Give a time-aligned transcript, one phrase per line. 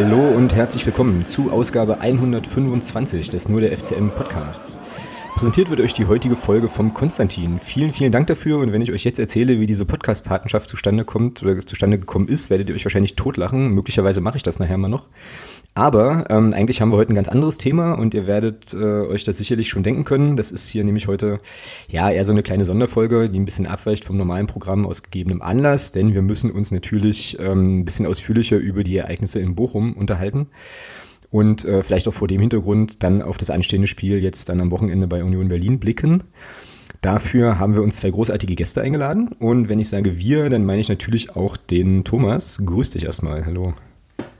[0.00, 4.78] Hallo und herzlich willkommen zu Ausgabe 125 des Nur der FCM Podcasts.
[5.34, 7.58] Präsentiert wird euch die heutige Folge vom Konstantin.
[7.58, 8.58] Vielen, vielen Dank dafür.
[8.58, 12.48] Und wenn ich euch jetzt erzähle, wie diese Podcast-Patenschaft zustande kommt oder zustande gekommen ist,
[12.48, 13.70] werdet ihr euch wahrscheinlich totlachen.
[13.74, 15.08] Möglicherweise mache ich das nachher mal noch.
[15.78, 19.22] Aber ähm, eigentlich haben wir heute ein ganz anderes Thema und ihr werdet äh, euch
[19.22, 20.36] das sicherlich schon denken können.
[20.36, 21.38] Das ist hier nämlich heute
[21.88, 25.40] ja eher so eine kleine Sonderfolge, die ein bisschen abweicht vom normalen Programm aus gegebenem
[25.40, 29.92] Anlass, denn wir müssen uns natürlich ähm, ein bisschen ausführlicher über die Ereignisse in Bochum
[29.92, 30.48] unterhalten
[31.30, 34.72] und äh, vielleicht auch vor dem Hintergrund dann auf das anstehende Spiel jetzt dann am
[34.72, 36.24] Wochenende bei Union Berlin blicken.
[37.02, 40.80] Dafür haben wir uns zwei großartige Gäste eingeladen und wenn ich sage wir, dann meine
[40.80, 42.60] ich natürlich auch den Thomas.
[42.66, 43.46] Grüß dich erstmal.
[43.46, 43.74] Hallo.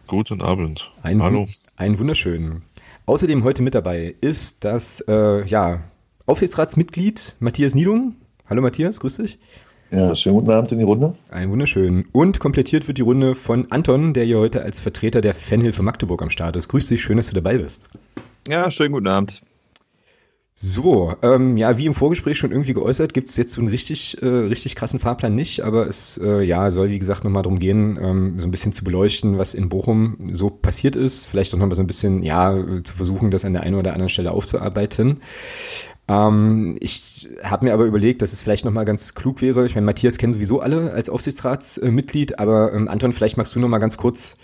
[0.08, 0.90] Guten Abend.
[1.02, 1.46] Ein, Hallo.
[1.76, 2.62] Einen wunderschönen.
[3.04, 5.82] Außerdem heute mit dabei ist das äh, ja,
[6.24, 8.16] Aufsichtsratsmitglied Matthias Niedung.
[8.48, 9.38] Hallo Matthias, grüß dich.
[9.90, 11.12] Ja, schönen guten Abend in die Runde.
[11.30, 12.06] Ein wunderschön.
[12.12, 16.22] Und komplettiert wird die Runde von Anton, der hier heute als Vertreter der Fanhilfe Magdeburg
[16.22, 16.68] am Start ist.
[16.68, 17.84] Grüß dich, schön, dass du dabei bist.
[18.48, 19.42] Ja, schönen guten Abend.
[20.60, 24.20] So, ähm, ja, wie im Vorgespräch schon irgendwie geäußert, gibt es jetzt so einen richtig,
[24.20, 27.96] äh, richtig krassen Fahrplan nicht, aber es äh, ja soll wie gesagt nochmal darum gehen,
[28.02, 31.76] ähm, so ein bisschen zu beleuchten, was in Bochum so passiert ist, vielleicht auch nochmal
[31.76, 35.20] so ein bisschen, ja, zu versuchen, das an der einen oder anderen Stelle aufzuarbeiten.
[36.08, 39.64] Ähm, ich habe mir aber überlegt, dass es vielleicht nochmal ganz klug wäre.
[39.64, 43.78] Ich meine, Matthias kennen sowieso alle als Aufsichtsratsmitglied, aber ähm, Anton, vielleicht magst du nochmal
[43.78, 44.36] ganz kurz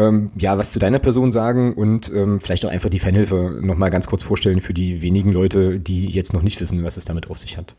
[0.00, 3.90] ähm, ja, was zu deiner Person sagen und ähm, vielleicht auch einfach die Fanhilfe nochmal
[3.90, 7.30] ganz kurz vorstellen für die wenigen Leute, die jetzt noch nicht wissen, was es damit
[7.30, 7.76] auf sich hat.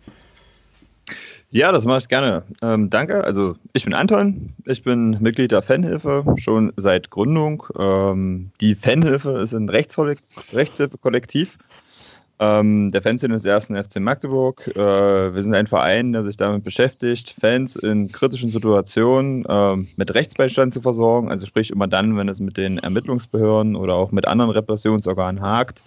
[1.53, 2.43] Ja, das mache ich gerne.
[2.61, 3.25] Ähm, danke.
[3.25, 7.65] Also ich bin Anton, ich bin Mitglied der Fanhilfe schon seit Gründung.
[7.77, 11.57] Ähm, die Fanhilfe ist ein Rechtshilfekollektiv
[12.41, 14.67] ähm, der Fanszene des ersten FC Magdeburg.
[14.75, 20.13] Äh, wir sind ein Verein, der sich damit beschäftigt, Fans in kritischen Situationen äh, mit
[20.13, 21.29] Rechtsbeistand zu versorgen.
[21.29, 25.83] Also sprich immer dann, wenn es mit den Ermittlungsbehörden oder auch mit anderen Repressionsorganen hakt.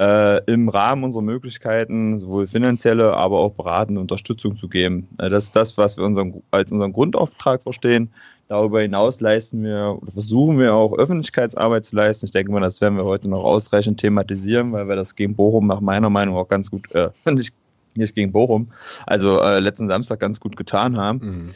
[0.00, 5.06] Äh, im Rahmen unserer Möglichkeiten sowohl finanzielle, aber auch beratende Unterstützung zu geben.
[5.18, 8.10] Äh, das ist das, was wir unseren, als unseren Grundauftrag verstehen.
[8.48, 12.24] Darüber hinaus leisten wir oder versuchen wir auch Öffentlichkeitsarbeit zu leisten.
[12.24, 15.66] Ich denke mal, das werden wir heute noch ausreichend thematisieren, weil wir das gegen Bochum
[15.66, 17.52] nach meiner Meinung auch ganz gut, äh, nicht,
[17.94, 18.68] nicht gegen Bochum,
[19.06, 21.18] also äh, letzten Samstag ganz gut getan haben.
[21.18, 21.50] Mhm.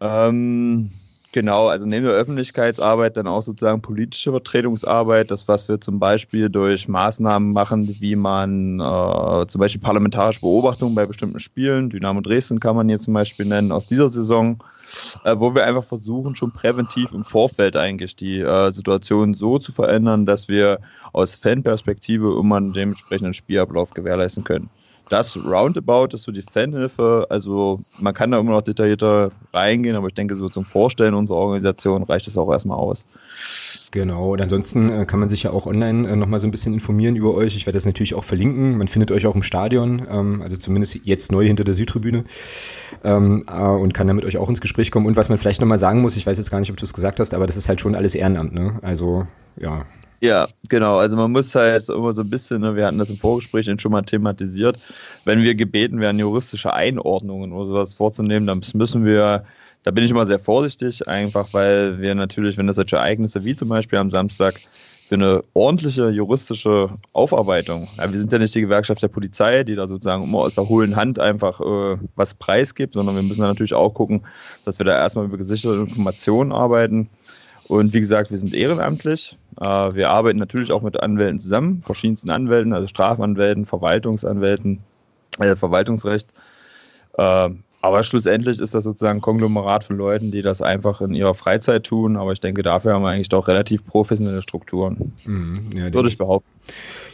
[0.00, 0.90] Ähm,
[1.32, 6.48] Genau, also neben der Öffentlichkeitsarbeit dann auch sozusagen politische Vertretungsarbeit, das was wir zum Beispiel
[6.48, 12.58] durch Maßnahmen machen, wie man äh, zum Beispiel parlamentarische Beobachtung bei bestimmten Spielen, Dynamo Dresden
[12.58, 14.64] kann man hier zum Beispiel nennen, aus dieser Saison,
[15.24, 19.70] äh, wo wir einfach versuchen, schon präventiv im Vorfeld eigentlich die äh, Situation so zu
[19.70, 20.80] verändern, dass wir
[21.12, 24.68] aus Fanperspektive immer einen dementsprechenden Spielablauf gewährleisten können
[25.10, 27.26] das Roundabout ist so die Fanhilfe.
[27.28, 31.38] Also man kann da immer noch detaillierter reingehen, aber ich denke, so zum Vorstellen unserer
[31.38, 33.04] Organisation reicht es auch erstmal aus.
[33.90, 36.72] Genau, und ansonsten äh, kann man sich ja auch online äh, nochmal so ein bisschen
[36.72, 37.56] informieren über euch.
[37.56, 38.78] Ich werde das natürlich auch verlinken.
[38.78, 42.24] Man findet euch auch im Stadion, ähm, also zumindest jetzt neu hinter der Südtribüne
[43.02, 45.06] ähm, äh, und kann da mit euch auch ins Gespräch kommen.
[45.06, 46.94] Und was man vielleicht nochmal sagen muss, ich weiß jetzt gar nicht, ob du es
[46.94, 48.78] gesagt hast, aber das ist halt schon alles Ehrenamt, ne?
[48.82, 49.86] Also, ja,
[50.20, 50.98] ja, genau.
[50.98, 53.92] Also man muss halt immer so ein bisschen, ne, wir hatten das im Vorgespräch schon
[53.92, 54.78] mal thematisiert,
[55.24, 59.44] wenn wir gebeten werden, juristische Einordnungen oder sowas vorzunehmen, dann müssen wir,
[59.82, 63.56] da bin ich immer sehr vorsichtig, einfach weil wir natürlich, wenn das solche Ereignisse wie
[63.56, 64.60] zum Beispiel am Samstag
[65.08, 69.74] für eine ordentliche juristische Aufarbeitung, ja, wir sind ja nicht die Gewerkschaft der Polizei, die
[69.74, 73.74] da sozusagen immer aus der hohlen Hand einfach äh, was preisgibt, sondern wir müssen natürlich
[73.74, 74.22] auch gucken,
[74.66, 77.08] dass wir da erstmal über gesicherte Informationen arbeiten
[77.68, 79.38] und wie gesagt, wir sind ehrenamtlich.
[79.60, 84.80] Äh, wir arbeiten natürlich auch mit Anwälten zusammen, verschiedensten Anwälten, also Strafanwälten, Verwaltungsanwälten,
[85.38, 86.28] äh, Verwaltungsrecht.
[87.82, 91.84] Aber schlussendlich ist das sozusagen ein Konglomerat von Leuten, die das einfach in ihrer Freizeit
[91.84, 92.16] tun.
[92.16, 95.12] Aber ich denke, dafür haben wir eigentlich doch relativ professionelle Strukturen.
[95.24, 96.48] Mhm, ja, Würde ich behaupten.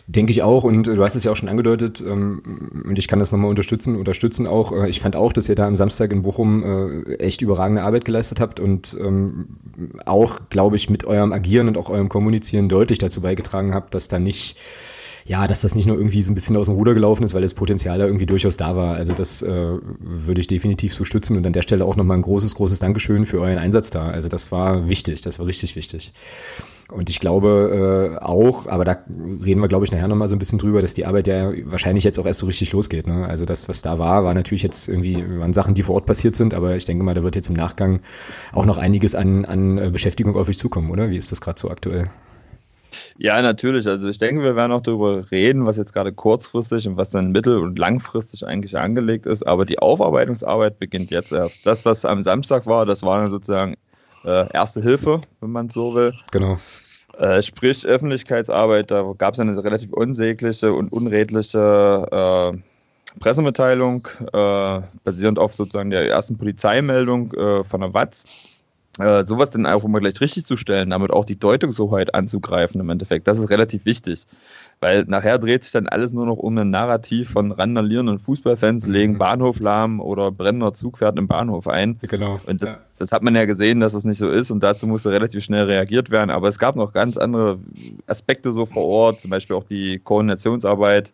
[0.08, 3.18] Denke ich auch und du hast es ja auch schon angedeutet ähm, und ich kann
[3.18, 4.72] das nochmal unterstützen, unterstützen auch.
[4.72, 8.04] Äh, ich fand auch, dass ihr da am Samstag in Bochum äh, echt überragende Arbeit
[8.04, 9.56] geleistet habt und ähm,
[10.04, 14.08] auch, glaube ich, mit eurem Agieren und auch eurem Kommunizieren deutlich dazu beigetragen habt, dass
[14.08, 14.58] da nicht
[15.26, 17.42] ja, dass das nicht nur irgendwie so ein bisschen aus dem Ruder gelaufen ist, weil
[17.42, 18.94] das Potenzial da irgendwie durchaus da war.
[18.94, 22.22] Also das äh, würde ich definitiv so stützen und an der Stelle auch nochmal ein
[22.22, 24.08] großes, großes Dankeschön für euren Einsatz da.
[24.08, 26.12] Also das war wichtig, das war richtig wichtig.
[26.92, 28.98] Und ich glaube äh, auch, aber da
[29.44, 32.04] reden wir, glaube ich, nachher nochmal so ein bisschen drüber, dass die Arbeit ja wahrscheinlich
[32.04, 33.08] jetzt auch erst so richtig losgeht.
[33.08, 33.26] Ne?
[33.26, 36.36] Also das, was da war, war natürlich jetzt irgendwie, waren Sachen, die vor Ort passiert
[36.36, 38.00] sind, aber ich denke mal, da wird jetzt im Nachgang
[38.52, 41.10] auch noch einiges an, an äh, Beschäftigung auf euch zukommen, oder?
[41.10, 42.10] Wie ist das gerade so aktuell?
[43.18, 43.86] Ja, natürlich.
[43.86, 47.32] Also ich denke, wir werden auch darüber reden, was jetzt gerade kurzfristig und was dann
[47.32, 49.46] mittel- und langfristig eigentlich angelegt ist.
[49.46, 51.66] Aber die Aufarbeitungsarbeit beginnt jetzt erst.
[51.66, 53.76] Das, was am Samstag war, das war sozusagen
[54.24, 56.12] äh, Erste Hilfe, wenn man so will.
[56.32, 56.58] Genau.
[57.18, 65.38] Äh, sprich Öffentlichkeitsarbeit, da gab es eine relativ unsägliche und unredliche äh, Pressemitteilung, äh, basierend
[65.38, 68.24] auf sozusagen der ersten Polizeimeldung äh, von der Watz
[68.98, 72.88] äh, sowas dann auch immer gleich richtig zu stellen, damit auch die Deutungshoheit anzugreifen im
[72.88, 73.26] Endeffekt.
[73.26, 74.26] Das ist relativ wichtig.
[74.80, 78.92] Weil nachher dreht sich dann alles nur noch um ein Narrativ von randalierenden Fußballfans, mhm.
[78.92, 81.98] legen Bahnhof lahm oder brennender Zug fährt im Bahnhof ein.
[82.02, 82.40] Genau.
[82.46, 82.84] Und das, ja.
[82.98, 85.64] das hat man ja gesehen, dass das nicht so ist und dazu musste relativ schnell
[85.64, 86.30] reagiert werden.
[86.30, 87.58] Aber es gab noch ganz andere
[88.06, 91.12] Aspekte so vor Ort, zum Beispiel auch die Koordinationsarbeit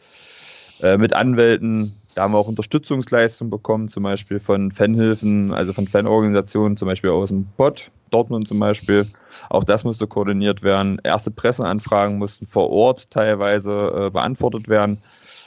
[0.81, 5.87] äh, mit Anwälten, da haben wir auch Unterstützungsleistungen bekommen, zum Beispiel von Fanhilfen, also von
[5.87, 9.07] Fanorganisationen, zum Beispiel aus dem Pott, Dortmund zum Beispiel.
[9.49, 11.01] Auch das musste koordiniert werden.
[11.03, 14.99] Erste Presseanfragen mussten vor Ort teilweise äh, beantwortet werden.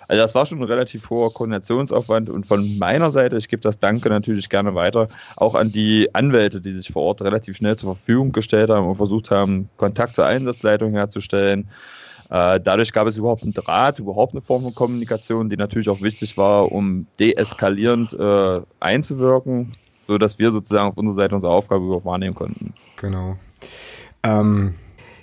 [0.08, 3.80] Also das war schon ein relativ hoher Koordinationsaufwand und von meiner Seite, ich gebe das
[3.80, 5.08] Danke natürlich gerne weiter,
[5.38, 8.98] auch an die Anwälte, die sich vor Ort relativ schnell zur Verfügung gestellt haben und
[8.98, 11.70] versucht haben, Kontakt zur Einsatzleitung herzustellen,
[12.30, 16.02] äh, dadurch gab es überhaupt einen Draht, überhaupt eine Form von Kommunikation, die natürlich auch
[16.02, 19.74] wichtig war, um deeskalierend äh, einzuwirken,
[20.08, 22.74] sodass wir sozusagen auf unserer Seite unsere Aufgabe überhaupt wahrnehmen konnten.
[22.98, 23.38] Genau.
[24.24, 24.76] Ähm,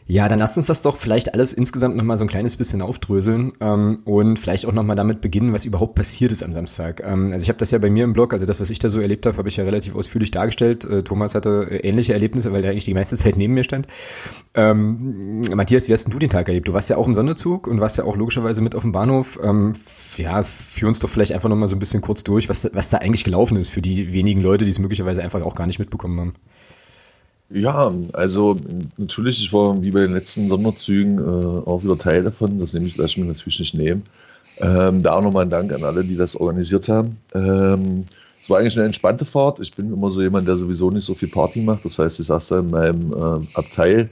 [0.07, 3.53] ja, dann lasst uns das doch vielleicht alles insgesamt nochmal so ein kleines bisschen aufdröseln
[3.61, 7.03] ähm, und vielleicht auch nochmal damit beginnen, was überhaupt passiert ist am Samstag.
[7.05, 8.89] Ähm, also ich habe das ja bei mir im Blog, also das, was ich da
[8.89, 10.85] so erlebt habe, habe ich ja relativ ausführlich dargestellt.
[10.85, 13.87] Äh, Thomas hatte äh, ähnliche Erlebnisse, weil der eigentlich die meiste Zeit neben mir stand.
[14.55, 16.67] Ähm, Matthias, wie hast denn du den Tag erlebt?
[16.67, 19.39] Du warst ja auch im Sonderzug und warst ja auch logischerweise mit auf dem Bahnhof.
[19.43, 19.73] Ähm,
[20.17, 22.99] ja, führ uns doch vielleicht einfach nochmal so ein bisschen kurz durch, was, was da
[22.99, 26.19] eigentlich gelaufen ist für die wenigen Leute, die es möglicherweise einfach auch gar nicht mitbekommen
[26.21, 26.35] haben.
[27.55, 28.57] Ja, also
[28.97, 32.59] natürlich, ich war wie bei den letzten Sonderzügen äh, auch wieder Teil davon.
[32.59, 34.03] Das nehme ich, lasse ich mir natürlich nicht nehmen.
[34.59, 37.19] Ähm, da auch nochmal ein Dank an alle, die das organisiert haben.
[37.35, 38.05] Ähm,
[38.41, 39.61] es war eigentlich eine entspannte Fahrt.
[39.61, 41.85] Ich bin immer so jemand, der sowieso nicht so viel Party macht.
[41.85, 44.09] Das heißt, ich saß da in meinem äh, Abteil.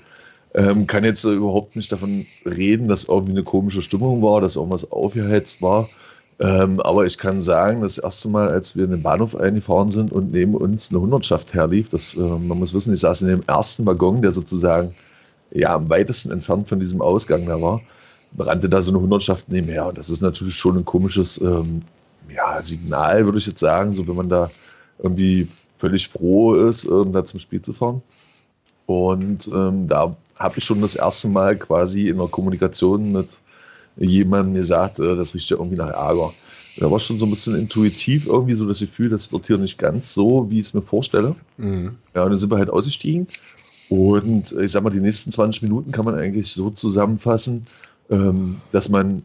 [0.54, 4.56] Ähm, kann jetzt äh, überhaupt nicht davon reden, dass irgendwie eine komische Stimmung war, dass
[4.56, 5.88] irgendwas aufgeheizt war.
[6.40, 10.10] Ähm, aber ich kann sagen, das erste Mal, als wir in den Bahnhof eingefahren sind
[10.10, 13.42] und neben uns eine Hundertschaft herlief, das, äh, man muss wissen, ich saß in dem
[13.46, 14.94] ersten Waggon, der sozusagen
[15.50, 17.82] ja am weitesten entfernt von diesem Ausgang da war,
[18.32, 19.86] brannte da so eine Hundertschaft nebenher.
[19.88, 21.82] Und das ist natürlich schon ein komisches ähm,
[22.34, 24.50] ja, Signal, würde ich jetzt sagen, so wenn man da
[24.98, 25.46] irgendwie
[25.76, 28.00] völlig froh ist, ähm, da zum Spiel zu fahren.
[28.86, 33.28] Und ähm, da habe ich schon das erste Mal quasi in der Kommunikation mit
[33.96, 36.32] jemandem gesagt, äh, das riecht ja irgendwie nach Ärger.
[36.78, 39.78] Da war schon so ein bisschen intuitiv irgendwie so das Gefühl, das wird hier nicht
[39.78, 41.34] ganz so, wie ich es mir vorstelle.
[41.58, 41.96] Mhm.
[42.14, 43.26] Ja, und dann sind wir halt ausgestiegen.
[43.88, 47.66] Und ich sag mal, die nächsten 20 Minuten kann man eigentlich so zusammenfassen,
[48.08, 49.22] ähm, dass man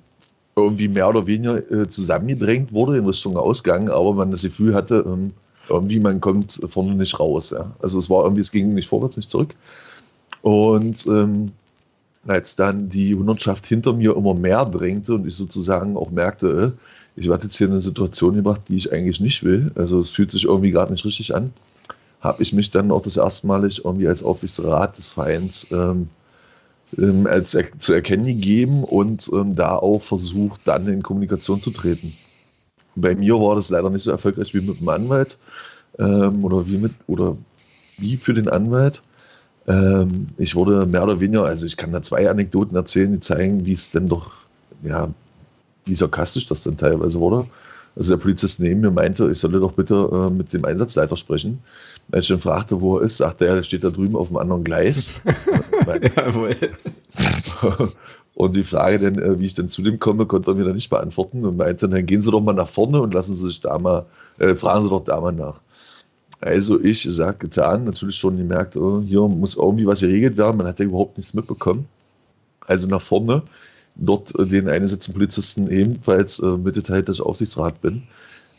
[0.55, 5.03] irgendwie mehr oder weniger äh, zusammengedrängt wurde in Richtung Ausgang, aber man das Gefühl hatte,
[5.05, 5.33] ähm,
[5.69, 7.51] irgendwie man kommt vorne nicht raus.
[7.51, 7.75] Ja.
[7.81, 9.53] Also es war irgendwie, es ging nicht vorwärts, nicht zurück.
[10.41, 11.51] Und ähm,
[12.27, 17.19] als dann die Hundertschaft hinter mir immer mehr drängte und ich sozusagen auch merkte, äh,
[17.19, 19.71] ich werde jetzt hier in eine Situation gebracht, die ich eigentlich nicht will.
[19.75, 21.53] Also es fühlt sich irgendwie gerade nicht richtig an.
[22.19, 26.09] Habe ich mich dann auch das erste Mal irgendwie als Aufsichtsrat des Vereins ähm,
[26.97, 31.71] ähm, als er, zu erkennen gegeben und ähm, da auch versucht, dann in Kommunikation zu
[31.71, 32.13] treten.
[32.95, 35.37] Bei mir war das leider nicht so erfolgreich wie mit dem Anwalt
[35.99, 37.37] ähm, oder wie mit oder
[37.97, 39.03] wie für den Anwalt.
[39.67, 43.65] Ähm, ich wurde mehr oder weniger, also ich kann da zwei Anekdoten erzählen, die zeigen,
[43.65, 44.31] wie es denn doch,
[44.83, 45.09] ja,
[45.85, 47.47] wie sarkastisch das denn teilweise wurde.
[47.95, 51.59] Also der Polizist neben mir meinte, ich solle doch bitte äh, mit dem Einsatzleiter sprechen.
[52.11, 54.37] Als ich dann fragte, wo er ist, sagte er, er steht da drüben auf dem
[54.37, 55.11] anderen Gleis.
[56.17, 56.55] Jawohl.
[58.35, 60.75] und die Frage denn, äh, wie ich denn zu dem komme, konnte er mir dann
[60.75, 63.61] nicht beantworten und meinte, dann gehen Sie doch mal nach vorne und lassen Sie sich
[63.61, 64.05] da mal,
[64.39, 65.61] äh, fragen Sie doch da mal nach.
[66.45, 70.57] Also ich sag getan, natürlich schon gemerkt, oh, hier muss irgendwie was geregelt werden.
[70.57, 71.87] Man hat ja überhaupt nichts mitbekommen.
[72.67, 73.41] Also nach vorne,
[73.95, 78.03] dort äh, den eingesetzten Polizisten ebenfalls äh, mitgeteilt, dass ich Aufsichtsrat bin.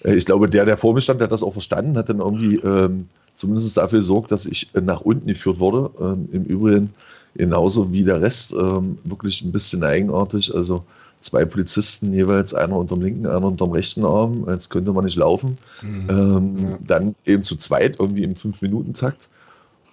[0.02, 2.56] Äh, ich glaube, der, der vor mir stand, hat das auch verstanden, hat dann irgendwie
[2.56, 5.88] ähm, zumindest dafür gesorgt, dass ich äh, nach unten geführt wurde.
[6.00, 6.92] Ähm, Im Übrigen
[7.36, 10.52] genauso wie der Rest, ähm, wirklich ein bisschen eigenartig.
[10.52, 10.82] Also
[11.26, 15.58] zwei Polizisten jeweils, einer unterm linken, einer unterm rechten Arm, als könnte man nicht laufen.
[15.82, 16.10] Mhm.
[16.10, 16.78] Ähm, ja.
[16.86, 19.28] Dann eben zu zweit, irgendwie im Fünf-Minuten-Takt.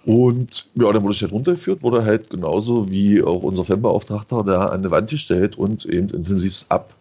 [0.06, 4.66] Und ja, dann wurde ich halt runtergeführt, wurde halt genauso wie auch unser Fanbeauftragter da
[4.66, 6.94] an die Wand gestellt und eben intensiv ab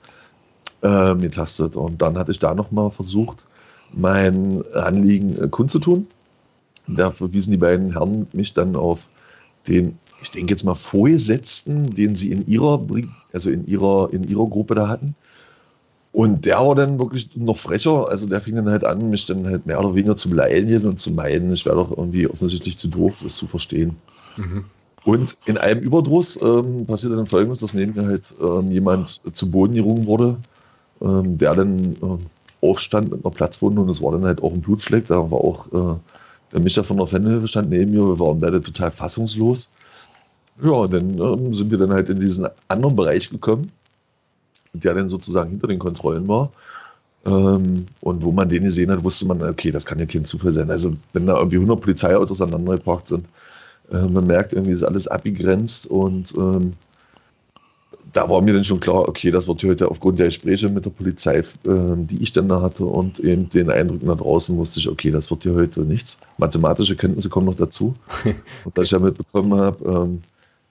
[0.81, 1.75] äh, getastet.
[1.75, 3.47] Und dann hatte ich da nochmal versucht,
[3.93, 6.07] mein Anliegen äh, kundzutun.
[6.87, 9.09] Da verwiesen die beiden Herren mich dann auf
[9.67, 12.82] den ich denke jetzt mal, Vorgesetzten, den sie in ihrer,
[13.34, 15.15] also in ihrer, in ihrer Gruppe da hatten.
[16.13, 18.08] Und der war dann wirklich noch frecher.
[18.10, 21.00] Also der fing dann halt an, mich dann halt mehr oder weniger zu beleidigen und
[21.00, 23.96] zu meinen, ich wäre doch irgendwie offensichtlich zu doof, das zu verstehen.
[24.38, 24.63] Mhm.
[25.05, 29.51] Und in einem Überdruss ähm, passierte dann folgendes, dass neben mir halt ähm, jemand zu
[29.51, 30.38] Boden gerungen wurde,
[31.01, 34.62] ähm, der dann äh, aufstand mit einer Platzwunde und es war dann halt auch ein
[34.62, 35.08] Blutfleck.
[35.08, 36.00] Da war auch äh,
[36.53, 39.67] der Micha von der Fanhilfe stand neben mir, wir waren beide total fassungslos.
[40.63, 43.72] Ja, und dann ähm, sind wir dann halt in diesen anderen Bereich gekommen,
[44.74, 46.51] der dann sozusagen hinter den Kontrollen war.
[47.25, 50.53] Ähm, und wo man den gesehen hat, wusste man, okay, das kann ja kein Zufall
[50.53, 50.69] sein.
[50.69, 53.25] Also, wenn da irgendwie 100 Polizeiautos aneinander sind,
[53.91, 56.74] äh, man merkt, irgendwie ist alles abgegrenzt und ähm,
[58.13, 60.91] da war mir dann schon klar, okay, das wird heute aufgrund der Gespräche mit der
[60.91, 64.88] Polizei, äh, die ich dann da hatte und eben den Eindrücken da draußen, wusste ich,
[64.88, 66.20] okay, das wird hier heute nichts.
[66.38, 67.96] Mathematische Kenntnisse kommen noch dazu.
[68.65, 70.22] und dass ich ja mitbekommen habe, ähm,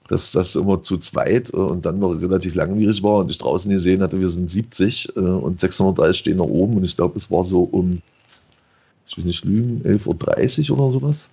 [0.07, 3.69] dass das immer zu zweit äh, und dann noch relativ langwierig war und ich draußen
[3.69, 7.29] gesehen hatte, wir sind 70 äh, und 630 stehen da oben und ich glaube, es
[7.29, 8.01] war so um,
[9.05, 11.29] ich will nicht lügen, 11.30 Uhr oder sowas.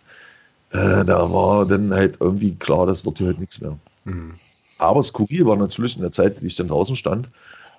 [0.73, 3.79] Äh, da war dann halt irgendwie klar, das wird hier heute nichts mehr.
[4.05, 4.35] Mhm.
[4.81, 7.29] Aber skurril war natürlich in der Zeit, die ich dann draußen stand,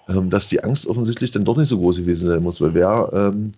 [0.08, 3.10] ähm, dass die Angst offensichtlich dann doch nicht so groß gewesen sein muss, weil wer
[3.12, 3.54] ähm,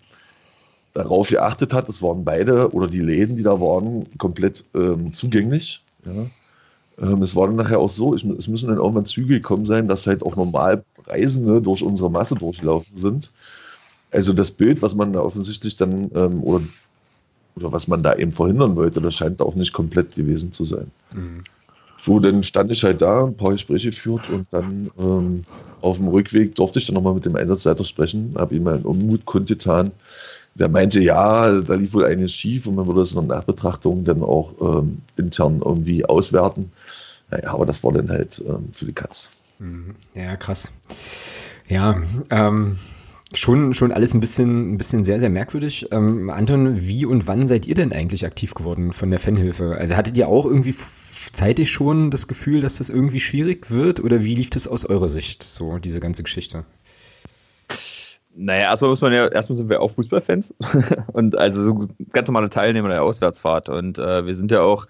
[0.93, 5.83] darauf geachtet hat, das waren beide oder die Läden, die da waren, komplett ähm, zugänglich.
[6.05, 6.25] Ja.
[7.05, 9.89] Ähm, es war dann nachher auch so, ich, es müssen dann irgendwann Züge gekommen sein,
[9.89, 13.31] dass halt auch normal Reisende durch unsere Masse durchlaufen sind.
[14.12, 16.62] Also das Bild, was man da offensichtlich dann ähm, oder,
[17.57, 20.89] oder was man da eben verhindern wollte, das scheint auch nicht komplett gewesen zu sein.
[21.12, 21.43] Mhm.
[22.03, 25.45] So, dann stand ich halt da, ein paar Gespräche geführt und dann ähm,
[25.79, 29.24] auf dem Rückweg durfte ich dann nochmal mit dem Einsatzleiter sprechen, habe ihm meinen Unmut
[29.24, 29.91] kundgetan.
[30.55, 34.03] Der meinte, ja, da lief wohl einiges schief und man würde es in der Nachbetrachtung
[34.03, 36.74] dann auch ähm, intern irgendwie auswerten.
[37.31, 39.29] Naja, aber das war dann halt ähm, für die Katz.
[39.60, 39.95] Mhm.
[40.13, 40.74] Ja, krass.
[41.69, 42.77] Ja, ähm,
[43.36, 45.88] schon, schon alles ein bisschen, ein bisschen sehr, sehr merkwürdig.
[45.92, 49.75] Ähm, Anton, wie und wann seid ihr denn eigentlich aktiv geworden von der Fanhilfe?
[49.78, 54.24] Also hattet ihr auch irgendwie zeitig schon das Gefühl, dass das irgendwie schwierig wird oder
[54.24, 56.66] wie lief das aus eurer Sicht, so diese ganze Geschichte?
[58.36, 60.56] Naja, erstmal muss man ja, erstmal sind wir auch Fußballfans
[61.13, 64.88] und also so ganz normale Teilnehmer der Auswärtsfahrt und äh, wir sind ja auch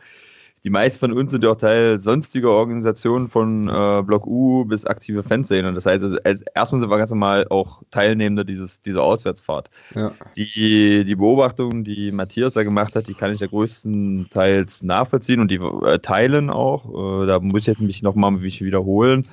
[0.64, 4.86] die meisten von uns sind ja auch Teil sonstiger Organisationen von äh, Block U bis
[4.86, 5.74] aktive Fanszene.
[5.74, 9.70] Das heißt, also, als, erstmal sind wir ganz normal auch Teilnehmer dieses, dieser Auswärtsfahrt.
[9.94, 10.12] Ja.
[10.38, 15.52] Die, die Beobachtungen, die Matthias da gemacht hat, die kann ich ja größtenteils nachvollziehen und
[15.52, 17.24] die äh, teilen auch.
[17.24, 19.28] Äh, da muss ich jetzt mich nochmal wiederholen.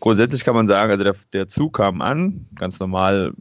[0.00, 3.32] Grundsätzlich kann man sagen, also der, der Zug kam an, ganz normal,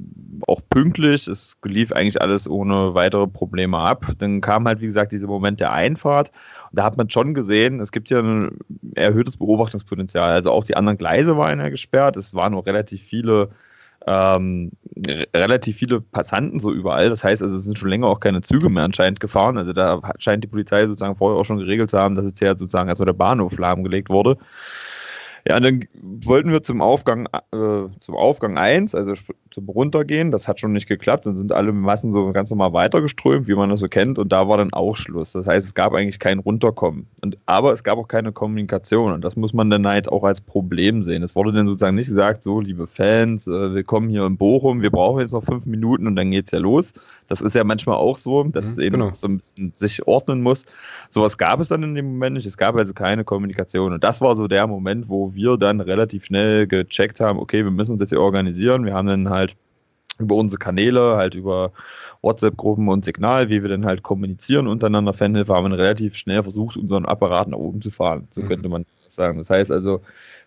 [0.48, 1.28] auch pünktlich.
[1.28, 4.06] Es lief eigentlich alles ohne weitere Probleme ab.
[4.18, 6.32] Dann kam halt, wie gesagt, dieser Moment der Einfahrt
[6.72, 8.60] da hat man schon gesehen, es gibt ja ein
[8.96, 10.32] erhöhtes Beobachtungspotenzial.
[10.32, 12.18] Also auch die anderen Gleise waren ja gesperrt.
[12.18, 13.50] Es waren noch relativ viele,
[14.06, 14.72] ähm,
[15.36, 17.10] relativ viele Passanten so überall.
[17.10, 19.58] Das heißt, also es sind schon länger auch keine Züge mehr anscheinend gefahren.
[19.58, 22.58] Also da scheint die Polizei sozusagen vorher auch schon geregelt zu haben, dass jetzt ja
[22.58, 24.38] sozusagen erstmal der Bahnhof lahmgelegt wurde.
[25.48, 29.13] Ja, dann wollten wir zum Aufgang, äh, zum Aufgang 1, also
[29.50, 30.30] zum Runtergehen.
[30.30, 31.25] Das hat schon nicht geklappt.
[31.25, 34.20] Dann sind alle Massen so ganz normal weitergeströmt, wie man das so kennt.
[34.20, 35.32] Und da war dann auch Schluss.
[35.32, 37.08] Das heißt, es gab eigentlich kein Runterkommen.
[37.24, 39.13] Und, aber es gab auch keine Kommunikation.
[39.13, 41.24] Und das muss man dann halt auch als Problem sehen.
[41.24, 44.92] Es wurde dann sozusagen nicht gesagt, so, liebe Fans, äh, willkommen hier in Bochum, wir
[44.92, 46.94] brauchen jetzt noch fünf Minuten und dann geht's ja los.
[47.27, 49.13] Das ist ja manchmal auch so, dass mhm, es eben genau.
[49.13, 50.66] so ein bisschen sich ordnen muss.
[51.10, 52.46] Sowas gab es dann in dem Moment nicht.
[52.46, 53.94] Es gab also keine Kommunikation.
[53.94, 57.72] Und das war so der Moment, wo wir dann relativ schnell gecheckt haben, okay, wir
[57.72, 58.86] müssen uns jetzt hier organisieren.
[58.86, 59.56] Wir haben dann halt
[60.20, 61.72] über unsere Kanäle, halt über
[62.22, 66.77] WhatsApp-Gruppen und Signal, wie wir dann halt kommunizieren untereinander, Fanhilfe, haben wir relativ schnell versucht,
[66.77, 68.27] unseren Apparat nach oben zu fahren.
[68.32, 68.48] So mhm.
[68.48, 69.38] könnte man sagen.
[69.38, 70.01] Das heißt also,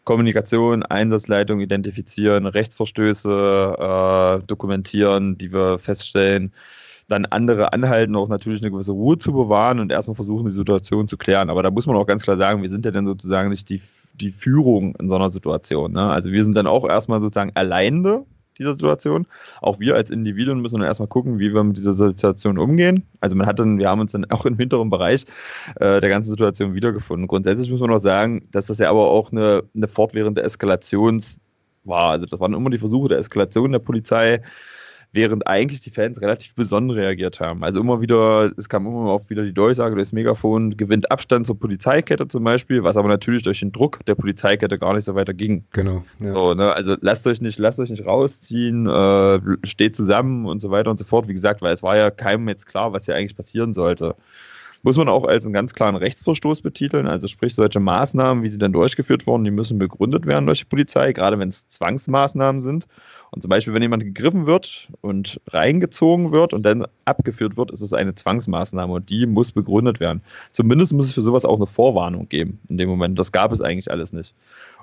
[0.05, 3.77] Kommunikation, Einsatzleitung identifizieren, Rechtsverstöße
[4.41, 6.53] äh, dokumentieren, die wir feststellen,
[7.09, 11.09] dann andere anhalten, auch natürlich eine gewisse Ruhe zu bewahren und erstmal versuchen, die Situation
[11.09, 11.51] zu klären.
[11.51, 13.83] Aber da muss man auch ganz klar sagen, wir sind ja dann sozusagen nicht die,
[14.21, 15.93] die Führung in so einer Situation.
[15.93, 16.03] Ne?
[16.03, 18.25] Also wir sind dann auch erstmal sozusagen alleine
[18.61, 19.27] dieser Situation.
[19.61, 23.05] Auch wir als Individuen müssen dann erstmal gucken, wie wir mit dieser Situation umgehen.
[23.21, 25.25] Also man hat dann, wir haben uns dann auch im hinteren Bereich
[25.77, 27.27] äh, der ganzen Situation wiedergefunden.
[27.27, 31.23] Grundsätzlich muss man auch sagen, dass das ja aber auch eine, eine fortwährende Eskalation
[31.85, 32.11] war.
[32.11, 34.43] Also das waren immer die Versuche der Eskalation der Polizei,
[35.13, 37.65] während eigentlich die Fans relativ besonnen reagiert haben.
[37.65, 41.59] Also immer wieder, es kam immer auch wieder die Durchsage, das Megafon gewinnt Abstand zur
[41.59, 45.35] Polizeikette zum Beispiel, was aber natürlich durch den Druck der Polizeikette gar nicht so weiter
[45.35, 45.65] ging.
[45.73, 46.05] Genau.
[46.23, 46.33] Ja.
[46.33, 46.73] So, ne?
[46.73, 50.97] Also lasst euch nicht, lasst euch nicht rausziehen, äh, steht zusammen und so weiter und
[50.97, 51.27] so fort.
[51.27, 54.15] Wie gesagt, weil es war ja keinem jetzt klar, was hier eigentlich passieren sollte
[54.83, 57.07] muss man auch als einen ganz klaren Rechtsverstoß betiteln.
[57.07, 60.65] Also sprich, solche Maßnahmen, wie sie dann durchgeführt wurden, die müssen begründet werden durch die
[60.65, 62.87] Polizei, gerade wenn es Zwangsmaßnahmen sind.
[63.33, 67.81] Und zum Beispiel, wenn jemand gegriffen wird und reingezogen wird und dann abgeführt wird, ist
[67.81, 70.23] es eine Zwangsmaßnahme und die muss begründet werden.
[70.53, 73.19] Zumindest muss es für sowas auch eine Vorwarnung geben in dem Moment.
[73.19, 74.35] Das gab es eigentlich alles nicht.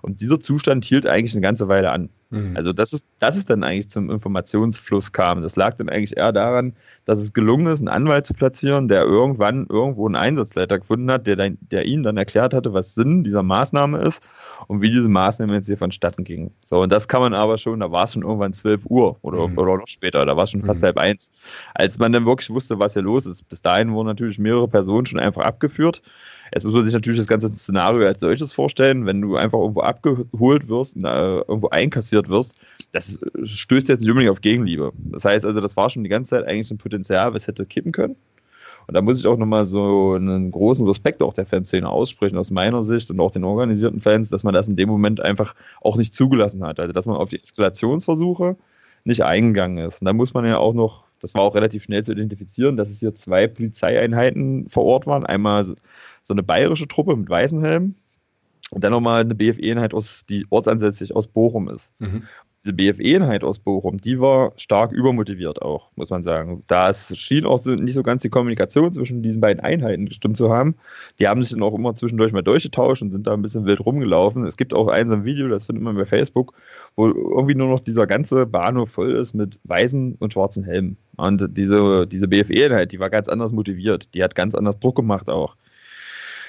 [0.02, 2.10] Und dieser Zustand hielt eigentlich eine ganze Weile an.
[2.30, 2.56] Mhm.
[2.56, 5.42] Also das ist, das ist dann eigentlich zum Informationsfluss kam.
[5.42, 6.74] Das lag dann eigentlich eher daran,
[7.06, 11.26] dass es gelungen ist, einen Anwalt zu platzieren, der irgendwann irgendwo einen Einsatzleiter gefunden hat,
[11.26, 14.28] der, dann, der ihnen dann erklärt hatte, was Sinn dieser Maßnahme ist
[14.68, 16.52] und wie diese Maßnahme jetzt hier vonstatten ging.
[16.66, 19.48] So, und das kann man aber schon, da war es schon irgendwann 12 Uhr oder,
[19.48, 19.58] mhm.
[19.58, 20.88] oder noch später, da war es schon fast mhm.
[20.88, 21.32] halb eins,
[21.76, 23.48] als man dann wirklich wusste, was hier los ist.
[23.48, 26.02] Bis dahin wurden natürlich mehrere Personen schon einfach abgeführt.
[26.54, 29.82] Jetzt muss man sich natürlich das ganze Szenario als solches vorstellen, wenn du einfach irgendwo
[29.82, 31.70] abgeholt wirst, äh, irgendwo
[32.18, 32.56] einkassiert wirst,
[32.92, 34.92] das stößt jetzt nicht unbedingt auf Gegenliebe.
[35.12, 37.92] Das heißt also, das war schon die ganze Zeit eigentlich ein Potenzial, was hätte kippen
[37.92, 38.16] können.
[38.88, 42.52] Und da muss ich auch nochmal so einen großen Respekt auch der Fanszene aussprechen, aus
[42.52, 45.98] meiner Sicht und auch den organisierten Fans, dass man das in dem Moment einfach auch
[45.98, 46.80] nicht zugelassen hat.
[46.80, 48.56] Also, dass man auf die Eskalationsversuche
[49.04, 50.02] nicht eingegangen ist.
[50.02, 52.90] Und da muss man ja auch noch, das war auch relativ schnell zu identifizieren, dass
[52.90, 55.26] es hier zwei Polizeieinheiten vor Ort waren.
[55.26, 55.76] Einmal so
[56.30, 57.96] eine bayerische Truppe mit weißen Helmen
[58.72, 59.94] und dann nochmal eine BFE-Einheit,
[60.30, 61.94] die ortsansässig aus Bochum ist.
[62.00, 62.24] Mhm
[62.68, 66.64] diese BFE-Einheit aus Bochum, die war stark übermotiviert auch, muss man sagen.
[66.68, 70.38] Da es schien auch so, nicht so ganz die Kommunikation zwischen diesen beiden Einheiten gestimmt
[70.38, 70.76] zu haben.
[71.20, 73.86] Die haben sich dann auch immer zwischendurch mal durchgetauscht und sind da ein bisschen wild
[73.86, 74.46] rumgelaufen.
[74.46, 76.54] Es gibt auch eins im Video, das findet man bei Facebook,
[76.96, 80.98] wo irgendwie nur noch dieser ganze Bahnhof voll ist mit weißen und schwarzen Helmen.
[81.16, 84.14] Und diese, diese BFE-Einheit, die war ganz anders motiviert.
[84.14, 85.56] Die hat ganz anders Druck gemacht auch.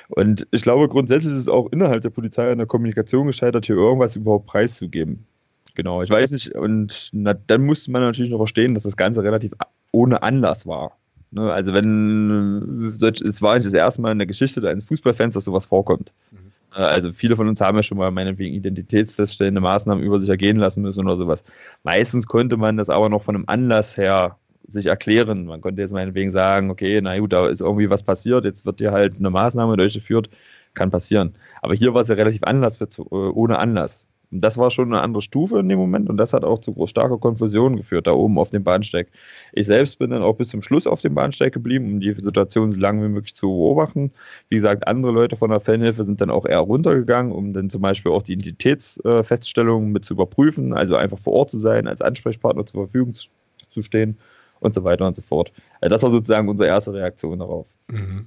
[0.08, 3.76] Und ich glaube, grundsätzlich ist es auch innerhalb der Polizei an der Kommunikation gescheitert, hier
[3.76, 5.26] irgendwas überhaupt preiszugeben.
[5.74, 6.54] Genau, ich weiß nicht.
[6.54, 9.52] Und na, dann musste man natürlich noch verstehen, dass das Ganze relativ
[9.92, 10.96] ohne Anlass war.
[11.30, 11.52] Ne?
[11.52, 15.66] Also wenn es war nicht das erste Mal in der Geschichte eines Fußballfans, dass sowas
[15.66, 16.12] vorkommt.
[16.30, 16.52] Mhm.
[16.74, 20.56] Äh, also viele von uns haben ja schon mal meinetwegen identitätsfeststellende Maßnahmen über sich ergehen
[20.56, 21.44] lassen müssen oder sowas.
[21.84, 25.46] Meistens konnte man das aber noch von einem Anlass her sich erklären.
[25.46, 28.80] Man konnte jetzt meinetwegen sagen, okay, na gut, da ist irgendwie was passiert, jetzt wird
[28.80, 30.30] dir halt eine Maßnahme durchgeführt,
[30.74, 31.34] kann passieren.
[31.62, 32.78] Aber hier war es ja relativ Anlass,
[33.10, 34.06] ohne Anlass.
[34.30, 36.74] Und das war schon eine andere Stufe in dem Moment und das hat auch zu
[36.86, 39.08] starker Konfusion geführt, da oben auf dem Bahnsteig.
[39.54, 42.70] Ich selbst bin dann auch bis zum Schluss auf dem Bahnsteig geblieben, um die Situation
[42.70, 44.12] so lange wie möglich zu beobachten.
[44.50, 47.80] Wie gesagt, andere Leute von der Fanhilfe sind dann auch eher runtergegangen, um dann zum
[47.80, 52.66] Beispiel auch die Identitätsfeststellungen mit zu überprüfen, also einfach vor Ort zu sein, als Ansprechpartner
[52.66, 54.18] zur Verfügung zu stehen
[54.60, 55.52] und so weiter und so fort.
[55.80, 57.66] Also das war sozusagen unsere erste Reaktion darauf.
[57.88, 58.26] Mhm.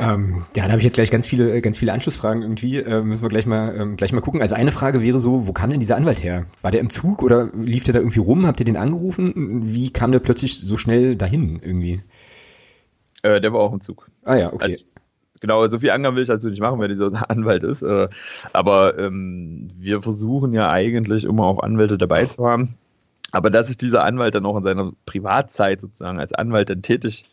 [0.00, 2.76] Ähm, ja, da habe ich jetzt gleich ganz viele, ganz viele Anschlussfragen irgendwie.
[2.76, 4.40] Äh, müssen wir gleich mal, ähm, gleich mal gucken.
[4.40, 6.46] Also eine Frage wäre so, wo kam denn dieser Anwalt her?
[6.62, 8.46] War der im Zug oder lief der da irgendwie rum?
[8.46, 9.74] Habt ihr den angerufen?
[9.74, 12.00] Wie kam der plötzlich so schnell dahin irgendwie?
[13.22, 14.08] Äh, der war auch im Zug.
[14.22, 14.72] Ah ja, okay.
[14.72, 14.84] Also,
[15.40, 17.82] genau, so viel Angaben will ich dazu nicht machen, wer dieser Anwalt ist.
[17.82, 18.08] Äh,
[18.52, 22.76] aber ähm, wir versuchen ja eigentlich immer auch Anwälte dabei zu haben.
[23.30, 27.24] Aber dass sich dieser Anwalt dann auch in seiner Privatzeit sozusagen als Anwalt dann tätig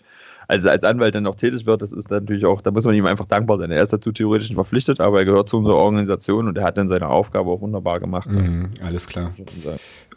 [0.47, 3.05] also als Anwalt dann noch tätig wird, das ist natürlich auch, da muss man ihm
[3.05, 3.71] einfach dankbar sein.
[3.71, 6.77] Er ist dazu theoretisch nicht verpflichtet, aber er gehört zu unserer Organisation und er hat
[6.77, 8.29] dann seine Aufgabe auch wunderbar gemacht.
[8.29, 9.33] Mhm, alles klar.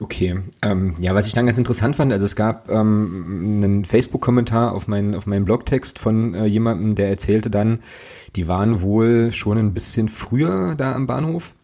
[0.01, 0.41] Okay.
[0.62, 4.87] Ähm, ja, was ich dann ganz interessant fand, also es gab ähm, einen Facebook-Kommentar auf
[4.87, 7.81] meinen, auf meinen Blogtext von äh, jemandem, der erzählte dann,
[8.37, 11.55] die waren wohl schon ein bisschen früher da am Bahnhof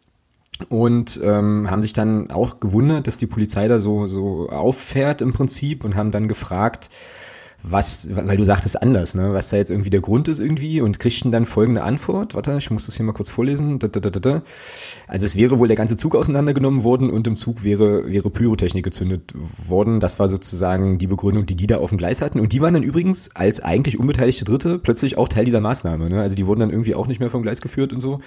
[0.69, 5.33] und ähm, haben sich dann auch gewundert, dass die Polizei da so so auffährt im
[5.33, 6.91] Prinzip und haben dann gefragt,
[7.67, 10.99] was, weil du sagtest anders, ne, was da jetzt irgendwie der Grund ist irgendwie und
[10.99, 12.35] kriegten dann folgende Antwort.
[12.35, 13.79] Warte, ich muss das hier mal kurz vorlesen.
[15.09, 18.85] Also es wäre wohl der ganze Zug auseinandergenommen worden und im Zug wäre, wäre Pyrotechnik
[18.85, 19.99] gezündet worden.
[19.99, 22.39] Das war sozusagen die Begründung, die die da auf dem Gleis hatten.
[22.39, 26.11] Und die waren dann übrigens als eigentlich unbeteiligte Dritte plötzlich auch Teil dieser Maßnahme.
[26.11, 26.21] Ne?
[26.21, 28.21] Also die wurden dann irgendwie auch nicht mehr vom Gleis geführt und so.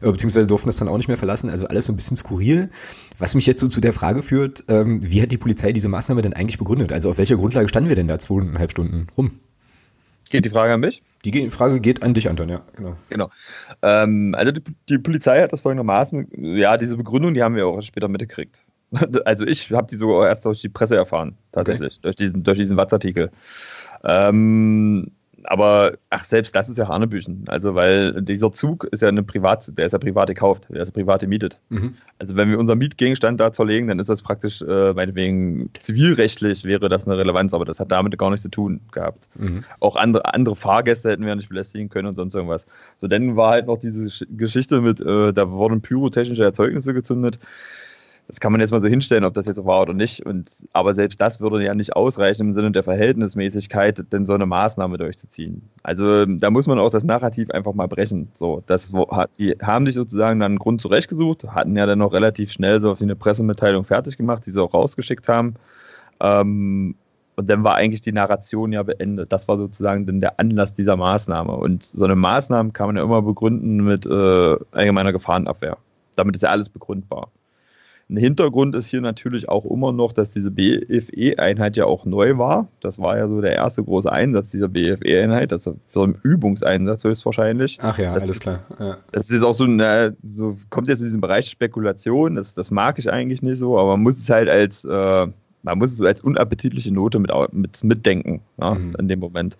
[0.00, 1.50] Äh, beziehungsweise durften das dann auch nicht mehr verlassen.
[1.50, 2.70] Also alles so ein bisschen skurril.
[3.18, 6.22] Was mich jetzt so zu der Frage führt, ähm, wie hat die Polizei diese Maßnahme
[6.22, 6.92] denn eigentlich begründet?
[6.92, 9.40] Also auf welcher Grundlage standen wir denn da zweieinhalb Stunden rum?
[10.30, 11.02] Geht die Frage an mich?
[11.24, 12.96] Die Frage geht an dich, Anton, ja, genau.
[13.08, 13.30] Genau.
[13.82, 17.80] Ähm, also die, die, Polizei hat das folgendermaßen, ja, diese Begründung, die haben wir auch
[17.80, 18.62] später mitgekriegt.
[19.26, 22.02] Also ich habe die sogar erst durch die Presse erfahren, tatsächlich, okay.
[22.02, 23.30] durch diesen, durch diesen Watz-Artikel.
[24.02, 25.10] Ähm,
[25.44, 27.44] aber ach, selbst das ist ja Hanebüchen.
[27.48, 30.88] Also, weil dieser Zug ist ja eine Privat, der ist ja privat gekauft, der ist
[30.88, 31.58] ja privat gemietet.
[31.68, 31.94] Mhm.
[32.18, 36.88] Also, wenn wir unseren Mietgegenstand da zerlegen, dann ist das praktisch, äh, meinetwegen zivilrechtlich wäre
[36.88, 39.28] das eine Relevanz, aber das hat damit gar nichts zu tun gehabt.
[39.36, 39.64] Mhm.
[39.80, 42.66] Auch andere, andere Fahrgäste hätten wir nicht belästigen können und sonst irgendwas.
[43.00, 47.38] So, dann war halt noch diese Geschichte mit, äh, da wurden pyrotechnische Erzeugnisse gezündet
[48.28, 50.24] Das kann man jetzt mal so hinstellen, ob das jetzt war oder nicht.
[50.26, 54.44] Und, aber selbst das würde ja nicht ausreichen im Sinne der Verhältnismäßigkeit, denn so eine
[54.44, 55.62] Maßnahme durchzuziehen.
[55.82, 58.28] Also da muss man auch das Narrativ einfach mal brechen.
[58.34, 58.92] So, das,
[59.38, 62.94] die haben sich sozusagen dann einen Grund zurechtgesucht, hatten ja dann noch relativ schnell so
[63.00, 65.54] eine Pressemitteilung fertig gemacht, die sie auch rausgeschickt haben.
[66.20, 66.96] Ähm,
[67.36, 69.32] und dann war eigentlich die Narration ja beendet.
[69.32, 71.52] Das war sozusagen dann der Anlass dieser Maßnahme.
[71.52, 75.78] Und so eine Maßnahme kann man ja immer begründen mit äh, allgemeiner Gefahrenabwehr.
[76.16, 77.30] Damit ist ja alles begründbar.
[78.10, 82.68] Ein Hintergrund ist hier natürlich auch immer noch, dass diese BFE-Einheit ja auch neu war.
[82.80, 87.78] Das war ja so der erste große Einsatz dieser BFE-Einheit, das für einen Übungseinsatz höchstwahrscheinlich.
[87.82, 88.60] Ach ja, das alles klar.
[88.78, 88.96] Ja.
[89.12, 92.98] Das ist auch so, eine, so, kommt jetzt in diesen Bereich Spekulation, das, das mag
[92.98, 95.26] ich eigentlich nicht so, aber man muss es halt als, äh,
[95.62, 98.96] man muss es so als unappetitliche Note mit, mit mitdenken ja, mhm.
[98.98, 99.58] in dem Moment.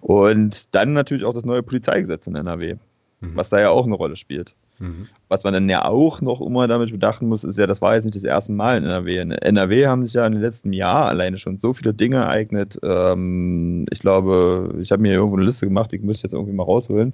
[0.00, 2.76] Und dann natürlich auch das neue Polizeigesetz in NRW,
[3.20, 3.32] mhm.
[3.34, 4.54] was da ja auch eine Rolle spielt.
[4.78, 5.06] Mhm.
[5.28, 8.04] Was man dann ja auch noch immer damit bedachten muss, ist ja, das war jetzt
[8.04, 9.18] nicht das erste Mal in NRW.
[9.18, 12.78] In NRW haben sich ja in den letzten Jahren alleine schon so viele Dinge ereignet.
[12.82, 16.52] Ähm, ich glaube, ich habe mir irgendwo eine Liste gemacht, die müsste ich jetzt irgendwie
[16.52, 17.12] mal rausholen.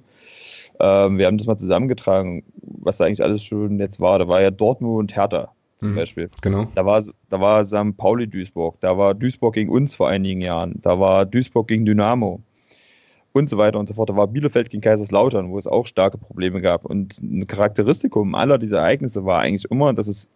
[0.79, 4.17] Ähm, wir haben das mal zusammengetragen, was da eigentlich alles schon jetzt war.
[4.19, 6.29] Da war ja Dortmund und Hertha zum mhm, Beispiel.
[6.41, 6.67] Genau.
[6.75, 7.97] Da war, da war St.
[7.97, 12.41] Pauli Duisburg, da war Duisburg gegen uns vor einigen Jahren, da war Duisburg gegen Dynamo
[13.33, 14.09] und so weiter und so fort.
[14.09, 16.85] Da war Bielefeld gegen Kaiserslautern, wo es auch starke Probleme gab.
[16.85, 20.29] Und ein Charakteristikum aller dieser Ereignisse war eigentlich immer, dass es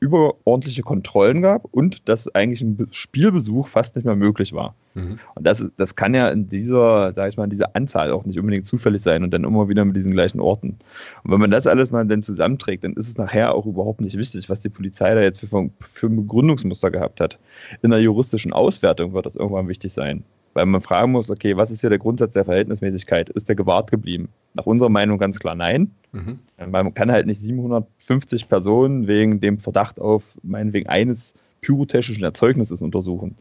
[0.00, 4.74] überordentliche Kontrollen gab und dass eigentlich ein Spielbesuch fast nicht mehr möglich war.
[4.94, 5.18] Mhm.
[5.34, 8.38] Und das, das kann ja in dieser, sag ich mal, in dieser Anzahl auch nicht
[8.38, 10.78] unbedingt zufällig sein und dann immer wieder mit diesen gleichen Orten.
[11.22, 14.16] Und wenn man das alles mal dann zusammenträgt, dann ist es nachher auch überhaupt nicht
[14.16, 17.38] wichtig, was die Polizei da jetzt für, für ein Begründungsmuster gehabt hat.
[17.82, 20.24] In der juristischen Auswertung wird das irgendwann wichtig sein.
[20.52, 23.30] Weil man fragen muss, okay, was ist hier der Grundsatz der Verhältnismäßigkeit?
[23.30, 24.28] Ist der gewahrt geblieben?
[24.54, 25.92] Nach unserer Meinung ganz klar nein.
[26.12, 26.40] Mhm.
[26.56, 32.82] Weil man kann halt nicht 750 Personen wegen dem Verdacht auf meinetwegen eines pyrotechnischen Erzeugnisses
[32.82, 33.36] untersuchen.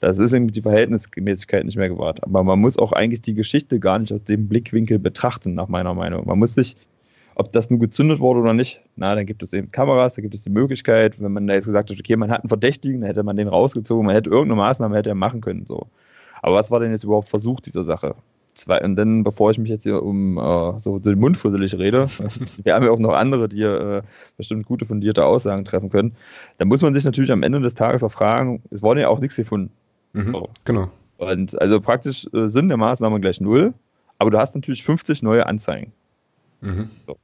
[0.00, 2.24] Das ist eben die Verhältnismäßigkeit nicht mehr gewahrt.
[2.24, 5.94] Aber man muss auch eigentlich die Geschichte gar nicht aus dem Blickwinkel betrachten, nach meiner
[5.94, 6.26] Meinung.
[6.26, 6.76] Man muss sich,
[7.34, 10.34] ob das nun gezündet wurde oder nicht, na, dann gibt es eben Kameras, da gibt
[10.34, 13.08] es die Möglichkeit, wenn man da jetzt gesagt hat, okay, man hat einen Verdächtigen, dann
[13.08, 15.66] hätte man den rausgezogen, man hätte irgendeine Maßnahme hätte er machen können.
[15.66, 15.86] So.
[16.42, 18.14] Aber was war denn jetzt überhaupt Versuch dieser Sache?
[18.54, 22.08] Zwei, und dann, bevor ich mich jetzt hier um äh, so den Mund fusselig rede,
[22.64, 24.02] wir haben ja auch noch andere, die äh,
[24.36, 26.16] bestimmt gute fundierte Aussagen treffen können,
[26.58, 29.20] dann muss man sich natürlich am Ende des Tages auch fragen, es wurde ja auch
[29.20, 29.70] nichts gefunden.
[30.12, 30.48] Mhm, so.
[30.64, 30.90] Genau.
[31.18, 33.72] Und also praktisch äh, Sinn der Maßnahme gleich null,
[34.18, 35.92] aber du hast natürlich 50 neue Anzeigen.
[36.60, 36.90] Mhm.
[37.06, 37.16] So.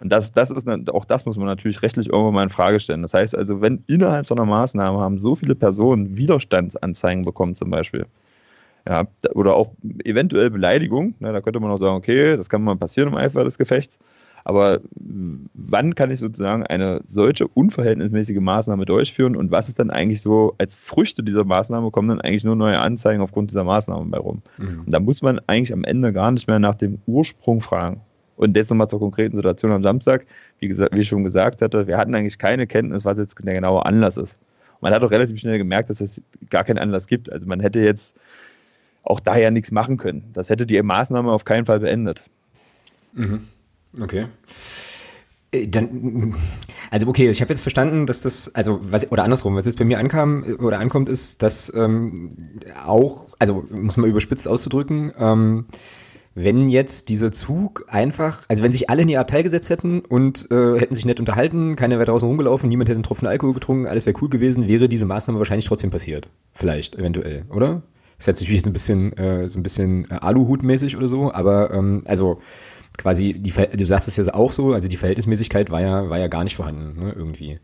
[0.00, 3.02] Und das, das ist auch das muss man natürlich rechtlich irgendwann mal in Frage stellen.
[3.02, 7.70] Das heißt also, wenn innerhalb so einer Maßnahme haben so viele Personen Widerstandsanzeigen bekommen, zum
[7.70, 8.06] Beispiel,
[8.88, 9.72] ja, oder auch
[10.04, 11.14] eventuell Beleidigung.
[11.18, 13.98] Ne, da könnte man auch sagen, okay, das kann mal passieren im Eifer des Gefechts.
[14.46, 14.80] Aber
[15.54, 20.54] wann kann ich sozusagen eine solche unverhältnismäßige Maßnahme durchführen und was ist dann eigentlich so,
[20.58, 24.42] als Früchte dieser Maßnahme kommen dann eigentlich nur neue Anzeigen aufgrund dieser Maßnahme bei rum.
[24.58, 24.82] Mhm.
[24.84, 28.02] Und da muss man eigentlich am Ende gar nicht mehr nach dem Ursprung fragen.
[28.36, 30.26] Und jetzt nochmal zur konkreten Situation am Samstag.
[30.58, 33.54] Wie, gesagt, wie ich schon gesagt hatte, wir hatten eigentlich keine Kenntnis, was jetzt der
[33.54, 34.38] genaue Anlass ist.
[34.80, 36.20] Man hat auch relativ schnell gemerkt, dass es
[36.50, 37.32] gar keinen Anlass gibt.
[37.32, 38.14] Also man hätte jetzt
[39.04, 40.30] auch daher nichts machen können.
[40.32, 42.24] Das hätte die Maßnahme auf keinen Fall beendet.
[43.12, 43.40] Mhm.
[44.00, 44.26] Okay.
[45.52, 46.34] Äh, dann,
[46.90, 49.84] also okay, ich habe jetzt verstanden, dass das, also was oder andersrum, was jetzt bei
[49.84, 52.30] mir ankam oder ankommt, ist, dass ähm,
[52.84, 55.66] auch, also muss man überspitzt auszudrücken, ähm,
[56.36, 60.50] wenn jetzt dieser Zug einfach, also wenn sich alle in ihr Abteil gesetzt hätten und
[60.50, 63.86] äh, hätten sich nett unterhalten, keiner wäre draußen rumgelaufen, niemand hätte einen Tropfen Alkohol getrunken,
[63.86, 66.28] alles wäre cool gewesen, wäre diese Maßnahme wahrscheinlich trotzdem passiert.
[66.52, 67.82] Vielleicht, eventuell, oder?
[68.18, 72.02] Ist jetzt natürlich ein bisschen, äh, so ein bisschen äh, Aluhut-mäßig oder so, aber ähm,
[72.04, 72.40] also
[72.96, 76.28] quasi, die, du sagst es ja auch so, also die Verhältnismäßigkeit war ja, war ja
[76.28, 77.58] gar nicht vorhanden, ne, irgendwie.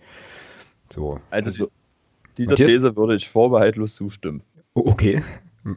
[0.93, 1.21] So.
[1.31, 1.69] Also
[2.37, 2.73] dieser Matthias?
[2.73, 4.43] These würde ich vorbehaltlos zustimmen.
[4.75, 5.23] Oh, okay.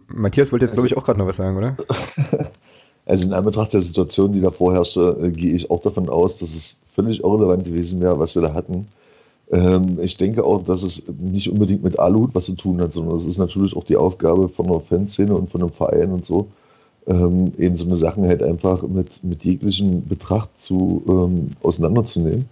[0.07, 1.77] Matthias wollte jetzt, also, glaube ich, auch gerade noch was sagen, oder?
[3.05, 6.55] Also in Anbetracht der Situation, die da vorherrschte, äh, gehe ich auch davon aus, dass
[6.55, 8.87] es völlig irrelevant gewesen wäre, was wir da hatten.
[9.53, 13.15] Ähm, ich denke auch, dass es nicht unbedingt mit Aluhut was zu tun hat, sondern
[13.15, 16.47] es ist natürlich auch die Aufgabe von der Fanszene und von einem Verein und so,
[17.05, 22.45] ähm, eben so eine Sachen halt einfach mit, mit jeglichem Betracht zu ähm, auseinanderzunehmen.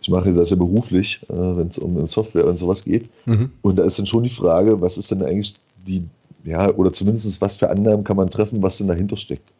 [0.00, 3.08] Ich mache das ja beruflich, äh, wenn es um Software und sowas geht.
[3.26, 3.50] Mhm.
[3.62, 5.54] Und da ist dann schon die Frage, was ist denn eigentlich
[5.86, 6.02] die,
[6.42, 9.52] ja, oder zumindest was für Annahmen kann man treffen, was denn dahinter steckt.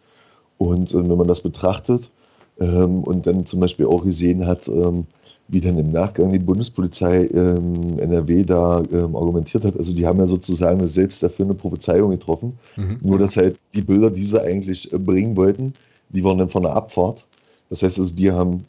[0.59, 2.11] Und äh, wenn man das betrachtet
[2.59, 5.07] ähm, und dann zum Beispiel auch gesehen hat, ähm,
[5.48, 9.76] wie dann im Nachgang die Bundespolizei ähm, NRW da ähm, argumentiert hat.
[9.76, 12.59] Also die haben ja sozusagen eine selbsterfüllende Prophezeiung getroffen.
[12.76, 12.98] Mhm.
[13.02, 15.74] Nur dass halt die Bilder, die sie eigentlich äh, bringen wollten,
[16.11, 17.26] die waren dann von der Abfahrt.
[17.68, 18.64] Das heißt also, die haben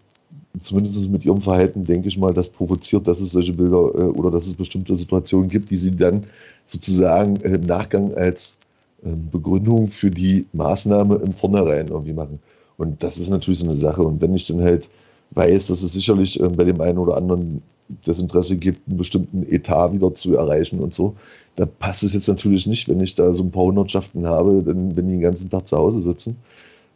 [0.60, 4.32] zumindest mit ihrem Verhalten, denke ich mal, das provoziert, dass es solche Bilder äh, oder
[4.32, 6.26] dass es bestimmte Situationen gibt, die sie dann
[6.68, 8.60] sozusagen im Nachgang als
[9.06, 12.40] ähm, Begründung für die Maßnahme im Vornherein irgendwie machen.
[12.78, 14.04] Und das ist natürlich so eine Sache.
[14.04, 14.90] Und wenn ich dann halt
[15.36, 17.62] weiß, dass es sicherlich ähm, bei dem einen oder anderen
[18.06, 21.16] das Interesse gibt, einen bestimmten Etat wieder zu erreichen und so,
[21.56, 24.96] da passt es jetzt natürlich nicht, wenn ich da so ein paar Hundertschaften habe, dann,
[24.96, 26.38] wenn die den ganzen Tag zu Hause sitzen.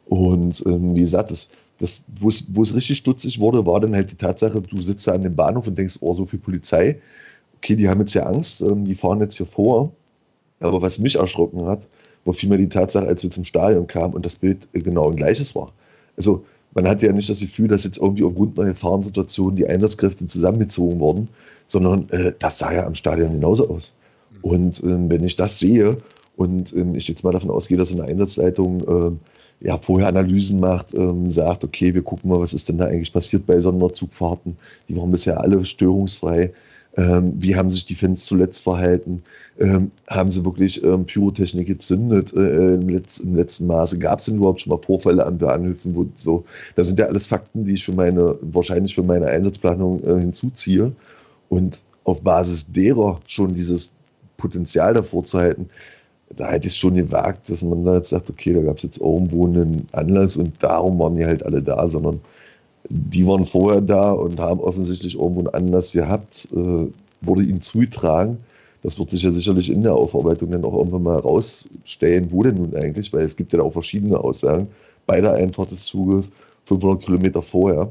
[0.08, 4.16] Und ähm, wie gesagt, das, das, wo es richtig stutzig wurde, war dann halt die
[4.16, 7.00] Tatsache, du sitzt da an dem Bahnhof und denkst, oh, so viel Polizei.
[7.58, 9.92] Okay, die haben jetzt ja Angst, ähm, die fahren jetzt hier vor.
[10.60, 11.88] Aber was mich erschrocken hat,
[12.26, 15.56] war vielmehr die Tatsache, als wir zum Stadion kamen und das Bild genau ein gleiches
[15.56, 15.72] war.
[16.16, 16.46] Also
[16.78, 21.00] man hat ja nicht das Gefühl, dass jetzt irgendwie aufgrund einer Gefahrensituation die Einsatzkräfte zusammengezogen
[21.00, 21.28] wurden,
[21.66, 23.94] sondern äh, das sah ja am Stadion genauso aus.
[24.30, 24.38] Mhm.
[24.44, 25.98] Und ähm, wenn ich das sehe
[26.36, 29.20] und ähm, ich jetzt mal davon ausgehe, dass eine Einsatzleitung ähm,
[29.60, 33.12] ja, vorher Analysen macht, ähm, sagt, okay, wir gucken mal, was ist denn da eigentlich
[33.12, 34.56] passiert bei Sonderzugfahrten.
[34.88, 36.54] Die waren bisher alle störungsfrei.
[36.98, 39.22] Ähm, wie haben sich die Fans zuletzt verhalten?
[39.60, 44.00] Ähm, haben sie wirklich ähm, Pyrotechnik gezündet äh, im, Letz-, im, letzten Maße?
[44.00, 45.96] Gab es denn überhaupt schon mal Vorfälle an Bahnhöfen?
[45.96, 46.44] Wo so?
[46.76, 50.92] Das sind ja alles Fakten, die ich für meine, wahrscheinlich für meine Einsatzplanung äh, hinzuziehe.
[51.50, 53.92] Und auf Basis derer schon dieses
[54.38, 55.70] Potenzial davor zu halten,
[56.36, 59.00] da hätte ich schon gewagt, dass man da jetzt sagt, okay, da gab es jetzt
[59.00, 62.20] irgendwo einen Anlass und darum waren die halt alle da, sondern
[62.90, 66.88] die waren vorher da und haben offensichtlich irgendwo einen Anlass gehabt, äh,
[67.22, 68.38] wurde ihnen zugetragen.
[68.84, 72.56] Das wird sich ja sicherlich in der Aufarbeitung dann auch irgendwann mal herausstellen, wo denn
[72.56, 74.68] nun eigentlich, weil es gibt ja auch verschiedene Aussagen
[75.06, 76.32] bei der Einfahrt des Zuges,
[76.66, 77.90] 500 Kilometer vorher.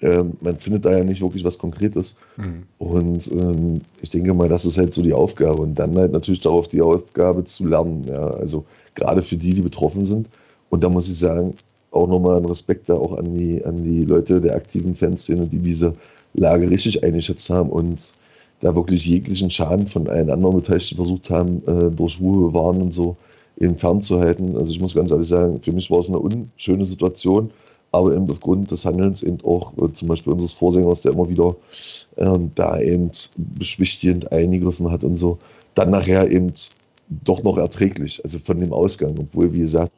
[0.00, 2.16] Ähm, man findet da ja nicht wirklich was Konkretes.
[2.36, 2.62] Mhm.
[2.78, 5.62] Und ähm, ich denke mal, das ist halt so die Aufgabe.
[5.62, 8.04] Und dann halt natürlich darauf die Aufgabe zu lernen.
[8.06, 8.28] Ja?
[8.28, 10.28] Also gerade für die, die betroffen sind.
[10.70, 11.54] Und da muss ich sagen,
[11.94, 15.58] auch nochmal ein Respekt da auch an die, an die Leute der aktiven Fanszene, die
[15.58, 15.94] diese
[16.34, 18.14] Lage richtig eingeschätzt haben und
[18.60, 22.94] da wirklich jeglichen Schaden von allen anderen Beteiligten versucht haben, äh, durch Ruhe bewahren und
[22.94, 23.16] so
[23.58, 24.56] eben fernzuhalten.
[24.56, 27.50] Also ich muss ganz ehrlich sagen, für mich war es eine unschöne Situation
[27.94, 31.54] aber eben aufgrund des Handelns eben auch äh, zum Beispiel unseres Vorsängers, der immer wieder
[32.16, 35.38] äh, da eben beschwichtigend eingegriffen hat und so,
[35.74, 36.52] dann nachher eben
[37.08, 39.92] doch noch erträglich, also von dem Ausgang, obwohl, wie gesagt,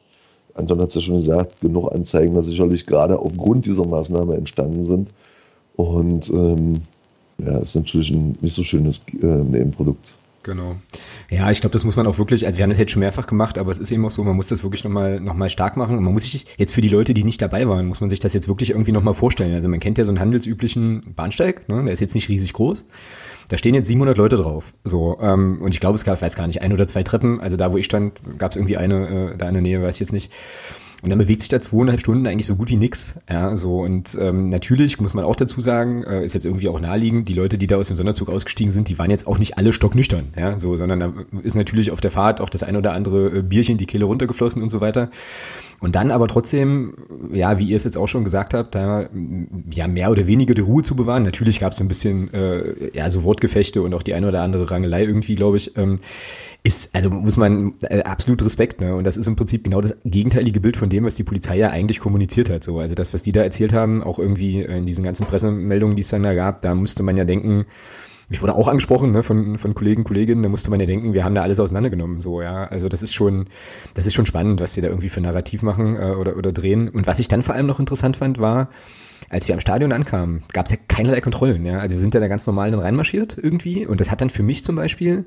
[0.57, 4.83] Anton hat es ja schon gesagt, genug Anzeigen da sicherlich gerade aufgrund dieser Maßnahme entstanden
[4.83, 5.11] sind.
[5.75, 6.81] Und ähm,
[7.37, 10.17] ja, ist natürlich ein nicht so schönes äh, Nebenprodukt.
[10.47, 10.77] Genau.
[11.29, 13.27] Ja, ich glaube, das muss man auch wirklich, also wir haben das jetzt schon mehrfach
[13.27, 15.75] gemacht, aber es ist eben auch so, man muss das wirklich nochmal noch mal stark
[15.75, 15.97] machen.
[15.97, 18.21] Und man muss sich jetzt für die Leute, die nicht dabei waren, muss man sich
[18.21, 19.53] das jetzt wirklich irgendwie nochmal vorstellen.
[19.53, 21.83] Also man kennt ja so einen handelsüblichen Bahnsteig, ne?
[21.83, 22.85] der ist jetzt nicht riesig groß.
[23.49, 24.73] Da stehen jetzt 700 Leute drauf.
[24.85, 27.41] So ähm, Und ich glaube, es gab, weiß gar nicht, ein oder zwei Treppen.
[27.41, 29.95] Also da, wo ich stand, gab es irgendwie eine, äh, da in der Nähe, weiß
[29.95, 30.31] ich jetzt nicht.
[31.03, 33.19] Und dann bewegt sich da zweieinhalb Stunden eigentlich so gut wie nix.
[33.29, 36.79] Ja, so und ähm, natürlich muss man auch dazu sagen, äh, ist jetzt irgendwie auch
[36.79, 39.57] naheliegend, die Leute, die da aus dem Sonderzug ausgestiegen sind, die waren jetzt auch nicht
[39.59, 42.93] alle stocknüchtern, ja, so, sondern da ist natürlich auf der Fahrt auch das ein oder
[42.93, 45.11] andere äh, Bierchen die Kehle runtergeflossen und so weiter.
[45.79, 46.95] Und dann aber trotzdem,
[47.31, 49.07] ja, wie ihr es jetzt auch schon gesagt habt, da
[49.71, 51.21] ja mehr oder weniger die Ruhe zu bewahren.
[51.21, 54.41] Natürlich gab es so ein bisschen äh, ja so Wortgefechte und auch die eine oder
[54.41, 55.77] andere Rangelei irgendwie, glaube ich.
[55.77, 55.97] Ähm,
[56.63, 58.95] ist, also muss man äh, absolut Respekt, ne?
[58.95, 61.69] Und das ist im Prinzip genau das gegenteilige Bild von dem, was die Polizei ja
[61.69, 62.63] eigentlich kommuniziert hat.
[62.63, 66.01] So, also das, was die da erzählt haben, auch irgendwie in diesen ganzen Pressemeldungen, die
[66.01, 67.65] es dann da gab, da musste man ja denken,
[68.29, 71.23] ich wurde auch angesprochen ne, von, von Kollegen, Kolleginnen, da musste man ja denken, wir
[71.23, 72.19] haben da alles auseinandergenommen.
[72.19, 72.65] So, ja.
[72.65, 73.45] Also das ist schon,
[73.93, 76.89] das ist schon spannend, was sie da irgendwie für Narrativ machen äh, oder, oder drehen.
[76.89, 78.69] Und was ich dann vor allem noch interessant fand, war,
[79.29, 81.65] als wir am Stadion ankamen, gab es ja keinerlei Kontrollen.
[81.65, 81.79] Ja?
[81.79, 83.85] Also wir sind ja da ganz normal dann reinmarschiert irgendwie.
[83.85, 85.25] Und das hat dann für mich zum Beispiel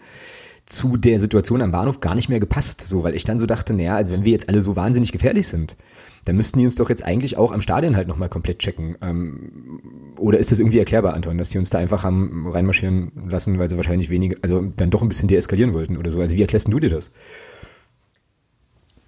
[0.67, 3.75] zu der Situation am Bahnhof gar nicht mehr gepasst, so, weil ich dann so dachte,
[3.75, 5.77] naja, also wenn wir jetzt alle so wahnsinnig gefährlich sind,
[6.25, 8.97] dann müssten die uns doch jetzt eigentlich auch am Stadion halt nochmal komplett checken.
[9.01, 13.59] Ähm, oder ist das irgendwie erklärbar, Anton, dass die uns da einfach haben reinmarschieren lassen,
[13.59, 16.21] weil sie wahrscheinlich weniger, also dann doch ein bisschen deeskalieren wollten oder so?
[16.21, 17.11] Also wie erklärst du dir das?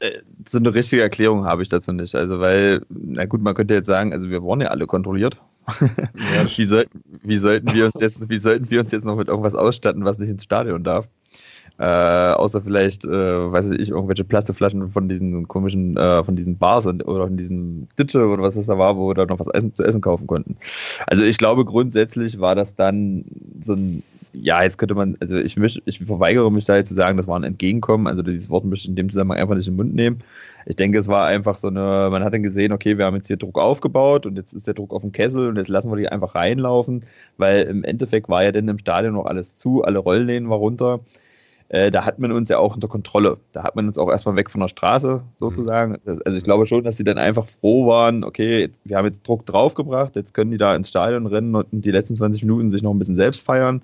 [0.03, 2.15] Äh, so eine richtige Erklärung habe ich dazu nicht.
[2.15, 5.41] Also, weil, na gut, man könnte jetzt sagen, also wir wurden ja alle kontrolliert.
[5.81, 6.87] Ja, wie, soll,
[7.23, 10.19] wie, sollten wir uns jetzt, wie sollten wir uns jetzt noch mit irgendwas ausstatten, was
[10.19, 11.09] nicht ins Stadion darf?
[11.83, 13.09] Äh, außer vielleicht, äh,
[13.53, 17.89] weiß ich, irgendwelche Plastikflaschen von diesen komischen, äh, von diesen Bars und, oder von diesen
[17.99, 20.29] Ditsche oder was das da war, wo wir da noch was essen, zu essen kaufen
[20.29, 20.57] konnten.
[21.09, 23.25] Also ich glaube, grundsätzlich war das dann
[23.65, 26.95] so ein, ja, jetzt könnte man, also ich, mich, ich verweigere mich da jetzt zu
[26.95, 29.67] sagen, das war ein Entgegenkommen, also dieses Wort möchte ich in dem Zusammenhang einfach nicht
[29.67, 30.23] in den Mund nehmen.
[30.67, 33.27] Ich denke, es war einfach so eine, man hat dann gesehen, okay, wir haben jetzt
[33.27, 35.97] hier Druck aufgebaut und jetzt ist der Druck auf dem Kessel und jetzt lassen wir
[35.97, 37.03] die einfach reinlaufen,
[37.39, 41.01] weil im Endeffekt war ja dann im Stadion noch alles zu, alle Rolllehnen war runter
[41.73, 43.39] äh, da hat man uns ja auch unter Kontrolle.
[43.53, 45.97] Da hat man uns auch erstmal weg von der Straße sozusagen.
[46.05, 46.21] Mhm.
[46.23, 49.47] Also ich glaube schon, dass sie dann einfach froh waren, okay, wir haben jetzt Druck
[49.47, 52.93] draufgebracht, jetzt können die da ins Stadion rennen und die letzten 20 Minuten sich noch
[52.93, 53.81] ein bisschen selbst feiern.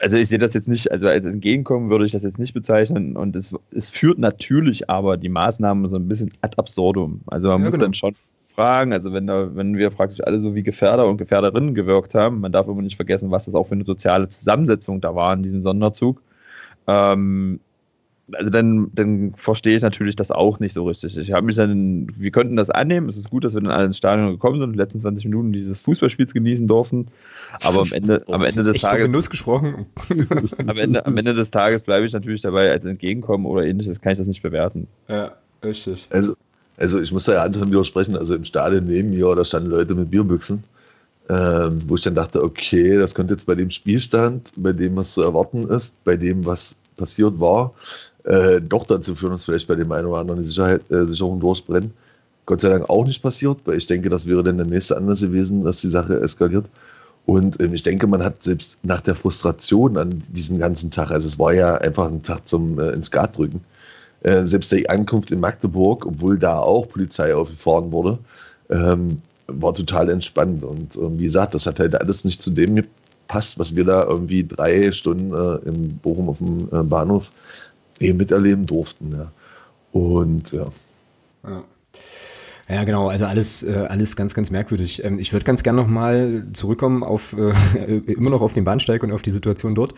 [0.00, 3.16] Also ich sehe das jetzt nicht, also als Entgegenkommen würde ich das jetzt nicht bezeichnen
[3.16, 7.20] und es, es führt natürlich aber die Maßnahmen so ein bisschen ad absurdum.
[7.26, 7.84] Also man ja, muss genau.
[7.86, 8.14] dann schon
[8.54, 12.38] fragen, also wenn, da, wenn wir praktisch alle so wie Gefährder und Gefährderinnen gewirkt haben,
[12.38, 15.42] man darf immer nicht vergessen, was das auch für eine soziale Zusammensetzung da war in
[15.42, 16.22] diesem Sonderzug.
[16.88, 17.60] Ähm,
[18.32, 21.16] also dann, dann verstehe ich natürlich das auch nicht so richtig.
[21.16, 23.08] Ich habe mich dann, wir könnten das annehmen.
[23.08, 25.24] Es ist gut, dass wir dann alle ins Stadion gekommen sind und die letzten 20
[25.26, 27.08] Minuten dieses Fußballspiels genießen durften.
[27.62, 29.06] Aber am Ende, am Ende des Tages.
[29.06, 29.86] Genuss gesprochen.
[30.66, 34.12] am, Ende, am Ende des Tages bleibe ich natürlich dabei, als Entgegenkommen oder ähnliches kann
[34.12, 34.88] ich das nicht bewerten.
[35.08, 35.32] Ja,
[35.64, 36.08] richtig.
[36.10, 36.34] Also,
[36.76, 38.16] also ich muss da ja Anton widersprechen.
[38.16, 40.64] Also im Stadion neben mir, da standen Leute mit Bierbüchsen.
[41.30, 45.12] Ähm, wo ich dann dachte, okay, das könnte jetzt bei dem Spielstand, bei dem, was
[45.12, 47.74] zu erwarten ist, bei dem, was passiert war,
[48.24, 51.38] äh, doch dazu führen, dass vielleicht bei dem einen oder anderen die Sicherheit, äh, Sicherung
[51.40, 51.92] durchbrennt.
[52.46, 55.20] Gott sei Dank auch nicht passiert, weil ich denke, das wäre dann der nächste Anlass
[55.20, 56.64] gewesen, dass die Sache eskaliert.
[57.26, 61.28] Und ähm, ich denke, man hat selbst nach der Frustration an diesem ganzen Tag, also
[61.28, 63.60] es war ja einfach ein Tag zum äh, ins Gat drücken,
[64.22, 68.18] äh, selbst die Ankunft in Magdeburg, obwohl da auch Polizei aufgefahren wurde,
[68.70, 70.62] ähm, war total entspannt.
[70.62, 74.04] Und äh, wie gesagt, das hat halt alles nicht zu dem gepasst, was wir da
[74.04, 77.32] irgendwie drei Stunden äh, in Bochum auf dem äh, Bahnhof
[77.98, 79.12] eben miterleben durften.
[79.12, 79.32] Ja.
[79.92, 80.66] Und ja.
[81.44, 81.64] ja.
[82.70, 85.02] Ja, genau, also alles, äh, alles ganz, ganz merkwürdig.
[85.02, 89.12] Ähm, ich würde ganz gern nochmal zurückkommen auf äh, immer noch auf den Bahnsteig und
[89.12, 89.94] auf die Situation dort.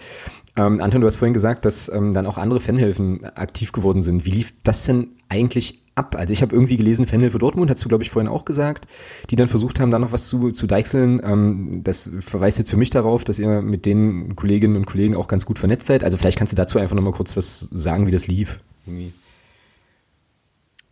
[0.56, 4.24] Ähm, Anton, du hast vorhin gesagt, dass ähm, dann auch andere Fanhilfen aktiv geworden sind.
[4.24, 6.14] Wie lief das denn eigentlich ab?
[6.16, 8.87] Also ich habe irgendwie gelesen, Fanhilfe Dortmund, hast du, glaube ich, vorhin auch gesagt,
[9.30, 11.83] die dann versucht haben, da noch was zu, zu deichseln.
[11.85, 15.44] Das verweist jetzt für mich darauf, dass ihr mit den Kolleginnen und Kollegen auch ganz
[15.44, 16.04] gut vernetzt seid.
[16.04, 18.61] Also vielleicht kannst du dazu einfach nochmal kurz was sagen, wie das lief.
[18.87, 19.12] Irgendwie.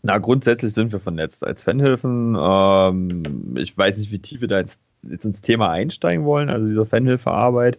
[0.02, 2.36] Na, grundsätzlich sind wir vernetzt als Fanhilfen.
[2.38, 6.66] Ähm, ich weiß nicht, wie tief wir da jetzt, jetzt, ins Thema einsteigen wollen, also
[6.68, 7.78] dieser Fanhilfearbeit.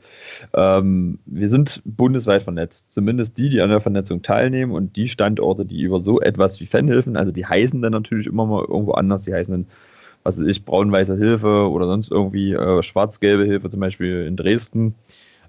[0.53, 5.65] Ähm, wir sind bundesweit vernetzt, zumindest die, die an der Vernetzung teilnehmen und die Standorte,
[5.65, 9.23] die über so etwas wie Fanhilfen, also die heißen dann natürlich immer mal irgendwo anders,
[9.23, 9.67] die heißen dann,
[10.23, 14.95] was weiß ich, braun-weiße Hilfe oder sonst irgendwie äh, schwarz-gelbe Hilfe, zum Beispiel in Dresden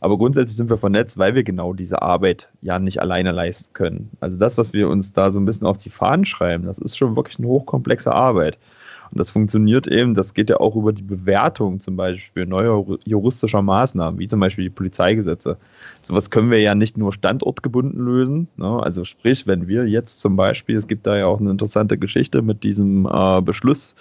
[0.00, 4.10] aber grundsätzlich sind wir vernetzt, weil wir genau diese Arbeit ja nicht alleine leisten können.
[4.20, 6.96] Also das, was wir uns da so ein bisschen auf die Fahnen schreiben, das ist
[6.96, 8.58] schon wirklich eine hochkomplexe Arbeit.
[9.10, 13.60] Und das funktioniert eben, das geht ja auch über die Bewertung zum Beispiel neuer juristischer
[13.60, 15.56] Maßnahmen, wie zum Beispiel die Polizeigesetze.
[16.00, 18.46] Sowas können wir ja nicht nur standortgebunden lösen.
[18.56, 18.80] Ne?
[18.82, 22.40] Also sprich, wenn wir jetzt zum Beispiel, es gibt da ja auch eine interessante Geschichte
[22.40, 23.96] mit diesem äh, Beschluss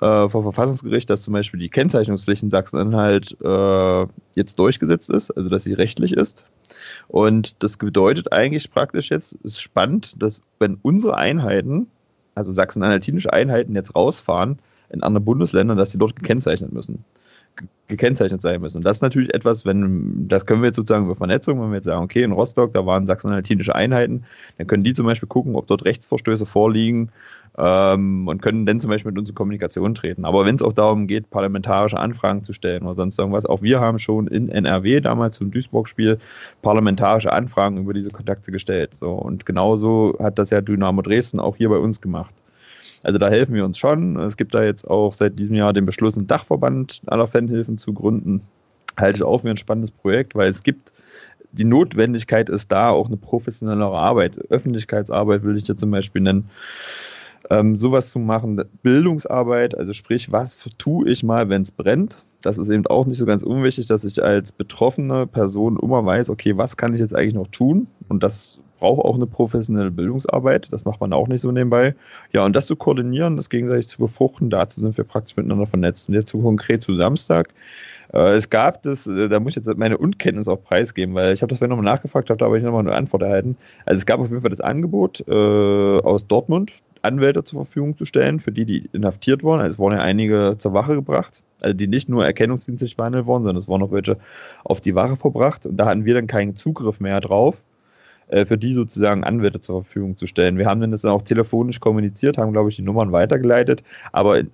[0.00, 5.48] äh, vor Verfassungsgericht, dass zum Beispiel die Kennzeichnungspflicht in Sachsen-Anhalt äh, jetzt durchgesetzt ist, also
[5.48, 6.44] dass sie rechtlich ist.
[7.08, 11.88] Und das bedeutet eigentlich praktisch jetzt, ist spannend, dass wenn unsere Einheiten,
[12.34, 14.58] also sachsen-anhaltinische Einheiten jetzt rausfahren
[14.90, 17.04] in andere Bundesländer, dass sie dort gekennzeichnet müssen
[17.92, 18.78] gekennzeichnet sein müssen.
[18.78, 21.76] Und das ist natürlich etwas, wenn, das können wir jetzt sozusagen über Vernetzung, wenn wir
[21.76, 24.24] jetzt sagen, okay, in Rostock, da waren sachsen-anhaltinische Einheiten,
[24.58, 27.10] dann können die zum Beispiel gucken, ob dort Rechtsverstöße vorliegen
[27.58, 30.24] ähm, und können dann zum Beispiel mit uns in Kommunikation treten.
[30.24, 33.80] Aber wenn es auch darum geht, parlamentarische Anfragen zu stellen oder sonst irgendwas, auch wir
[33.80, 36.18] haben schon in NRW damals zum Duisburg-Spiel
[36.62, 38.94] parlamentarische Anfragen über diese Kontakte gestellt.
[38.94, 42.32] So, und genauso hat das ja Dynamo Dresden auch hier bei uns gemacht.
[43.02, 44.18] Also da helfen wir uns schon.
[44.18, 47.92] Es gibt da jetzt auch seit diesem Jahr den Beschluss, einen Dachverband aller Fanhilfen zu
[47.92, 48.42] gründen.
[48.98, 50.92] Halte ich auch für ein spannendes Projekt, weil es gibt
[51.52, 54.38] die Notwendigkeit ist da, auch eine professionellere Arbeit.
[54.50, 56.48] Öffentlichkeitsarbeit will ich dir zum Beispiel nennen
[57.50, 62.24] ähm, sowas zu machen, Bildungsarbeit, also sprich, was tue ich mal, wenn es brennt?
[62.42, 66.30] Das ist eben auch nicht so ganz unwichtig, dass ich als betroffene Person immer weiß,
[66.30, 67.86] okay, was kann ich jetzt eigentlich noch tun?
[68.08, 70.68] Und das braucht auch eine professionelle Bildungsarbeit.
[70.72, 71.94] Das macht man auch nicht so nebenbei.
[72.32, 76.08] Ja, und das zu koordinieren, das gegenseitig zu befruchten, dazu sind wir praktisch miteinander vernetzt.
[76.08, 77.50] Und jetzt konkret zu Samstag.
[78.12, 81.42] Äh, es gab das, äh, da muss ich jetzt meine Unkenntnis auch preisgeben, weil ich
[81.42, 83.56] habe das vorhin nochmal nachgefragt, habe da aber ich nochmal eine Antwort erhalten.
[83.86, 86.72] Also es gab auf jeden Fall das Angebot äh, aus Dortmund,
[87.02, 89.60] Anwälte zur Verfügung zu stellen, für die, die inhaftiert wurden.
[89.60, 93.44] Also es wurden ja einige zur Wache gebracht, also die nicht nur erkennungsdienstlich behandelt wurden,
[93.44, 94.18] sondern es wurden auch welche
[94.64, 95.66] auf die Wache verbracht.
[95.66, 97.62] Und da hatten wir dann keinen Zugriff mehr drauf,
[98.28, 100.58] äh, für die sozusagen Anwälte zur Verfügung zu stellen.
[100.58, 103.82] Wir haben dann das dann auch telefonisch kommuniziert, haben, glaube ich, die Nummern weitergeleitet.
[104.12, 104.44] Aber äh,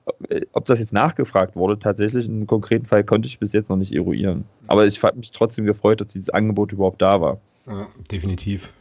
[0.52, 3.76] ob das jetzt nachgefragt wurde, tatsächlich in einem konkreten Fall konnte ich bis jetzt noch
[3.76, 4.44] nicht eruieren.
[4.66, 7.38] Aber ich habe mich trotzdem gefreut, dass dieses Angebot überhaupt da war.
[7.66, 8.72] Ja, definitiv.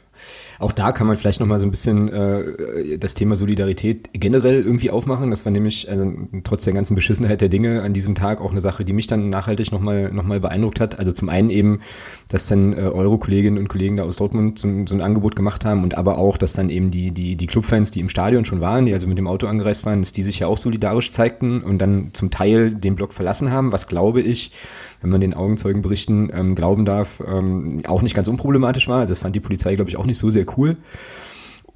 [0.60, 4.90] Auch da kann man vielleicht nochmal so ein bisschen äh, das Thema Solidarität generell irgendwie
[4.90, 5.30] aufmachen.
[5.30, 6.12] Das war nämlich, also
[6.44, 9.30] trotz der ganzen Beschissenheit der Dinge an diesem Tag auch eine Sache, die mich dann
[9.30, 10.98] nachhaltig nochmal noch mal beeindruckt hat.
[10.98, 11.82] Also zum einen eben,
[12.30, 15.66] dass dann äh, eure Kolleginnen und Kollegen da aus Dortmund zum, so ein Angebot gemacht
[15.66, 18.62] haben und aber auch, dass dann eben die, die, die Clubfans, die im Stadion schon
[18.62, 21.62] waren, die also mit dem Auto angereist waren, dass die sich ja auch solidarisch zeigten
[21.62, 24.52] und dann zum Teil den Block verlassen haben, was glaube ich,
[25.02, 29.02] wenn man den Augenzeugenberichten ähm, glauben darf, ähm, auch nicht ganz unproblematisch war.
[29.02, 30.78] Also das fand die Polizei, glaube ich, auch nicht so sehr cool.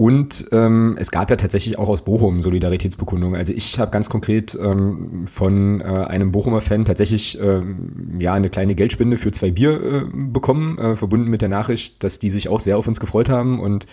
[0.01, 3.37] Und ähm, es gab ja tatsächlich auch aus Bochum Solidaritätsbekundungen.
[3.37, 8.49] Also ich habe ganz konkret ähm, von äh, einem Bochumer Fan tatsächlich ähm, ja eine
[8.49, 12.49] kleine Geldspende für zwei Bier äh, bekommen, äh, verbunden mit der Nachricht, dass die sich
[12.49, 13.85] auch sehr auf uns gefreut haben und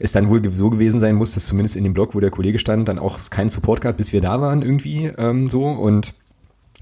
[0.00, 2.58] es dann wohl so gewesen sein muss, dass zumindest in dem Blog, wo der Kollege
[2.58, 6.14] stand, dann auch keinen Support gab, bis wir da waren irgendwie ähm, so und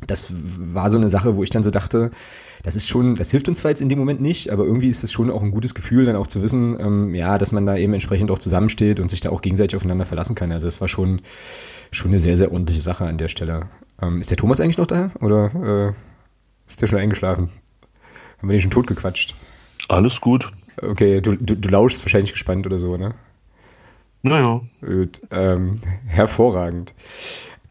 [0.07, 2.12] das war so eine Sache, wo ich dann so dachte,
[2.64, 5.04] das ist schon, das hilft uns zwar jetzt in dem Moment nicht, aber irgendwie ist
[5.04, 7.76] es schon auch ein gutes Gefühl, dann auch zu wissen, ähm, ja, dass man da
[7.76, 10.50] eben entsprechend auch zusammensteht und sich da auch gegenseitig aufeinander verlassen kann.
[10.50, 11.20] Also es war schon,
[11.90, 13.68] schon eine sehr, sehr ordentliche Sache an der Stelle.
[14.00, 15.92] Ähm, ist der Thomas eigentlich noch da oder äh,
[16.66, 17.50] ist der schon eingeschlafen?
[18.38, 19.34] Haben wir den schon tot gequatscht?
[19.88, 20.50] Alles gut.
[20.80, 23.14] Okay, du, du, du lauschst wahrscheinlich gespannt oder so, ne?
[24.22, 24.62] Naja.
[24.80, 26.94] Gut, ähm, hervorragend.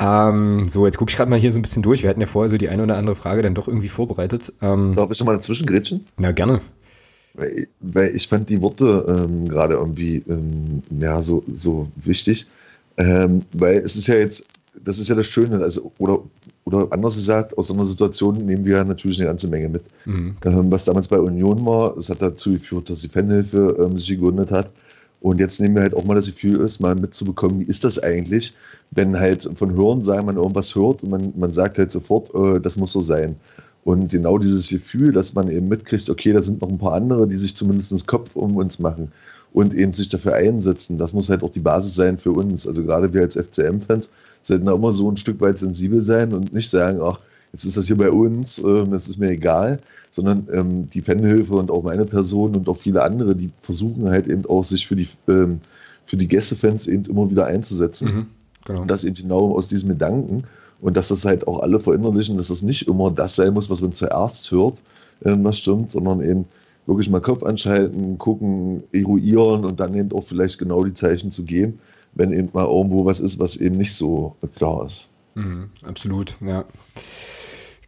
[0.03, 2.03] Ähm, so, jetzt gucke ich gerade mal hier so ein bisschen durch.
[2.03, 4.51] Wir hatten ja vorher so die eine oder andere Frage dann doch irgendwie vorbereitet.
[4.61, 6.05] Ähm, Darf ich noch mal dazwischen grätschen?
[6.17, 6.59] Na, gerne.
[7.35, 12.45] Weil, weil ich fand die Worte ähm, gerade irgendwie ähm, ja, so, so wichtig.
[12.97, 14.45] Ähm, weil es ist ja jetzt,
[14.83, 16.19] das ist ja das Schöne, also, oder,
[16.65, 19.83] oder anders gesagt, aus so einer Situation nehmen wir natürlich eine ganze Menge mit.
[20.05, 20.35] Mhm.
[20.43, 24.51] Ähm, was damals bei Union war, es hat dazu geführt, dass die Fanhilfe sich gegründet
[24.51, 24.69] hat.
[25.24, 27.97] Und jetzt nehmen wir halt auch mal das Gefühl, ist mal mitzubekommen, wie ist das
[27.97, 28.53] eigentlich,
[28.91, 32.59] wenn halt von Hören sagen man irgendwas hört und man, man sagt halt sofort, äh,
[32.59, 33.38] das muss so sein.
[33.86, 37.26] Und genau dieses Gefühl, dass man eben mitkriegt, okay, da sind noch ein paar andere,
[37.26, 39.13] die sich zumindest Kopf um uns machen
[39.53, 42.67] und eben sich dafür einsetzen, das muss halt auch die Basis sein für uns.
[42.67, 44.11] Also gerade wir als FCM-Fans
[44.43, 47.21] sollten da immer so ein Stück weit sensibel sein und nicht sagen, ach,
[47.53, 49.79] jetzt ist das hier bei uns, äh, das ist mir egal,
[50.11, 54.27] sondern ähm, die Fanhilfe und auch meine Person und auch viele andere, die versuchen halt
[54.27, 55.61] eben auch sich für die, ähm,
[56.05, 58.13] für die Gästefans eben immer wieder einzusetzen.
[58.13, 58.25] Mhm,
[58.65, 58.81] genau.
[58.81, 60.43] Und das eben genau aus diesem Gedanken
[60.81, 63.81] und dass das halt auch alle verinnerlichen, dass das nicht immer das sein muss, was
[63.81, 64.83] man zuerst hört,
[65.23, 66.45] ähm, was stimmt, sondern eben
[66.87, 71.43] wirklich mal Kopf anschalten, gucken, eruieren und dann eben auch vielleicht genau die Zeichen zu
[71.43, 71.79] geben,
[72.15, 75.07] wenn eben mal irgendwo was ist, was eben nicht so klar ist.
[75.35, 76.65] Mhm, absolut, ja.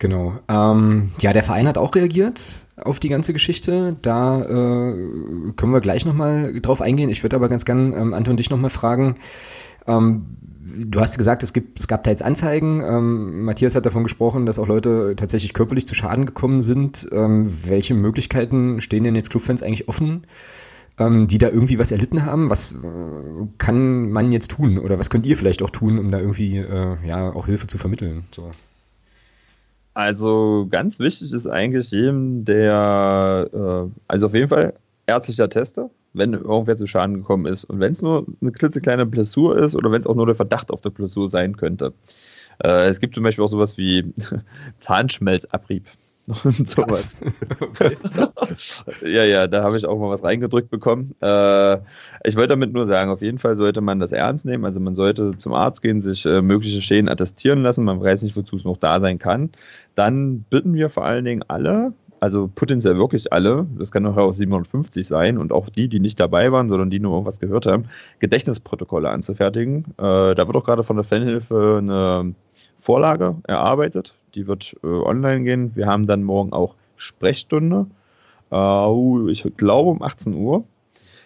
[0.05, 0.39] Genau.
[0.47, 3.95] Ähm, ja, der Verein hat auch reagiert auf die ganze Geschichte.
[4.03, 4.93] Da äh,
[5.55, 7.09] können wir gleich nochmal drauf eingehen.
[7.09, 9.15] Ich würde aber ganz gern, ähm, Anton, dich nochmal fragen.
[9.87, 10.27] Ähm,
[10.77, 12.83] du hast gesagt, es, gibt, es gab jetzt Anzeigen.
[12.85, 17.09] Ähm, Matthias hat davon gesprochen, dass auch Leute tatsächlich körperlich zu Schaden gekommen sind.
[17.11, 20.27] Ähm, welche Möglichkeiten stehen denn jetzt Clubfans eigentlich offen,
[20.99, 22.51] ähm, die da irgendwie was erlitten haben?
[22.51, 22.75] Was äh,
[23.57, 26.95] kann man jetzt tun oder was könnt ihr vielleicht auch tun, um da irgendwie äh,
[27.03, 28.25] ja auch Hilfe zu vermitteln?
[28.29, 28.51] So.
[29.95, 34.73] Also ganz wichtig ist eigentlich jedem, der, äh, also auf jeden Fall
[35.07, 37.63] ärztlicher Tester, wenn irgendwer zu Schaden gekommen ist.
[37.63, 40.69] Und wenn es nur eine klitzekleine Blessur ist oder wenn es auch nur der Verdacht
[40.69, 41.93] auf der Blessur sein könnte.
[42.61, 44.13] Äh, es gibt zum Beispiel auch sowas wie
[44.79, 45.85] Zahnschmelzabrieb.
[46.43, 47.23] Und sowas.
[47.59, 47.97] Okay.
[49.01, 51.15] ja, ja, da habe ich auch mal was reingedrückt bekommen.
[51.21, 51.75] Äh,
[52.23, 54.65] ich wollte damit nur sagen, auf jeden Fall sollte man das ernst nehmen.
[54.65, 57.85] Also man sollte zum Arzt gehen, sich äh, mögliche Schäden attestieren lassen.
[57.85, 59.51] Man weiß nicht, wozu es noch da sein kann.
[59.93, 65.07] Dann bitten wir vor allen Dingen alle, also potenziell wirklich alle, das kann auch 750
[65.07, 67.85] sein und auch die, die nicht dabei waren, sondern die nur irgendwas gehört haben,
[68.19, 69.85] Gedächtnisprotokolle anzufertigen.
[69.97, 72.33] Äh, da wird auch gerade von der Fanhilfe eine
[72.79, 75.75] Vorlage erarbeitet die wird äh, online gehen.
[75.75, 77.87] Wir haben dann morgen auch Sprechstunde.
[78.51, 80.65] Äh, ich glaube um 18 Uhr.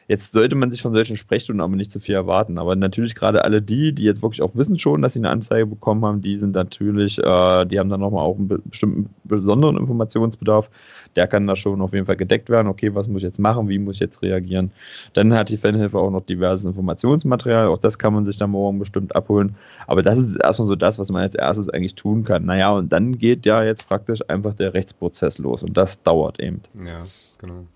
[0.10, 2.58] Jetzt sollte man sich von solchen Sprechstunden aber nicht zu viel erwarten.
[2.58, 5.68] Aber natürlich gerade alle die, die jetzt wirklich auch wissen schon, dass sie eine Anzeige
[5.68, 10.72] bekommen haben, die sind natürlich, äh, die haben dann nochmal auch einen bestimmten besonderen Informationsbedarf.
[11.16, 12.68] Der kann da schon auf jeden Fall gedeckt werden.
[12.70, 13.70] Okay, was muss ich jetzt machen?
[13.70, 14.72] Wie muss ich jetzt reagieren?
[15.14, 17.68] Dann hat die Fanhilfe auch noch diverses Informationsmaterial.
[17.68, 19.58] Auch das kann man sich dann morgen bestimmt abholen.
[19.86, 22.46] Aber das ist erstmal so das, was man als erstes eigentlich tun kann.
[22.46, 25.62] Naja, und dann geht ja jetzt praktisch einfach der Rechtsprozess los.
[25.62, 26.64] Und das dauert eben.
[26.84, 27.04] Ja,
[27.38, 27.68] genau.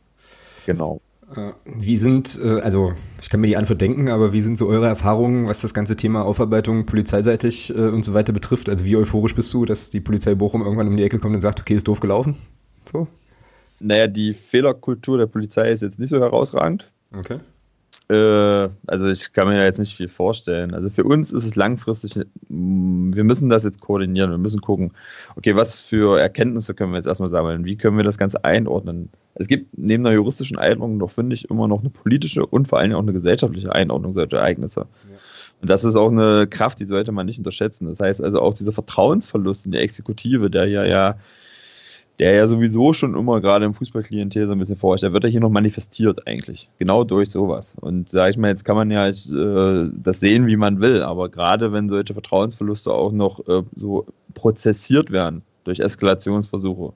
[0.65, 0.99] Genau.
[1.35, 4.67] Äh, wie sind, äh, also ich kann mir die Antwort denken, aber wie sind so
[4.67, 8.69] eure Erfahrungen, was das ganze Thema Aufarbeitung polizeiseitig äh, und so weiter betrifft?
[8.69, 11.41] Also wie euphorisch bist du, dass die Polizei Bochum irgendwann um die Ecke kommt und
[11.41, 12.35] sagt, okay, ist doof gelaufen?
[12.85, 13.07] So?
[13.79, 16.89] Naja, die Fehlerkultur der Polizei ist jetzt nicht so herausragend.
[17.15, 17.39] Okay.
[18.13, 20.73] Also ich kann mir ja jetzt nicht viel vorstellen.
[20.73, 22.15] Also für uns ist es langfristig,
[22.49, 24.93] wir müssen das jetzt koordinieren, wir müssen gucken,
[25.35, 29.09] okay, was für Erkenntnisse können wir jetzt erstmal sammeln, wie können wir das Ganze einordnen,
[29.35, 32.79] es gibt neben der juristischen Einordnung doch, finde ich, immer noch eine politische und vor
[32.79, 34.81] allem auch eine gesellschaftliche Einordnung solcher Ereignisse.
[34.81, 35.17] Ja.
[35.61, 37.87] Und das ist auch eine Kraft, die sollte man nicht unterschätzen.
[37.87, 41.17] Das heißt also auch dieser Vertrauensverlust in die Exekutive, der ja ja
[42.19, 45.29] der ja sowieso schon immer gerade im Fußballklientel so ein bisschen vorherrscht, der wird ja
[45.29, 46.69] hier noch manifestiert eigentlich.
[46.77, 47.75] Genau durch sowas.
[47.81, 51.29] Und sag ich mal, jetzt kann man ja äh, das sehen, wie man will, aber
[51.29, 56.93] gerade wenn solche Vertrauensverluste auch noch äh, so prozessiert werden durch Eskalationsversuche,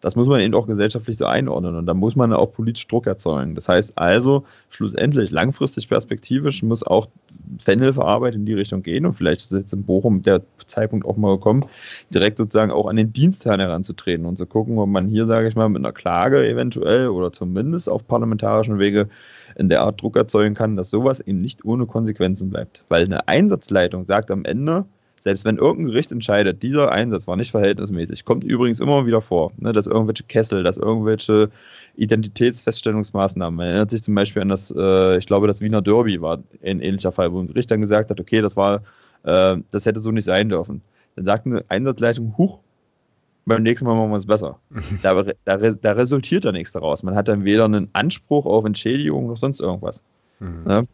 [0.00, 3.06] das muss man eben auch gesellschaftlich so einordnen und da muss man auch politisch Druck
[3.06, 3.54] erzeugen.
[3.54, 7.08] Das heißt also, schlussendlich, langfristig perspektivisch muss auch
[7.58, 11.36] Fanhilfearbeit in die Richtung gehen und vielleicht ist jetzt in Bochum der Zeitpunkt auch mal
[11.36, 11.66] gekommen,
[12.12, 15.56] direkt sozusagen auch an den Dienstherrn heranzutreten und zu gucken, ob man hier, sage ich
[15.56, 19.08] mal, mit einer Klage eventuell oder zumindest auf parlamentarischen Wege
[19.56, 22.84] in der Art Druck erzeugen kann, dass sowas eben nicht ohne Konsequenzen bleibt.
[22.88, 24.84] Weil eine Einsatzleitung sagt am Ende,
[25.20, 29.52] selbst wenn irgendein Gericht entscheidet, dieser Einsatz war nicht verhältnismäßig, kommt übrigens immer wieder vor,
[29.58, 31.50] ne, dass irgendwelche Kessel, dass irgendwelche
[31.96, 36.42] Identitätsfeststellungsmaßnahmen, man erinnert sich zum Beispiel an das, äh, ich glaube, das Wiener Derby war
[36.64, 38.82] ein ähnlicher Fall, wo ein Gericht dann gesagt hat, okay, das war,
[39.24, 40.80] äh, das hätte so nicht sein dürfen.
[41.16, 42.60] Dann sagt eine Einsatzleitung, huch,
[43.44, 44.58] beim nächsten Mal machen wir es besser.
[45.02, 47.02] da, da, da, resultiert dann nichts daraus.
[47.02, 50.02] Man hat dann weder einen Anspruch auf Entschädigung noch sonst irgendwas.
[50.38, 50.62] Mhm.
[50.64, 50.84] Ne?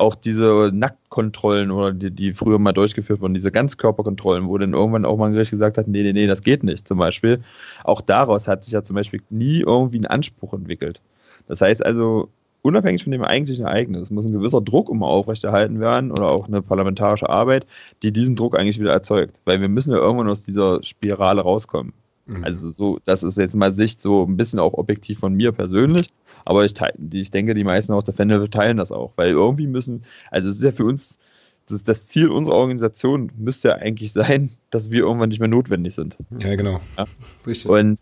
[0.00, 5.04] Auch diese Nacktkontrollen oder die, die früher mal durchgeführt wurden, diese Ganzkörperkontrollen, wo dann irgendwann
[5.04, 7.42] auch mal ein Gericht gesagt hat, nee, nee, nee, das geht nicht, zum Beispiel.
[7.84, 11.00] Auch daraus hat sich ja zum Beispiel nie irgendwie ein Anspruch entwickelt.
[11.46, 12.28] Das heißt also,
[12.62, 16.62] unabhängig von dem eigentlichen Ereignis, muss ein gewisser Druck immer aufrechterhalten werden oder auch eine
[16.62, 17.66] parlamentarische Arbeit,
[18.02, 19.38] die diesen Druck eigentlich wieder erzeugt.
[19.44, 21.92] Weil wir müssen ja irgendwann aus dieser Spirale rauskommen.
[22.26, 22.44] Mhm.
[22.44, 26.08] Also so, das ist jetzt mal Sicht so ein bisschen auch objektiv von mir persönlich.
[26.44, 26.74] Aber ich,
[27.12, 30.56] ich denke, die meisten auch der Fanhilfe teilen das auch, weil irgendwie müssen, also es
[30.56, 31.18] ist ja für uns,
[31.68, 35.94] das, das, Ziel unserer Organisation müsste ja eigentlich sein, dass wir irgendwann nicht mehr notwendig
[35.94, 36.16] sind.
[36.40, 36.80] Ja, genau.
[36.98, 37.04] Ja?
[37.46, 37.70] Richtig.
[37.70, 37.98] Und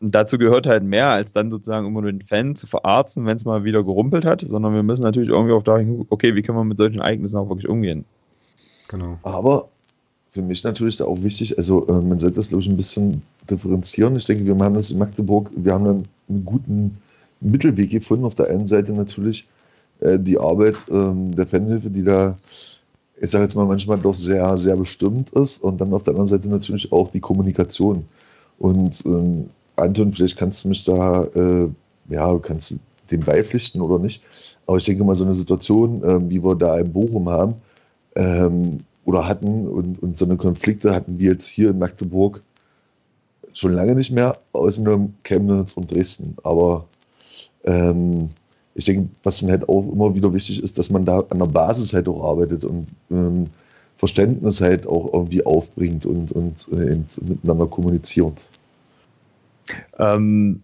[0.00, 3.44] dazu gehört halt mehr, als dann sozusagen immer nur den Fan zu verarzen, wenn es
[3.44, 6.64] mal wieder gerumpelt hat, sondern wir müssen natürlich irgendwie auch dahin, okay, wie können wir
[6.64, 8.04] mit solchen Ereignissen auch wirklich umgehen.
[8.88, 9.18] Genau.
[9.22, 9.68] Aber
[10.30, 13.22] für mich natürlich da auch wichtig, also äh, man sollte das, glaube ich, ein bisschen
[13.50, 14.14] differenzieren.
[14.16, 16.98] Ich denke, wir haben das in Magdeburg, wir haben dann einen guten
[17.40, 18.24] Mittelweg gefunden.
[18.24, 19.46] Auf der einen Seite natürlich
[20.00, 22.38] äh, die Arbeit ähm, der Fanhilfe, die da,
[23.20, 25.62] ich sage jetzt mal, manchmal doch sehr, sehr bestimmt ist.
[25.62, 28.04] Und dann auf der anderen Seite natürlich auch die Kommunikation.
[28.58, 31.68] Und ähm, Anton, vielleicht kannst du mich da, äh,
[32.08, 32.78] ja, kannst du
[33.10, 34.22] dem beipflichten oder nicht.
[34.66, 37.54] Aber ich denke mal, so eine Situation, äh, wie wir da in Bochum haben,
[38.16, 42.42] ähm, oder hatten und, und so eine Konflikte hatten wir jetzt hier in Magdeburg
[43.54, 46.36] schon lange nicht mehr, außer nur Chemnitz und Dresden.
[46.42, 46.84] Aber
[47.68, 48.30] ähm,
[48.74, 51.46] ich denke, was dann halt auch immer wieder wichtig ist, dass man da an der
[51.46, 53.48] Basis halt auch arbeitet und ähm,
[53.96, 58.50] Verständnis halt auch irgendwie aufbringt und, und äh, miteinander kommuniziert.
[59.98, 60.62] Ähm,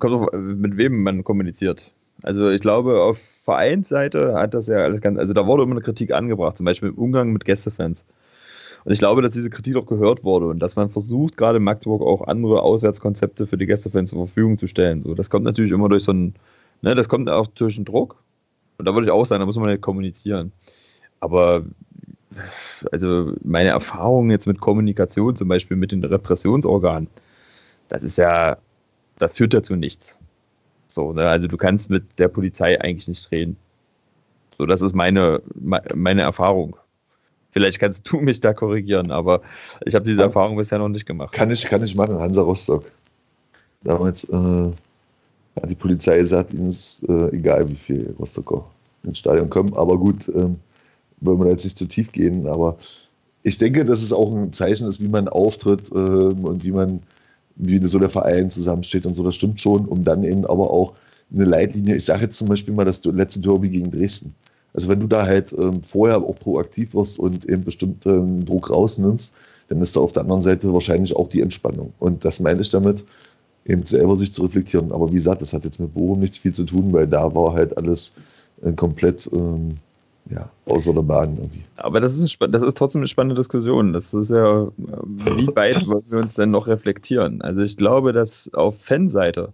[0.00, 1.90] kommt auf, mit wem man kommuniziert.
[2.22, 5.82] Also ich glaube, auf Vereinsseite hat das ja alles ganz, also da wurde immer eine
[5.82, 8.04] Kritik angebracht, zum Beispiel im Umgang mit Gästefans.
[8.86, 11.64] Und ich glaube, dass diese Kritik auch gehört wurde und dass man versucht, gerade in
[11.64, 15.02] Magdeburg auch andere Auswärtskonzepte für die Gästefans zur Verfügung zu stellen.
[15.02, 16.36] So, das kommt natürlich immer durch so einen,
[16.82, 18.22] ne, das kommt auch durch einen Druck.
[18.78, 20.52] Und da würde ich auch sagen, da muss man halt kommunizieren.
[21.18, 21.64] Aber
[22.92, 27.08] also meine Erfahrung jetzt mit Kommunikation, zum Beispiel mit den Repressionsorganen,
[27.88, 28.56] das ist ja,
[29.18, 30.16] das führt ja zu nichts.
[30.86, 31.28] So, ne?
[31.28, 33.56] Also du kannst mit der Polizei eigentlich nicht reden.
[34.58, 36.76] So, das ist meine, meine Erfahrung.
[37.50, 39.40] Vielleicht kannst du mich da korrigieren, aber
[39.84, 41.32] ich habe diese Erfahrung bisher noch nicht gemacht.
[41.32, 42.84] Kann ich, kann ich machen, Hansa Rostock.
[43.82, 48.64] Damals, äh, ja, die Polizei sagt ihnen es äh, egal, wie viele Rostocker
[49.04, 49.74] ins Stadion kommen.
[49.74, 50.56] Aber gut, ähm,
[51.20, 52.46] wollen wir jetzt nicht zu tief gehen.
[52.46, 52.76] Aber
[53.42, 57.02] ich denke, dass es auch ein Zeichen ist, wie man auftritt ähm, und wie man,
[57.56, 59.22] wie so der Verein zusammensteht und so.
[59.22, 60.94] Das stimmt schon, um dann eben aber auch
[61.32, 61.96] eine Leitlinie.
[61.96, 64.34] Ich sage jetzt zum Beispiel mal das letzte Derby gegen Dresden.
[64.74, 69.34] Also wenn du da halt ähm, vorher auch proaktiv wirst und eben bestimmten Druck rausnimmst,
[69.68, 71.92] dann ist da auf der anderen Seite wahrscheinlich auch die Entspannung.
[71.98, 73.04] Und das meine ich damit,
[73.64, 74.92] eben selber sich zu reflektieren.
[74.92, 77.54] Aber wie gesagt, das hat jetzt mit Bochum nichts viel zu tun, weil da war
[77.54, 78.12] halt alles
[78.62, 79.76] äh, komplett ähm,
[80.30, 81.62] ja, außer der Bahn irgendwie.
[81.76, 83.92] Aber das ist, das ist trotzdem eine spannende Diskussion.
[83.92, 87.42] Das ist ja, wie weit wollen wir uns denn noch reflektieren?
[87.42, 89.52] Also ich glaube, dass auf Fanseite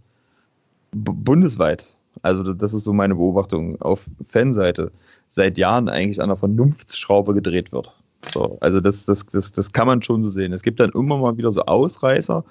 [0.93, 1.85] bundesweit,
[2.21, 4.93] also das ist so meine Beobachtung, auf Fanseite
[5.29, 7.93] seit Jahren eigentlich an der Vernunftsschraube gedreht wird.
[8.33, 10.53] So, also das, das, das, das kann man schon so sehen.
[10.53, 12.45] Es gibt dann immer mal wieder so Ausreißer,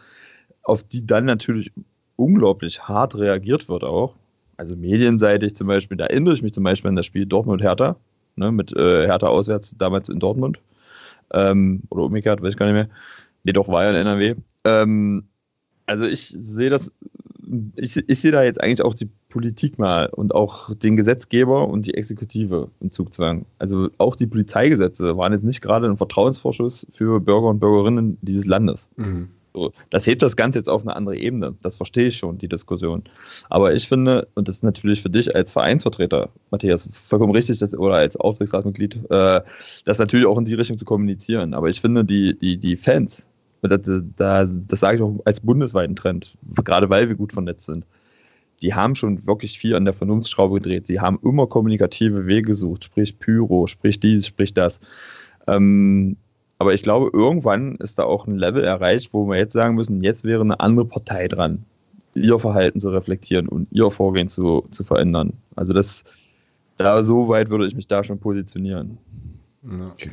[0.63, 1.71] auf die dann natürlich
[2.15, 4.15] unglaublich hart reagiert wird auch.
[4.57, 7.95] Also medienseitig zum Beispiel, da erinnere ich mich zum Beispiel an das Spiel Dortmund-Hertha,
[8.35, 10.59] ne, mit äh, Hertha auswärts damals in Dortmund.
[11.33, 12.89] Ähm, oder umgekehrt, weiß ich gar nicht mehr.
[13.43, 14.35] Nee, doch, war ja in NRW.
[14.65, 15.23] Ähm,
[15.85, 16.91] also ich sehe das
[17.75, 21.85] ich, ich sehe da jetzt eigentlich auch die Politik mal und auch den Gesetzgeber und
[21.85, 23.45] die Exekutive im Zugzwang.
[23.59, 28.45] Also auch die Polizeigesetze waren jetzt nicht gerade ein Vertrauensvorschuss für Bürger und Bürgerinnen dieses
[28.45, 28.89] Landes.
[28.95, 29.29] Mhm.
[29.53, 31.55] So, das hebt das Ganze jetzt auf eine andere Ebene.
[31.61, 33.03] Das verstehe ich schon, die Diskussion.
[33.49, 37.77] Aber ich finde, und das ist natürlich für dich als Vereinsvertreter, Matthias, vollkommen richtig, dass,
[37.77, 39.41] oder als Aufsichtsratmitglied, äh,
[39.83, 41.53] das natürlich auch in die Richtung zu kommunizieren.
[41.53, 43.27] Aber ich finde, die, die, die Fans,
[43.61, 47.85] das, das, das sage ich auch als bundesweiten Trend, gerade weil wir gut vernetzt sind,
[48.61, 50.87] die haben schon wirklich viel an der Vernunftsschraube gedreht.
[50.87, 54.79] Sie haben immer kommunikative Wege gesucht, sprich Pyro, sprich dies, sprich das.
[55.47, 56.17] Ähm,
[56.59, 60.03] aber ich glaube, irgendwann ist da auch ein Level erreicht, wo wir jetzt sagen müssen,
[60.03, 61.65] jetzt wäre eine andere Partei dran,
[62.13, 65.33] ihr Verhalten zu reflektieren und ihr Vorgehen zu, zu verändern.
[65.55, 66.03] Also das,
[66.77, 68.99] da so weit würde ich mich da schon positionieren.
[69.63, 70.11] Okay.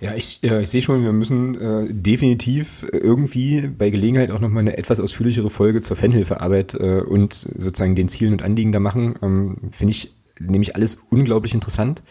[0.00, 4.60] Ja, ich, äh, ich sehe schon, wir müssen äh, definitiv irgendwie bei Gelegenheit auch nochmal
[4.60, 9.14] eine etwas ausführlichere Folge zur Fanhilfearbeit äh, und sozusagen den Zielen und Anliegen da machen.
[9.22, 12.02] Ähm, Finde ich nämlich alles unglaublich interessant.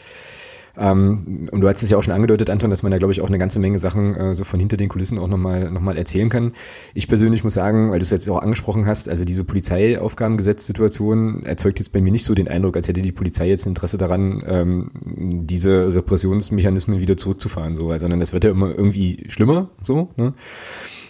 [0.77, 3.21] Ähm, und du hast es ja auch schon angedeutet, Anton, dass man da, glaube ich,
[3.21, 5.97] auch eine ganze Menge Sachen äh, so von hinter den Kulissen auch nochmal noch mal
[5.97, 6.53] erzählen kann.
[6.93, 11.79] Ich persönlich muss sagen, weil du es jetzt auch angesprochen hast, also diese Polizeiaufgabengesetzsituation erzeugt
[11.79, 14.91] jetzt bei mir nicht so den Eindruck, als hätte die Polizei jetzt Interesse daran, ähm,
[15.05, 20.33] diese Repressionsmechanismen wieder zurückzufahren, so, sondern das wird ja immer irgendwie schlimmer, so, ne?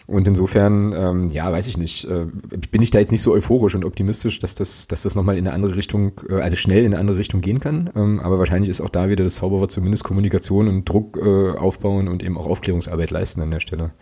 [0.07, 2.25] Und insofern, ähm, ja, weiß ich nicht, äh,
[2.71, 5.47] bin ich da jetzt nicht so euphorisch und optimistisch, dass das, dass das nochmal in
[5.47, 7.89] eine andere Richtung, äh, also schnell in eine andere Richtung gehen kann.
[7.95, 12.07] Ähm, aber wahrscheinlich ist auch da wieder das Zauberwort zumindest Kommunikation und Druck äh, aufbauen
[12.07, 13.93] und eben auch Aufklärungsarbeit leisten an der Stelle.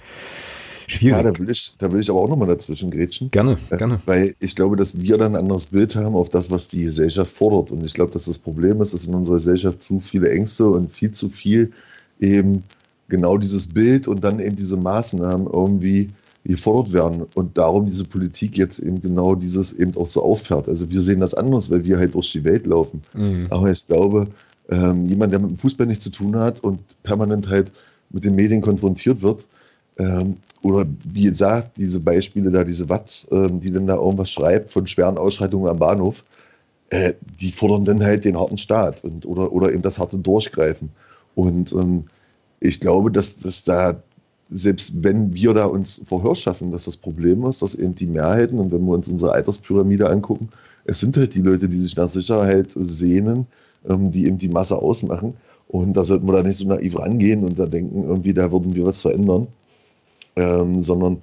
[0.88, 1.18] Schwierig.
[1.18, 3.32] Ja, da will ich, da will ich aber auch nochmal dazwischen grätschen.
[3.32, 4.00] Gerne, äh, gerne.
[4.06, 7.32] Weil ich glaube, dass wir dann ein anderes Bild haben auf das, was die Gesellschaft
[7.32, 7.72] fordert.
[7.72, 10.92] Und ich glaube, dass das Problem ist, dass in unserer Gesellschaft zu viele Ängste und
[10.92, 11.72] viel zu viel
[12.20, 12.64] eben
[13.08, 16.10] genau dieses Bild und dann eben diese Maßnahmen irgendwie
[16.46, 20.68] gefordert werden und darum diese Politik jetzt eben genau dieses eben auch so auffährt.
[20.68, 23.02] Also wir sehen das anders, weil wir halt durch die Welt laufen.
[23.14, 23.48] Mhm.
[23.50, 24.28] Aber ich glaube,
[24.70, 27.72] ähm, jemand, der mit dem Fußball nichts zu tun hat und permanent halt
[28.10, 29.48] mit den Medien konfrontiert wird,
[29.98, 34.72] ähm, oder wie gesagt, diese Beispiele da, diese Watts, ähm, die dann da irgendwas schreibt
[34.72, 36.24] von schweren Ausschreitungen am Bahnhof,
[36.90, 40.90] äh, die fordern dann halt den harten Staat und, oder, oder eben das harte Durchgreifen.
[41.36, 42.06] Und ähm,
[42.64, 44.02] ich glaube, dass, dass da,
[44.50, 48.58] selbst wenn wir da uns Verhör schaffen, dass das Problem ist, dass eben die Mehrheiten,
[48.58, 50.50] und wenn wir uns unsere Alterspyramide angucken,
[50.86, 53.48] es sind halt die Leute, die sich nach Sicherheit sehnen,
[53.88, 55.34] ähm, die eben die Masse ausmachen.
[55.68, 58.76] Und da sollten wir da nicht so naiv rangehen und da denken, irgendwie, da würden
[58.76, 59.48] wir was verändern.
[60.36, 61.22] Ähm, sondern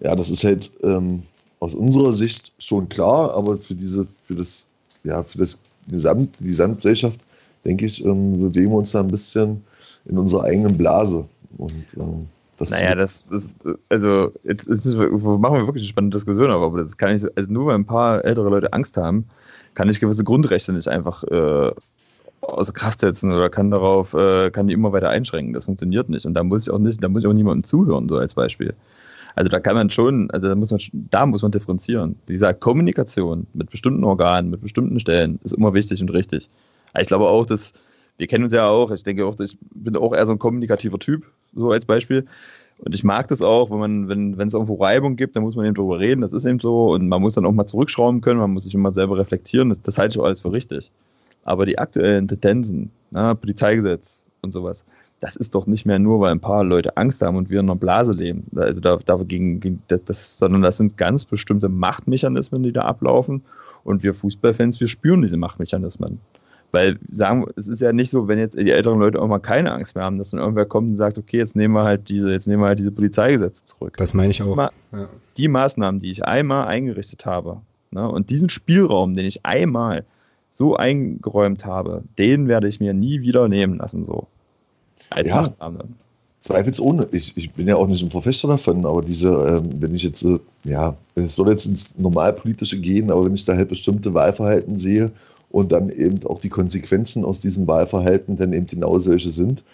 [0.00, 1.22] ja, das ist halt ähm,
[1.60, 4.68] aus unserer Sicht schon klar, aber für diese, für das,
[5.04, 7.20] ja, für das Gesamt, die Gesamtgesellschaft,
[7.64, 9.62] denke ich, ähm, bewegen wir uns da ein bisschen
[10.08, 11.24] in unserer eigenen Blase.
[11.56, 12.26] Und ähm,
[12.58, 13.46] das naja, das, das,
[13.88, 17.66] also jetzt ist, machen wir wirklich eine spannende Diskussion, aber das kann ich, also nur
[17.66, 19.26] weil ein paar ältere Leute Angst haben,
[19.74, 21.70] kann ich gewisse Grundrechte nicht einfach äh,
[22.40, 25.52] außer Kraft setzen oder kann darauf, äh, kann die immer weiter einschränken.
[25.52, 26.26] Das funktioniert nicht.
[26.26, 28.74] Und da muss ich auch nicht, da muss ich auch niemandem zuhören, so als Beispiel.
[29.36, 32.16] Also da kann man schon, also da muss man, da muss man differenzieren.
[32.26, 36.48] Wie gesagt, Kommunikation mit bestimmten Organen, mit bestimmten Stellen ist immer wichtig und richtig.
[36.92, 37.72] Aber ich glaube auch, dass
[38.18, 38.90] wir kennen uns ja auch.
[38.90, 42.26] Ich denke auch, ich bin auch eher so ein kommunikativer Typ, so als Beispiel.
[42.78, 45.56] Und ich mag das auch, wenn man, wenn, wenn es irgendwo Reibung gibt, dann muss
[45.56, 46.92] man eben darüber reden, das ist eben so.
[46.92, 49.68] Und man muss dann auch mal zurückschrauben können, man muss sich immer selber reflektieren.
[49.70, 50.90] Das, das halte ich auch alles für richtig.
[51.44, 54.84] Aber die aktuellen Tendenzen, na, Polizeigesetz und sowas,
[55.20, 57.66] das ist doch nicht mehr nur, weil ein paar Leute Angst haben und wir in
[57.66, 58.44] einer Blase leben.
[58.54, 63.42] Also da, dagegen, das, sondern das sind ganz bestimmte Machtmechanismen, die da ablaufen.
[63.82, 66.20] Und wir Fußballfans, wir spüren diese Machtmechanismen.
[66.70, 69.72] Weil sagen, es ist ja nicht so, wenn jetzt die älteren Leute auch mal keine
[69.72, 72.30] Angst mehr haben, dass dann irgendwer kommt und sagt, okay, jetzt nehmen wir halt diese,
[72.30, 73.96] jetzt nehmen wir halt diese Polizeigesetze zurück.
[73.96, 74.56] Das meine ich auch.
[74.56, 74.70] Ja.
[75.38, 80.04] Die Maßnahmen, die ich einmal eingerichtet habe, ne, und diesen Spielraum, den ich einmal
[80.50, 84.26] so eingeräumt habe, den werde ich mir nie wieder nehmen lassen, so.
[85.08, 85.42] Als ja.
[85.42, 85.84] Maßnahme.
[86.40, 87.08] Zweifelsohne.
[87.12, 90.22] Ich, ich bin ja auch nicht ein Verfechter davon, aber diese, ähm, wenn ich jetzt,
[90.22, 94.78] äh, ja, es soll jetzt ins Normalpolitische gehen, aber wenn ich da halt bestimmte Wahlverhalten
[94.78, 95.10] sehe
[95.50, 99.64] und dann eben auch die Konsequenzen aus diesem Wahlverhalten dann eben genau solche sind,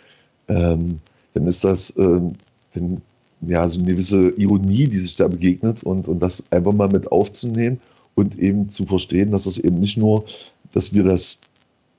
[0.49, 1.01] ähm,
[1.35, 2.35] dann ist das ähm,
[2.75, 3.01] dann,
[3.43, 7.11] ja, so eine gewisse Ironie, die sich da begegnet und, und das einfach mal mit
[7.11, 7.81] aufzunehmen
[8.15, 10.25] und eben zu verstehen, dass das eben nicht nur,
[10.73, 11.41] dass wir das,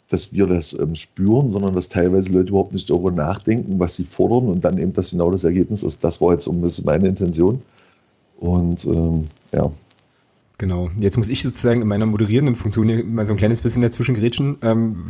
[0.09, 4.05] dass wir das ähm, spüren, sondern dass teilweise Leute überhaupt nicht darüber nachdenken, was sie
[4.05, 6.03] fordern und dann eben das genau das Ergebnis ist.
[6.03, 7.61] Das war jetzt so ein bisschen meine Intention.
[8.39, 9.71] Und ähm, ja,
[10.57, 10.89] Genau.
[10.97, 14.57] Jetzt muss ich sozusagen in meiner moderierenden Funktion mal so ein kleines bisschen dazwischen grätschen
[14.61, 15.03] ähm,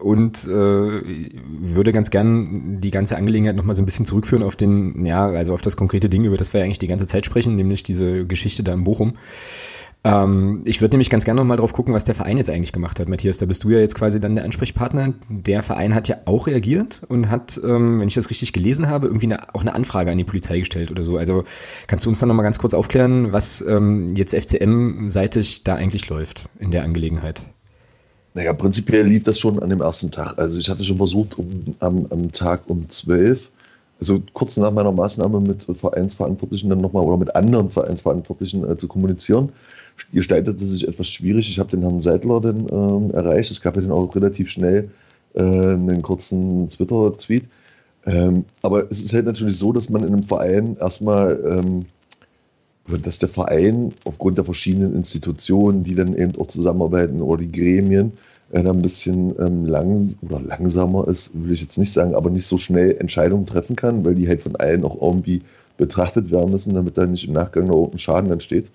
[0.00, 5.06] und äh, würde ganz gern die ganze Angelegenheit nochmal so ein bisschen zurückführen auf den,
[5.06, 7.82] ja, also auf das konkrete Ding, über das wir eigentlich die ganze Zeit sprechen, nämlich
[7.82, 9.14] diese Geschichte da in Bochum.
[10.02, 12.72] Ähm, ich würde nämlich ganz gerne noch mal drauf gucken, was der Verein jetzt eigentlich
[12.72, 13.38] gemacht hat, Matthias.
[13.38, 15.12] Da bist du ja jetzt quasi dann der Ansprechpartner.
[15.28, 19.08] Der Verein hat ja auch reagiert und hat, ähm, wenn ich das richtig gelesen habe,
[19.08, 21.18] irgendwie eine, auch eine Anfrage an die Polizei gestellt oder so.
[21.18, 21.44] Also
[21.86, 26.08] kannst du uns dann noch mal ganz kurz aufklären, was ähm, jetzt FCM-seitig da eigentlich
[26.08, 27.42] läuft in der Angelegenheit?
[28.32, 30.38] Naja, prinzipiell lief das schon an dem ersten Tag.
[30.38, 33.50] Also ich hatte schon versucht, um, am, am Tag um 12
[34.00, 38.88] also kurz nach meiner Maßnahme mit Vereinsverantwortlichen dann nochmal oder mit anderen Vereinsverantwortlichen äh, zu
[38.88, 39.50] kommunizieren
[40.12, 41.48] gestaltete sich etwas schwierig.
[41.48, 43.50] Ich habe den Herrn Seidler dann ähm, erreicht.
[43.50, 44.90] Es gab ja dann auch relativ schnell
[45.34, 47.44] äh, einen kurzen Twitter-Tweet.
[48.06, 51.86] Ähm, aber es ist halt natürlich so, dass man in einem Verein erstmal, ähm,
[53.02, 58.12] dass der Verein aufgrund der verschiedenen Institutionen, die dann eben auch zusammenarbeiten oder die Gremien,
[58.52, 62.46] äh, ein bisschen ähm, lang oder langsamer ist, will ich jetzt nicht sagen, aber nicht
[62.46, 65.42] so schnell Entscheidungen treffen kann, weil die halt von allen auch irgendwie
[65.76, 68.70] betrachtet werden müssen, damit da nicht im Nachgang noch irgendein Schaden entsteht.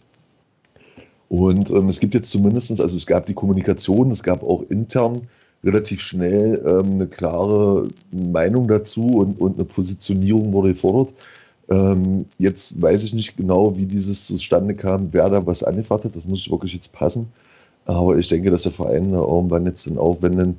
[1.30, 5.22] Und ähm, es gibt jetzt zumindest, also es gab die Kommunikation, es gab auch intern
[5.64, 11.14] relativ schnell ähm, eine klare Meinung dazu und, und eine Positionierung wurde gefordert.
[11.70, 16.16] Ähm, jetzt weiß ich nicht genau, wie dieses zustande kam, wer da was angefragt hat.
[16.16, 17.28] Das muss wirklich jetzt passen.
[17.86, 20.58] Aber ich denke, dass der Verein irgendwann jetzt dann auch, wenn dann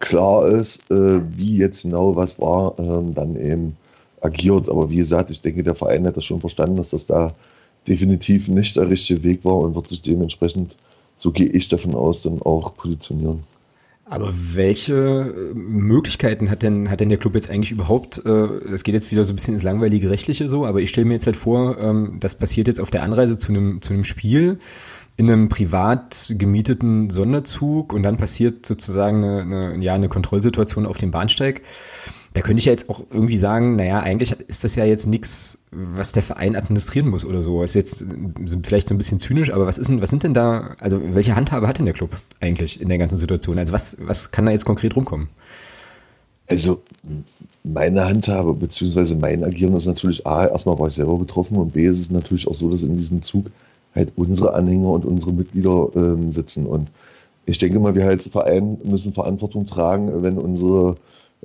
[0.00, 3.76] klar ist, äh, wie jetzt genau was war, äh, dann eben
[4.20, 4.68] agiert.
[4.68, 7.32] Aber wie gesagt, ich denke, der Verein hat das schon verstanden, dass das da
[7.88, 10.76] definitiv nicht der richtige Weg war und wird sich dementsprechend,
[11.16, 13.44] so gehe ich davon aus, dann auch positionieren.
[14.04, 18.18] Aber welche äh, Möglichkeiten hat denn, hat denn der Club jetzt eigentlich überhaupt?
[18.18, 21.06] Es äh, geht jetzt wieder so ein bisschen ins langweilige Rechtliche so, aber ich stelle
[21.06, 24.04] mir jetzt halt vor, ähm, das passiert jetzt auf der Anreise zu einem, zu einem
[24.04, 24.58] Spiel
[25.16, 30.98] in einem privat gemieteten Sonderzug und dann passiert sozusagen eine, eine, ja, eine Kontrollsituation auf
[30.98, 31.62] dem Bahnsteig.
[32.34, 35.58] Da könnte ich ja jetzt auch irgendwie sagen, naja, eigentlich ist das ja jetzt nichts,
[35.70, 37.62] was der Verein administrieren muss oder so.
[37.62, 38.06] Ist jetzt
[38.62, 41.36] vielleicht so ein bisschen zynisch, aber was ist denn, was sind denn da, also welche
[41.36, 43.58] Handhabe hat denn der Club eigentlich in der ganzen Situation?
[43.58, 45.28] Also was, was kann da jetzt konkret rumkommen?
[46.48, 46.82] Also
[47.64, 49.14] meine Handhabe bzw.
[49.14, 52.48] mein Agieren ist natürlich A, erstmal war ich selber betroffen und B ist es natürlich
[52.48, 53.46] auch so, dass in diesem Zug
[53.94, 56.66] halt unsere Anhänger und unsere Mitglieder äh, sitzen.
[56.66, 56.90] Und
[57.46, 60.96] ich denke mal, wir als Verein müssen Verantwortung tragen, wenn unsere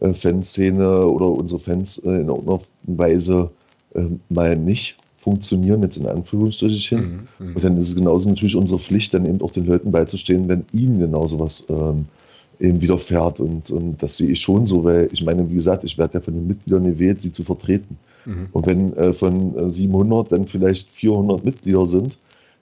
[0.01, 3.49] äh, Fanszene oder unsere Fans äh, in irgendeiner Weise
[3.95, 7.27] äh, mal nicht funktionieren, jetzt in Anführungsstrichen.
[7.39, 9.91] Mhm, mhm, und dann ist es genauso natürlich unsere Pflicht, dann eben auch den Leuten
[9.91, 12.05] beizustehen, wenn ihnen genauso was ähm,
[12.59, 13.39] eben widerfährt.
[13.39, 16.21] Und, und das sehe ich schon so, weil ich meine, wie gesagt, ich werde ja
[16.21, 17.97] von den Mitgliedern gewählt, sie zu vertreten.
[18.25, 18.47] Mhm.
[18.51, 22.19] Und wenn äh, von 700 dann vielleicht 400 Mitglieder sind,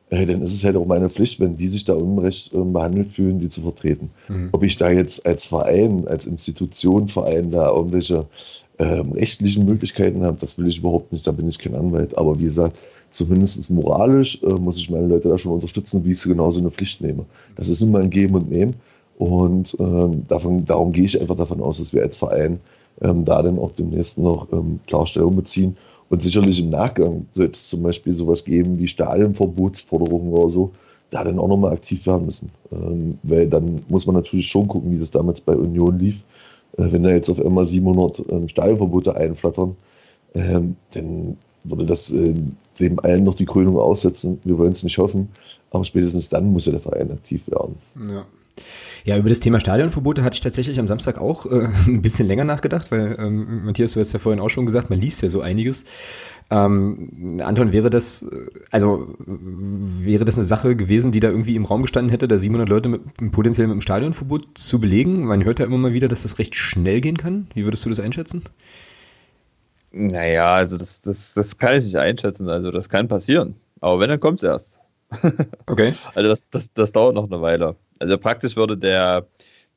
[0.10, 3.12] äh, dann ist es halt auch meine Pflicht, wenn die sich da unrecht äh, behandelt
[3.12, 4.10] fühlen, die zu vertreten.
[4.28, 4.50] Mhm.
[4.52, 8.26] Ob ich da jetzt als Verein, als Institution, Verein da irgendwelche
[8.78, 12.18] ähm, rechtlichen Möglichkeiten habe, das will ich überhaupt nicht, da bin ich kein Anwalt.
[12.18, 12.78] Aber wie gesagt,
[13.10, 16.72] zumindest moralisch äh, muss ich meine Leute da schon unterstützen, wie ich sie genauso eine
[16.72, 17.26] Pflicht nehme.
[17.56, 18.76] Das ist immer ein Geben und Nehmen.
[19.18, 22.60] Und ähm, davon, darum gehe ich einfach davon aus, dass wir als Verein
[23.02, 25.78] ähm, da dann auch demnächst noch ähm, Klarstellung beziehen
[26.10, 30.72] und sicherlich im Nachgang sollte es zum Beispiel sowas geben wie Stadionverbotsforderungen oder so,
[31.10, 32.52] da dann auch nochmal aktiv werden müssen.
[32.72, 36.24] Ähm, weil dann muss man natürlich schon gucken, wie das damals bei Union lief.
[36.78, 39.76] Äh, wenn da jetzt auf einmal 700 ähm, Stadionverbote einflattern,
[40.34, 42.36] ähm, dann würde das äh,
[42.80, 44.40] dem allen noch die Krönung aussetzen.
[44.44, 45.30] Wir wollen es nicht hoffen,
[45.72, 47.76] aber spätestens dann muss ja der Verein aktiv werden.
[48.10, 48.26] Ja.
[49.04, 52.44] Ja, über das Thema Stadionverbote hatte ich tatsächlich am Samstag auch äh, ein bisschen länger
[52.44, 55.42] nachgedacht, weil ähm, Matthias, du hast ja vorhin auch schon gesagt, man liest ja so
[55.42, 55.86] einiges.
[56.50, 58.26] Ähm, Anton, wäre das,
[58.72, 62.70] also wäre das eine Sache gewesen, die da irgendwie im Raum gestanden hätte, da 700
[62.70, 65.26] Leute mit, potenziell mit dem Stadionverbot zu belegen?
[65.26, 67.48] Man hört ja immer mal wieder, dass das recht schnell gehen kann.
[67.54, 68.44] Wie würdest du das einschätzen?
[69.92, 72.50] Naja, also das, das, das kann ich nicht einschätzen.
[72.50, 73.56] Also das kann passieren.
[73.80, 74.80] Aber wenn, dann kommt es erst.
[75.68, 75.96] okay.
[76.14, 77.76] Also das, das, das dauert noch eine Weile.
[78.00, 79.26] Also praktisch würde der,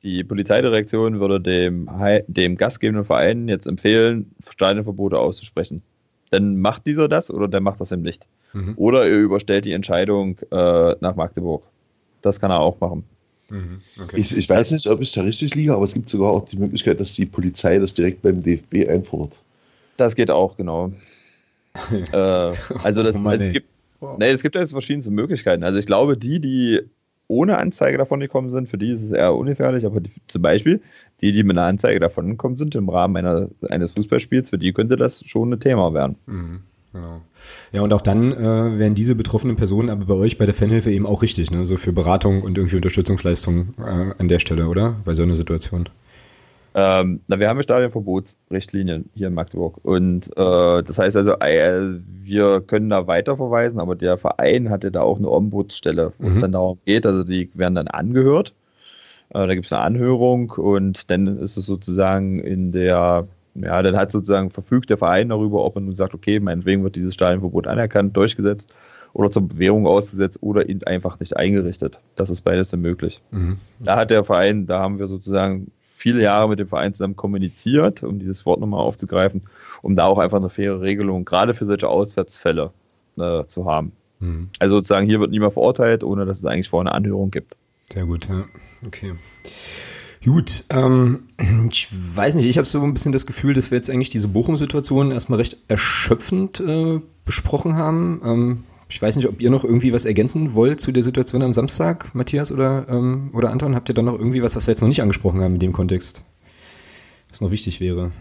[0.03, 1.89] die Polizeidirektion würde dem,
[2.27, 5.83] dem gastgebenden Verein jetzt empfehlen, Stadionverbote auszusprechen.
[6.31, 8.27] Dann macht dieser das oder der macht das eben nicht.
[8.53, 8.75] Mhm.
[8.77, 11.63] Oder er überstellt die Entscheidung äh, nach Magdeburg.
[12.23, 13.05] Das kann er auch machen.
[13.51, 13.81] Mhm.
[14.03, 14.21] Okay.
[14.21, 17.01] Ich, ich, weiß nicht, ob da richtig liege, aber es gibt sogar auch die Möglichkeit,
[17.01, 19.43] dass die Polizei das direkt beim DFB einfordert.
[19.97, 20.93] Das geht auch, genau.
[22.13, 23.67] äh, also, das, oh also es gibt,
[24.01, 24.19] wow.
[24.19, 25.65] nee, es gibt jetzt verschiedenste Möglichkeiten.
[25.65, 26.81] Also ich glaube, die, die
[27.29, 30.81] ohne Anzeige davon gekommen sind, für die ist es eher ungefährlich, aber die, zum Beispiel
[31.21, 34.73] die, die mit einer Anzeige davon gekommen sind im Rahmen einer, eines Fußballspiels, für die
[34.73, 36.17] könnte das schon ein Thema werden.
[36.27, 36.61] Mhm,
[36.93, 37.21] genau.
[37.73, 40.91] Ja, und auch dann äh, wären diese betroffenen Personen aber bei euch bei der Fanhilfe
[40.91, 41.65] eben auch richtig, ne?
[41.65, 44.97] so für Beratung und irgendwie Unterstützungsleistung äh, an der Stelle, oder?
[45.05, 45.89] Bei so einer Situation.
[46.75, 49.79] Ähm, na, wir haben ja Stadionverbotsrichtlinien hier in Magdeburg.
[49.83, 55.01] Und äh, das heißt also, äh, wir können da weiterverweisen, aber der Verein hatte da
[55.01, 56.35] auch eine Ombudsstelle, wo mhm.
[56.35, 57.07] es dann darum geht.
[57.07, 58.55] Also die werden dann angehört.
[59.31, 63.97] Äh, da gibt es eine Anhörung und dann ist es sozusagen in der, ja, dann
[63.97, 67.67] hat sozusagen verfügt der Verein darüber, ob man nun sagt, okay, meinetwegen wird dieses Stadionverbot
[67.67, 68.75] anerkannt, durchgesetzt
[69.15, 71.99] oder zur Bewährung ausgesetzt oder ihn einfach nicht eingerichtet.
[72.15, 73.23] Das ist beides dann möglich.
[73.31, 73.59] Mhm.
[73.81, 78.03] Da hat der Verein, da haben wir sozusagen viele Jahre mit dem Verein zusammen kommuniziert,
[78.03, 79.43] um dieses Wort nochmal aufzugreifen,
[79.83, 82.71] um da auch einfach eine faire Regelung, gerade für solche Auswärtsfälle,
[83.19, 83.93] äh, zu haben.
[84.21, 84.49] Mhm.
[84.59, 87.57] Also sozusagen, hier wird niemand verurteilt, ohne dass es eigentlich vorher eine Anhörung gibt.
[87.93, 88.45] Sehr gut, ja.
[88.87, 89.15] Okay.
[90.25, 91.25] Gut, ähm,
[91.73, 94.29] ich weiß nicht, ich habe so ein bisschen das Gefühl, dass wir jetzt eigentlich diese
[94.29, 98.21] Bochum-Situation erstmal recht erschöpfend äh, besprochen haben.
[98.25, 101.53] Ähm, ich weiß nicht, ob ihr noch irgendwie was ergänzen wollt zu der Situation am
[101.53, 103.75] Samstag, Matthias oder, ähm, oder Anton.
[103.75, 105.73] Habt ihr da noch irgendwie was, was wir jetzt noch nicht angesprochen haben in dem
[105.73, 106.25] Kontext,
[107.29, 108.13] was noch wichtig wäre?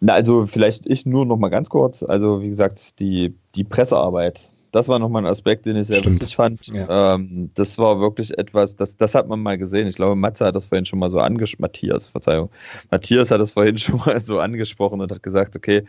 [0.00, 2.02] Na, also vielleicht ich nur noch mal ganz kurz.
[2.02, 6.20] Also wie gesagt, die, die Pressearbeit, das war nochmal ein Aspekt, den ich sehr Stimmt.
[6.20, 6.66] wichtig fand.
[6.68, 7.14] Ja.
[7.14, 9.88] Ähm, das war wirklich etwas, das, das hat man mal gesehen.
[9.88, 11.62] Ich glaube, Matze hat das vorhin schon mal so angesprochen.
[11.62, 12.50] Matthias, Verzeihung.
[12.90, 15.84] Matthias hat das vorhin schon mal so angesprochen und hat gesagt, okay,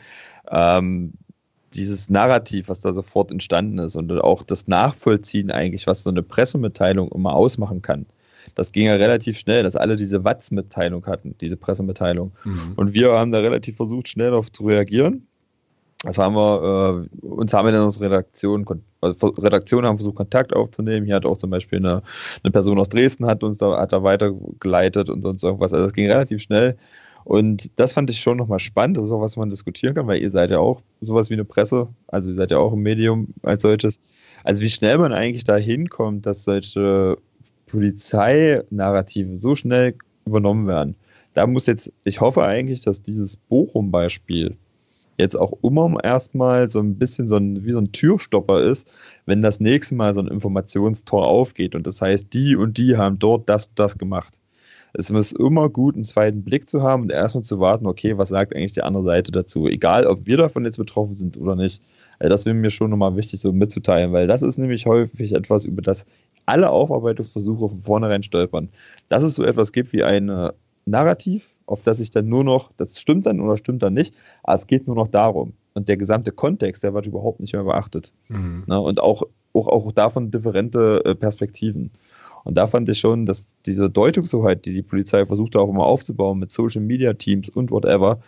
[0.50, 1.14] ähm,
[1.76, 6.24] dieses Narrativ, was da sofort entstanden ist und auch das Nachvollziehen eigentlich, was so eine
[6.24, 8.06] Pressemitteilung immer ausmachen kann.
[8.56, 12.32] Das ging ja relativ schnell, dass alle diese Watz-Mitteilung hatten, diese Pressemitteilung.
[12.44, 12.74] Mhm.
[12.76, 15.28] Und wir haben da relativ versucht, schnell darauf zu reagieren.
[16.04, 18.66] Das haben wir, äh, uns haben wir dann unsere Redaktion,
[19.02, 21.06] also Redaktion haben versucht, Kontakt aufzunehmen.
[21.06, 22.04] Hier hat auch zum Beispiel eine,
[22.44, 25.74] eine Person aus Dresden hat uns da, hat da weitergeleitet und sonst irgendwas.
[25.74, 26.78] Also das ging relativ schnell.
[27.26, 28.98] Und das fand ich schon nochmal spannend.
[28.98, 31.44] Das ist auch was man diskutieren kann, weil ihr seid ja auch sowas wie eine
[31.44, 31.88] Presse.
[32.08, 34.00] Also ihr seid ja auch ein Medium als solches.
[34.44, 37.18] Also wie schnell man eigentlich da hinkommt, dass solche
[37.66, 39.96] Polizeinarrative so schnell
[40.26, 40.96] übernommen werden.
[41.34, 44.56] Da muss jetzt, ich hoffe eigentlich, dass dieses Bochum-Beispiel
[45.18, 48.94] jetzt auch immer erstmal so ein bisschen so ein, wie so ein Türstopper ist,
[49.26, 53.18] wenn das nächste Mal so ein Informationstor aufgeht und das heißt, die und die haben
[53.18, 54.34] dort das und das gemacht
[54.98, 58.30] es ist immer gut, einen zweiten Blick zu haben und erstmal zu warten, okay, was
[58.30, 59.68] sagt eigentlich die andere Seite dazu?
[59.68, 61.82] Egal, ob wir davon jetzt betroffen sind oder nicht.
[62.20, 65.66] Also das wäre mir schon nochmal wichtig, so mitzuteilen, weil das ist nämlich häufig etwas,
[65.66, 66.06] über das
[66.46, 68.70] alle Aufarbeitungsversuche von vornherein stolpern.
[69.10, 70.32] Dass es so etwas gibt wie ein
[70.86, 74.56] Narrativ, auf das ich dann nur noch, das stimmt dann oder stimmt dann nicht, aber
[74.56, 75.54] es geht nur noch darum.
[75.74, 78.14] Und der gesamte Kontext, der wird überhaupt nicht mehr beachtet.
[78.30, 78.64] Mhm.
[78.68, 78.80] Ne?
[78.80, 79.24] Und auch,
[79.54, 81.92] auch, auch davon differente äh, Perspektiven.
[82.46, 86.40] Und da fand ich schon, dass diese Deutungshoheit, die die Polizei versucht auch immer aufzubauen
[86.40, 88.20] mit Social Media Teams und whatever,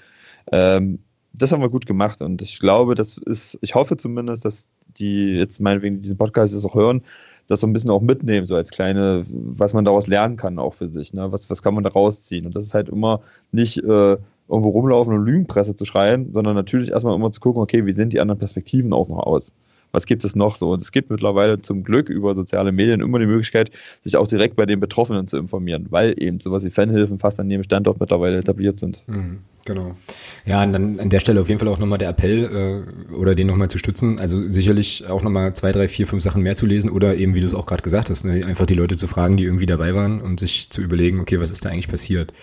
[0.51, 0.99] ähm,
[1.33, 2.21] das haben wir gut gemacht.
[2.21, 6.65] Und ich glaube, das ist, ich hoffe zumindest, dass die jetzt meinetwegen diesen Podcast das
[6.65, 7.03] auch hören,
[7.47, 10.73] das so ein bisschen auch mitnehmen, so als kleine, was man daraus lernen kann, auch
[10.73, 11.13] für sich.
[11.13, 11.31] Ne?
[11.31, 12.47] Was, was kann man da rausziehen?
[12.47, 14.17] Und das ist halt immer nicht äh,
[14.49, 18.09] irgendwo rumlaufen und Lügenpresse zu schreien, sondern natürlich erstmal immer zu gucken, okay, wie sehen
[18.09, 19.53] die anderen Perspektiven auch noch aus?
[19.97, 20.69] Was gibt es noch so?
[20.69, 23.71] Und es gibt mittlerweile zum Glück über soziale Medien immer die Möglichkeit,
[24.03, 27.49] sich auch direkt bei den Betroffenen zu informieren, weil eben sowas wie Fanhilfen fast an
[27.49, 29.03] jedem Standort mittlerweile etabliert sind.
[29.07, 29.95] Mhm, genau.
[30.45, 33.33] Ja, und dann an der Stelle auf jeden Fall auch nochmal der Appell äh, oder
[33.33, 34.19] den nochmal zu stützen.
[34.19, 37.41] Also sicherlich auch nochmal zwei, drei, vier, fünf Sachen mehr zu lesen oder eben, wie
[37.41, 39.95] du es auch gerade gesagt hast, ne, einfach die Leute zu fragen, die irgendwie dabei
[39.95, 42.33] waren, um sich zu überlegen, okay, was ist da eigentlich passiert?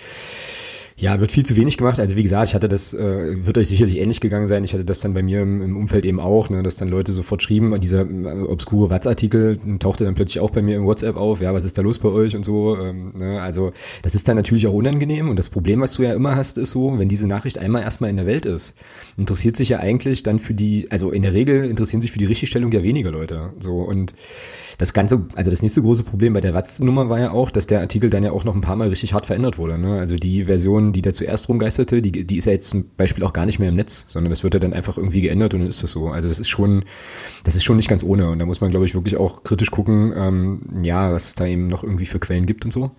[0.97, 1.99] Ja, wird viel zu wenig gemacht.
[1.99, 4.63] Also wie gesagt, ich hatte das, äh, wird euch sicherlich ähnlich gegangen sein.
[4.63, 7.13] Ich hatte das dann bei mir im, im Umfeld eben auch, ne, dass dann Leute
[7.13, 11.41] sofort schrieben, dieser äh, obskure Watz-Artikel tauchte dann plötzlich auch bei mir im WhatsApp auf,
[11.41, 12.79] ja, was ist da los bei euch und so.
[12.79, 13.73] Ähm, ne, also
[14.03, 15.29] das ist dann natürlich auch unangenehm.
[15.29, 18.11] Und das Problem, was du ja immer hast, ist so, wenn diese Nachricht einmal erstmal
[18.11, 18.77] in der Welt ist,
[19.17, 22.27] interessiert sich ja eigentlich dann für die, also in der Regel interessieren sich für die
[22.27, 23.53] Richtigstellung ja weniger Leute.
[23.59, 24.15] So und
[24.79, 27.81] das ganze, also das nächste große Problem bei der Watz-Nummer war ja auch, dass der
[27.81, 29.79] Artikel dann ja auch noch ein paar Mal richtig hart verändert wurde.
[29.79, 29.99] Ne?
[29.99, 33.33] Also die Version, die da zuerst rumgeisterte, die, die ist ja jetzt zum Beispiel auch
[33.33, 35.69] gar nicht mehr im Netz, sondern das wird ja dann einfach irgendwie geändert und dann
[35.69, 36.09] ist das so.
[36.09, 36.85] Also das ist schon,
[37.45, 38.31] das ist schon nicht ganz ohne.
[38.31, 41.47] Und da muss man, glaube ich, wirklich auch kritisch gucken, ähm, ja, was es da
[41.47, 42.91] eben noch irgendwie für Quellen gibt und so.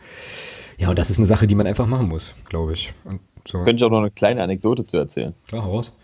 [0.78, 2.94] Ja, und das ist eine Sache, die man einfach machen muss, glaube ich.
[3.06, 3.60] Und so.
[3.60, 5.34] Könnte ich auch noch eine kleine Anekdote zu erzählen.
[5.48, 5.96] Klar, heraus.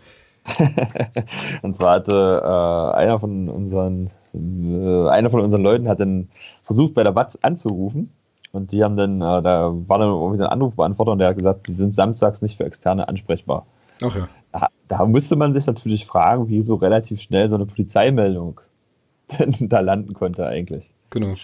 [1.62, 6.28] und zwar hatte äh, einer von unseren äh, einer von unseren Leuten hat dann
[6.64, 8.10] versucht, bei der Watz anzurufen.
[8.52, 11.36] Und die haben dann, äh, da war dann irgendwie so ein Anrufbeantworter und der hat
[11.36, 13.66] gesagt, die sind samstags nicht für Externe ansprechbar.
[14.04, 14.28] Ach ja.
[14.52, 18.60] Da, da musste man sich natürlich fragen, wie so relativ schnell so eine Polizeimeldung
[19.38, 20.92] denn da landen konnte eigentlich.
[21.10, 21.34] Genau.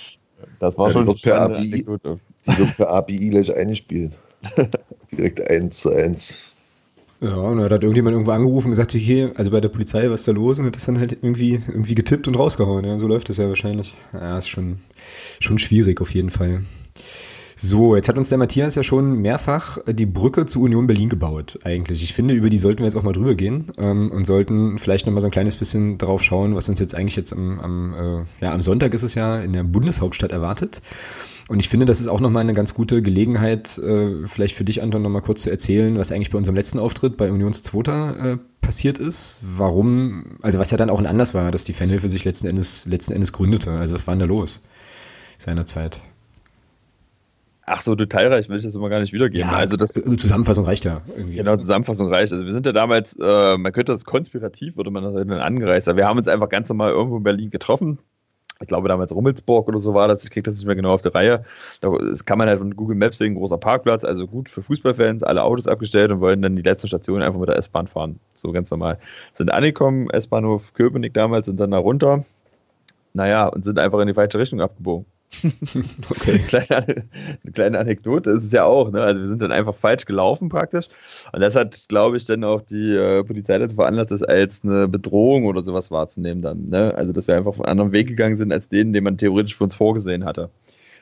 [0.60, 4.16] Das war ja, schon die per API, Die wird per API gleich eingespielt.
[5.10, 6.54] Direkt eins zu eins.
[7.20, 10.20] Ja, und da hat irgendjemand irgendwo angerufen und gesagt, hier, also bei der Polizei, was
[10.20, 10.60] ist da los?
[10.60, 12.84] Und hat das dann halt irgendwie, irgendwie getippt und rausgehauen.
[12.84, 13.94] Ja, so läuft das ja wahrscheinlich.
[14.12, 14.78] Ja, ist schon,
[15.40, 16.62] schon schwierig auf jeden Fall.
[17.60, 21.58] So, jetzt hat uns der Matthias ja schon mehrfach die Brücke zu Union Berlin gebaut,
[21.64, 22.04] eigentlich.
[22.04, 25.06] Ich finde, über die sollten wir jetzt auch mal drüber gehen ähm, und sollten vielleicht
[25.06, 28.44] nochmal so ein kleines bisschen drauf schauen, was uns jetzt eigentlich jetzt am, am, äh,
[28.44, 30.82] ja, am Sonntag ist es ja in der Bundeshauptstadt erwartet.
[31.48, 34.80] Und ich finde, das ist auch nochmal eine ganz gute Gelegenheit, äh, vielleicht für dich,
[34.80, 38.38] Anton, nochmal kurz zu erzählen, was eigentlich bei unserem letzten Auftritt bei Unions Zweiter äh,
[38.60, 39.40] passiert ist.
[39.42, 42.86] Warum, also was ja dann auch ein Anlass war, dass die Fanhilfe sich letzten Endes,
[42.86, 43.72] letzten Endes gründete.
[43.72, 44.60] Also was war denn da los
[45.38, 46.02] seinerzeit?
[47.70, 49.48] Ach so, detailreich will ich das immer gar nicht wiedergeben.
[49.48, 51.36] Ja, also das äh, Zusammenfassung reicht ja irgendwie.
[51.36, 52.32] Genau, Zusammenfassung reicht.
[52.32, 55.88] Also wir sind ja damals, äh, man könnte das konspirativ, würde man das dann angereist.
[55.88, 57.98] Aber wir haben uns einfach ganz normal irgendwo in Berlin getroffen.
[58.60, 60.24] Ich glaube damals Rummelsburg oder so war das.
[60.24, 61.44] Ich kriege das nicht mehr genau auf der Reihe.
[61.80, 65.44] Das kann man halt von Google Maps sehen, großer Parkplatz, also gut für Fußballfans, alle
[65.44, 68.18] Autos abgestellt und wollen dann die letzte Station einfach mit der S-Bahn fahren.
[68.34, 68.98] So ganz normal.
[69.32, 72.24] Sind angekommen, S-Bahnhof Köpenick damals, sind dann da runter.
[73.14, 75.06] Naja, und sind einfach in die falsche Richtung abgebogen.
[76.10, 76.38] okay.
[76.38, 76.86] kleine,
[77.42, 78.90] eine kleine Anekdote ist es ja auch.
[78.90, 79.02] Ne?
[79.02, 80.88] Also wir sind dann einfach falsch gelaufen praktisch.
[81.32, 84.88] Und das hat, glaube ich, dann auch die äh, Polizei dazu veranlasst, das als eine
[84.88, 86.68] Bedrohung oder sowas wahrzunehmen dann.
[86.68, 86.94] Ne?
[86.94, 89.56] Also dass wir einfach auf einen anderen Weg gegangen sind als den, den man theoretisch
[89.56, 90.50] für uns vorgesehen hatte.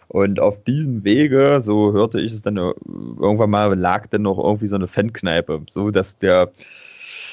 [0.09, 2.73] Und auf diesem Wege, so hörte ich es dann äh,
[3.21, 6.53] irgendwann mal, lag dann noch irgendwie so eine Fankneipe, so dass der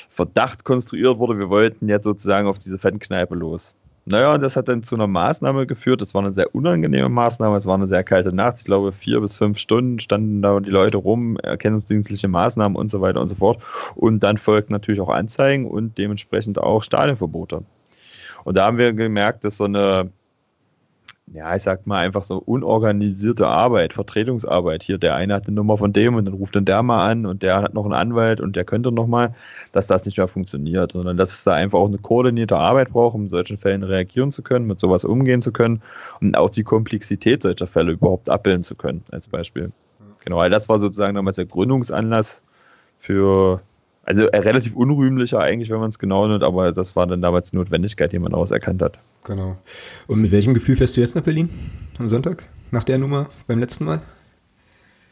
[0.10, 3.74] Verdacht konstruiert wurde, wir wollten jetzt sozusagen auf diese Fankneipe los.
[4.06, 6.02] Naja, das hat dann zu einer Maßnahme geführt.
[6.02, 7.56] Das war eine sehr unangenehme Maßnahme.
[7.56, 8.60] Es war eine sehr kalte Nacht.
[8.60, 13.00] Ich glaube, vier bis fünf Stunden standen da die Leute rum, erkennungsdienstliche Maßnahmen und so
[13.00, 13.64] weiter und so fort.
[13.96, 17.64] Und dann folgten natürlich auch Anzeigen und dementsprechend auch Stadionverbote.
[18.44, 20.12] Und da haben wir gemerkt, dass so eine
[21.32, 24.84] ja, ich sag mal einfach so unorganisierte Arbeit, Vertretungsarbeit.
[24.84, 27.26] Hier, der eine hat eine Nummer von dem und dann ruft dann der mal an
[27.26, 29.34] und der hat noch einen Anwalt und der könnte noch mal,
[29.72, 33.16] dass das nicht mehr funktioniert, sondern dass es da einfach auch eine koordinierte Arbeit braucht,
[33.16, 35.82] um in solchen Fällen reagieren zu können, mit sowas umgehen zu können
[36.20, 39.72] und auch die Komplexität solcher Fälle überhaupt abbilden zu können, als Beispiel.
[40.24, 42.44] Genau, weil das war sozusagen damals der Gründungsanlass
[43.00, 43.62] für
[44.04, 47.52] also äh, relativ unrühmlicher eigentlich, wenn man es genau nimmt, aber das war dann damals
[47.52, 49.00] die Notwendigkeit, die man auserkannt hat.
[49.24, 49.58] Genau.
[50.08, 51.50] Und mit welchem Gefühl fährst du jetzt nach Berlin
[51.98, 52.46] am Sonntag?
[52.72, 54.02] Nach der Nummer beim letzten Mal?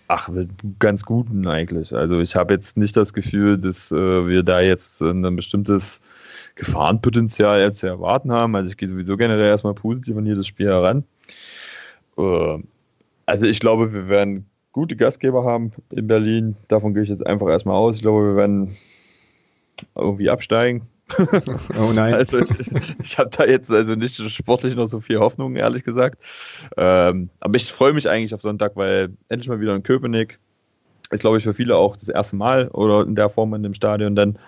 [0.09, 1.95] Ach, mit ganz guten eigentlich.
[1.95, 6.01] Also ich habe jetzt nicht das Gefühl, dass äh, wir da jetzt ein bestimmtes
[6.55, 8.57] Gefahrenpotenzial zu erwarten haben.
[8.57, 11.05] Also ich gehe sowieso generell erstmal positiv an jedes Spiel heran.
[12.17, 12.57] Äh,
[13.25, 16.55] also ich glaube, wir werden gute Gastgeber haben in Berlin.
[16.67, 17.97] Davon gehe ich jetzt einfach erstmal aus.
[17.97, 18.75] Ich glaube, wir werden
[19.95, 20.87] irgendwie absteigen.
[21.77, 22.13] Oh nein.
[22.13, 22.71] Also ich,
[23.03, 26.23] ich habe da jetzt also nicht sportlich noch so viel Hoffnung, ehrlich gesagt.
[26.77, 30.39] Ähm, aber ich freue mich eigentlich auf Sonntag, weil endlich mal wieder in Köpenick.
[31.11, 33.73] Ist, glaube ich, für viele auch das erste Mal oder in der Form in dem
[33.73, 34.15] Stadion.
[34.15, 34.39] Dann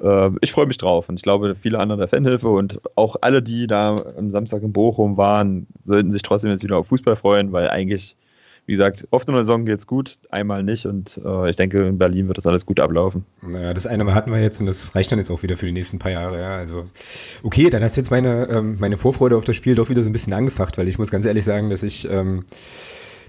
[0.00, 3.42] äh, ich freue mich drauf und ich glaube, viele andere der Fanhilfe und auch alle,
[3.42, 7.52] die da am Samstag in Bochum waren, sollten sich trotzdem jetzt wieder auf Fußball freuen,
[7.52, 8.16] weil eigentlich
[8.68, 11.86] wie gesagt, oft in der Saison geht es gut, einmal nicht und äh, ich denke,
[11.86, 13.24] in Berlin wird das alles gut ablaufen.
[13.40, 15.64] Naja, das eine Mal hatten wir jetzt und das reicht dann jetzt auch wieder für
[15.64, 16.38] die nächsten paar Jahre.
[16.38, 16.56] Ja.
[16.58, 16.84] Also
[17.42, 20.10] okay, dann hast du jetzt meine, ähm, meine Vorfreude auf das Spiel doch wieder so
[20.10, 22.44] ein bisschen angefacht, weil ich muss ganz ehrlich sagen, dass ich ähm,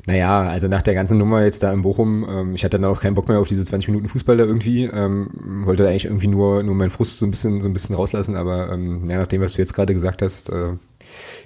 [0.08, 3.00] naja, also nach der ganzen Nummer jetzt da in Bochum, ähm, ich hatte dann auch
[3.00, 5.30] keinen Bock mehr auf diese 20 Minuten Fußball da irgendwie, ähm,
[5.66, 8.36] wollte da eigentlich irgendwie nur, nur meinen Frust so ein bisschen, so ein bisschen rauslassen,
[8.36, 10.74] aber ähm, ja, nach dem, was du jetzt gerade gesagt hast, äh,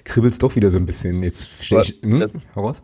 [0.02, 1.20] kribbelt's doch wieder so ein bisschen.
[1.22, 2.82] Jetzt stehe ich, hm, das, heraus?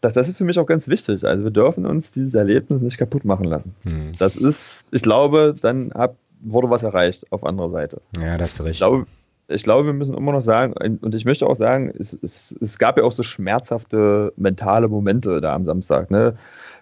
[0.00, 1.24] Das, das, ist für mich auch ganz wichtig.
[1.24, 3.74] Also wir dürfen uns dieses Erlebnis nicht kaputt machen lassen.
[3.84, 4.12] Hm.
[4.18, 8.00] Das ist, ich glaube, dann hab, wurde was erreicht auf anderer Seite.
[8.20, 8.74] Ja, das ist recht.
[8.74, 9.06] Ich glaube,
[9.48, 12.78] ich glaube, wir müssen immer noch sagen, und ich möchte auch sagen, es, es, es
[12.78, 16.36] gab ja auch so schmerzhafte mentale Momente da am Samstag, ne?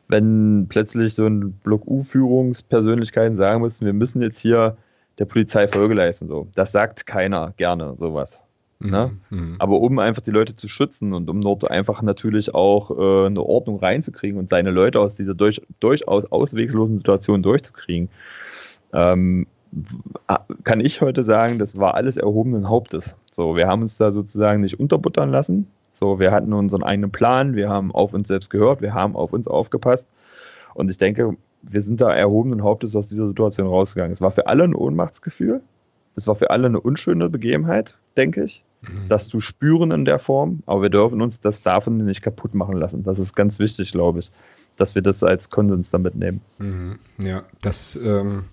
[0.08, 4.76] Wenn plötzlich so ein Block U-Führungspersönlichkeiten sagen müssen, wir müssen jetzt hier
[5.20, 6.26] der Polizei Folge leisten.
[6.26, 6.48] So.
[6.56, 8.42] Das sagt keiner gerne, sowas.
[8.80, 9.12] Ne?
[9.28, 9.56] Mhm.
[9.58, 13.42] Aber um einfach die Leute zu schützen und um dort einfach natürlich auch äh, eine
[13.42, 18.08] Ordnung reinzukriegen und seine Leute aus dieser durch, durchaus ausweglosen Situation durchzukriegen,
[18.94, 19.46] ähm,
[20.64, 23.16] kann ich heute sagen, das war alles erhobenen Hauptes.
[23.32, 25.66] So, wir haben uns da sozusagen nicht unterbuttern lassen.
[25.92, 29.32] So, wir hatten unseren eigenen Plan, wir haben auf uns selbst gehört, wir haben auf
[29.34, 30.08] uns aufgepasst.
[30.72, 34.12] Und ich denke, wir sind da erhobenen Hauptes aus dieser Situation rausgegangen.
[34.12, 35.60] Es war für alle ein Ohnmachtsgefühl.
[36.16, 39.08] Es war für alle eine unschöne Begebenheit, denke ich, mhm.
[39.08, 40.62] das zu spüren in der Form.
[40.66, 43.02] Aber wir dürfen uns das davon nicht kaputt machen lassen.
[43.02, 44.30] Das ist ganz wichtig, glaube ich
[44.80, 46.40] dass wir das als Konsens dann mitnehmen.
[46.58, 46.98] Mhm.
[47.22, 48.44] Ja, das ähm,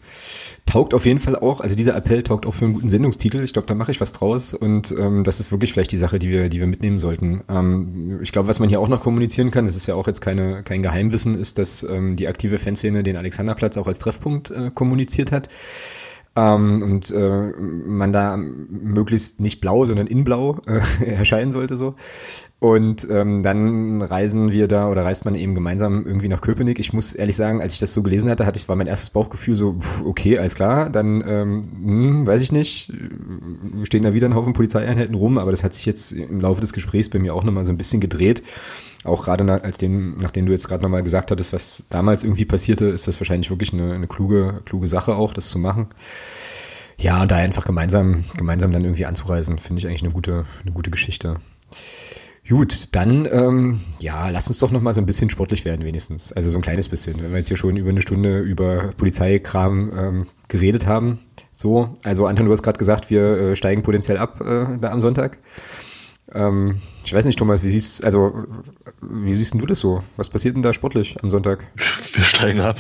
[0.65, 3.41] taugt auf jeden Fall auch, also dieser Appell taugt auch für einen guten Sendungstitel.
[3.43, 6.19] Ich glaube, da mache ich was draus und ähm, das ist wirklich vielleicht die Sache,
[6.19, 7.43] die wir, die wir mitnehmen sollten.
[7.49, 10.19] Ähm, ich glaube, was man hier auch noch kommunizieren kann, das ist ja auch jetzt
[10.19, 14.69] keine, kein Geheimwissen, ist, dass ähm, die aktive Fanszene den Alexanderplatz auch als Treffpunkt äh,
[14.73, 15.47] kommuniziert hat
[16.37, 21.95] ähm, und äh, man da möglichst nicht blau, sondern in blau äh, erscheinen sollte so.
[22.59, 26.79] Und ähm, dann reisen wir da oder reist man eben gemeinsam irgendwie nach Köpenick.
[26.79, 29.09] Ich muss ehrlich sagen, als ich das so gelesen hatte, hatte ich war mein erstes
[29.09, 32.93] Bauchgefühl so, okay, alles klar, dann ähm, hm, weiß ich nicht,
[33.83, 36.73] stehen da wieder ein Haufen Polizeieinheiten rum, aber das hat sich jetzt im Laufe des
[36.73, 38.43] Gesprächs bei mir auch nochmal so ein bisschen gedreht.
[39.07, 42.45] Auch gerade nach, als dem, nachdem du jetzt gerade nochmal gesagt hattest, was damals irgendwie
[42.45, 45.87] passierte, ist das wahrscheinlich wirklich eine, eine kluge, kluge Sache auch, das zu machen.
[46.97, 50.71] Ja, und da einfach gemeinsam, gemeinsam dann irgendwie anzureisen, finde ich eigentlich eine gute, eine
[50.71, 51.39] gute Geschichte.
[52.49, 56.31] Gut, dann ähm, ja, lass uns doch noch mal so ein bisschen sportlich werden wenigstens.
[56.31, 57.21] Also so ein kleines bisschen.
[57.21, 61.19] Wenn wir jetzt hier schon über eine Stunde über Polizeikram ähm, geredet haben.
[61.51, 65.01] So, also Anton, du hast gerade gesagt, wir äh, steigen potenziell ab äh, da am
[65.01, 65.39] Sonntag.
[66.37, 68.45] Ähm, ich weiß nicht, Thomas, wie siehst also
[69.01, 70.03] wie siehst du das so?
[70.17, 71.65] Was passiert denn da sportlich am Sonntag?
[72.13, 72.77] Wir steigen ab.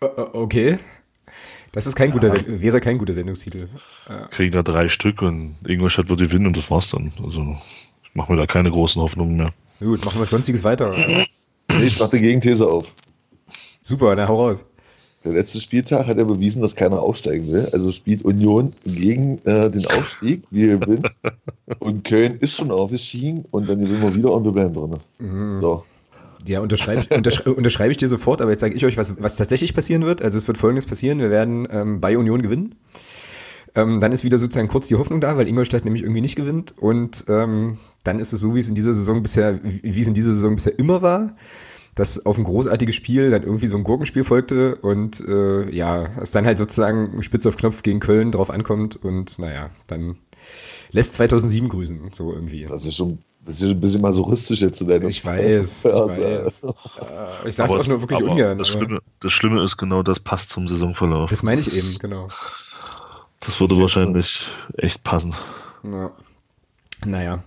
[0.32, 0.78] okay.
[1.72, 3.68] Das ist kein guter, wäre kein guter Sendungstitel.
[4.30, 7.12] Kriegen da drei Stück und Ingolstadt wird gewinnen und das war's dann.
[7.22, 7.56] Also
[8.02, 9.52] ich mache mir da keine großen Hoffnungen mehr.
[9.78, 10.94] Gut, machen wir sonstiges weiter.
[11.82, 12.94] Ich mache die Gegenthese auf.
[13.82, 14.64] Super, dann hau raus.
[15.24, 17.68] Der letzte Spieltag hat ja bewiesen, dass keiner aufsteigen will.
[17.72, 20.44] Also spielt Union gegen äh, den Aufstieg.
[20.50, 21.02] Wir gewinnen.
[21.78, 24.96] und Köln ist schon aufgestiegen und dann gewinnen wir wieder und wir bleiben drin.
[25.18, 25.60] Mhm.
[25.60, 25.84] So.
[26.48, 29.74] Ja, unterschreibe unterschreibe, unterschreibe ich dir sofort, aber jetzt sage ich euch, was, was tatsächlich
[29.74, 30.22] passieren wird.
[30.22, 32.76] Also es wird folgendes passieren, wir werden ähm, bei Union gewinnen.
[33.74, 36.74] Ähm, dann ist wieder sozusagen kurz die Hoffnung da, weil Ingolstadt nämlich irgendwie nicht gewinnt.
[36.78, 40.14] Und ähm, dann ist es so, wie es in dieser Saison bisher, wie es in
[40.14, 41.36] dieser Saison bisher immer war,
[42.00, 46.30] dass auf ein großartiges Spiel dann irgendwie so ein Gurkenspiel folgte und äh, ja, es
[46.30, 50.16] dann halt sozusagen spitz auf Knopf gegen Köln drauf ankommt und naja, dann
[50.92, 52.64] lässt 2007 grüßen, so irgendwie.
[52.64, 56.66] Das ist schon das ist ein bisschen masuristisch jetzt zu deiner Ich weiß, ich weiß.
[57.44, 58.56] Ich sag's auch nur wirklich ungern.
[58.56, 61.28] Das Schlimme, das Schlimme ist genau, das passt zum Saisonverlauf.
[61.28, 62.28] Das meine ich eben, genau.
[63.40, 64.46] Das würde wahrscheinlich
[64.78, 65.34] echt passen.
[65.82, 66.12] Ja.
[67.04, 67.44] Naja.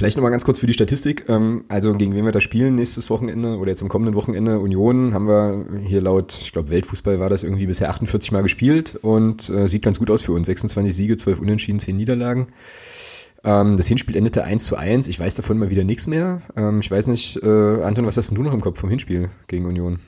[0.00, 1.26] Vielleicht nochmal ganz kurz für die Statistik.
[1.28, 5.12] Ähm, also gegen wen wir da spielen nächstes Wochenende oder jetzt am kommenden Wochenende Union
[5.12, 9.50] haben wir hier laut, ich glaube Weltfußball war das irgendwie bisher 48 Mal gespielt und
[9.50, 10.46] äh, sieht ganz gut aus für uns.
[10.46, 12.46] 26 Siege, 12 Unentschieden, 10 Niederlagen.
[13.44, 15.06] Ähm, das Hinspiel endete 1 zu 1.
[15.06, 16.40] Ich weiß davon mal wieder nichts mehr.
[16.56, 19.28] Ähm, ich weiß nicht, äh, Anton, was hast denn du noch im Kopf vom Hinspiel
[19.48, 20.00] gegen Union?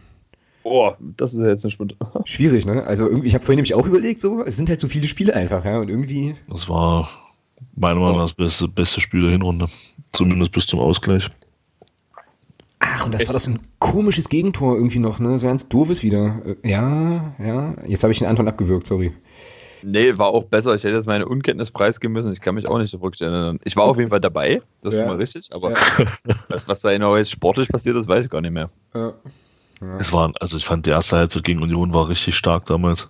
[0.62, 1.96] Boah, das ist ja jetzt eine Stunde.
[2.24, 2.86] Schwierig, ne?
[2.86, 5.34] Also irgendwie, ich habe vorhin nämlich auch überlegt, so, es sind halt so viele Spiele
[5.34, 6.34] einfach, ja, und irgendwie.
[6.48, 7.10] Das war
[7.74, 9.66] meiner Meinung nach das beste, beste Spiel der Hinrunde.
[10.12, 11.30] Zumindest bis zum Ausgleich.
[12.78, 13.28] Ach, und das Echt?
[13.28, 15.38] war das ein komisches Gegentor irgendwie noch, ne?
[15.38, 16.42] So ganz doofes wieder.
[16.44, 17.74] Äh, ja, ja.
[17.86, 19.12] Jetzt habe ich den Anton abgewürgt, sorry.
[19.84, 20.74] Nee, war auch besser.
[20.74, 22.32] Ich hätte jetzt meine Unkenntnis preisgeben müssen.
[22.32, 23.58] Ich kann mich auch nicht erinnern.
[23.64, 25.06] Ich war auf jeden Fall dabei, das ist ja.
[25.06, 25.76] schon mal richtig, aber ja.
[26.48, 28.70] was, was da genau jetzt sportlich passiert ist, weiß ich gar nicht mehr.
[28.94, 29.14] Ja.
[29.98, 33.08] Es war, also ich fand die erste Halbzeit gegen Union war richtig stark damals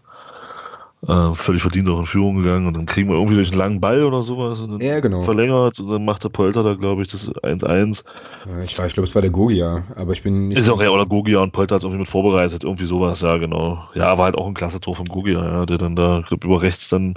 [1.06, 3.80] äh, völlig verdient auch in Führung gegangen und dann kriegen wir irgendwie durch einen langen
[3.80, 5.22] Ball oder sowas und dann ja, genau.
[5.22, 8.04] verlängert und dann macht der Polter da, glaube ich, das 1-1.
[8.46, 10.58] Ja, ich, ich glaube, es war der Gogia, aber ich bin nicht.
[10.58, 13.36] Ist auch ja, oder Gogia und Polter hat es irgendwie mit vorbereitet, irgendwie sowas, ja,
[13.38, 13.82] genau.
[13.94, 16.46] Ja, war halt auch ein klasse Tor von Gogia, ja, der dann da, ich glaube,
[16.46, 17.14] über rechts dann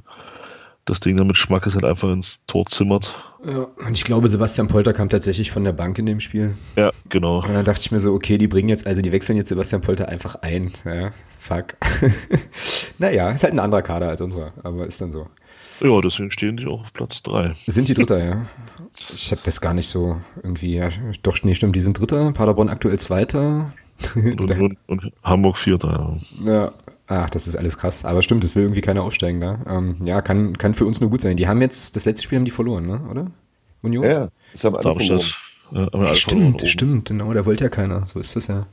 [0.86, 3.14] das Ding dann mit Schmackes halt einfach ins Tor zimmert.
[3.46, 6.56] Ja, und ich glaube, Sebastian Polter kam tatsächlich von der Bank in dem Spiel.
[6.76, 7.44] Ja, genau.
[7.44, 9.82] Und dann dachte ich mir so, okay, die bringen jetzt, also die wechseln jetzt Sebastian
[9.82, 10.72] Polter einfach ein.
[10.84, 11.76] Ja, fuck.
[13.00, 15.28] naja, ist halt ein anderer Kader als unserer, aber ist dann so.
[15.82, 17.54] Ja, deswegen stehen die auch auf Platz 3.
[17.68, 18.46] Sind die Dritter, ja.
[19.14, 20.90] Ich habe das gar nicht so irgendwie, ja,
[21.22, 23.74] doch, nee, stimmt, die sind Dritter, Paderborn aktuell Zweiter.
[24.16, 26.52] und, und, und, Hamburg Vierter, ja.
[26.52, 26.72] Ja,
[27.08, 28.06] ach, das ist alles krass.
[28.06, 29.60] Aber stimmt, es will irgendwie keiner aufsteigen da.
[29.68, 31.38] Ähm, ja, kann, kann für uns nur gut sein.
[31.38, 33.02] Die haben jetzt, das letzte Spiel haben die verloren, ne?
[33.10, 33.32] oder?
[33.82, 34.06] Union?
[34.06, 35.20] Ja, das haben alle verloren.
[35.20, 38.06] Das, äh, stimmt, stimmt, genau, da wollte ja keiner.
[38.06, 38.68] So ist das ja.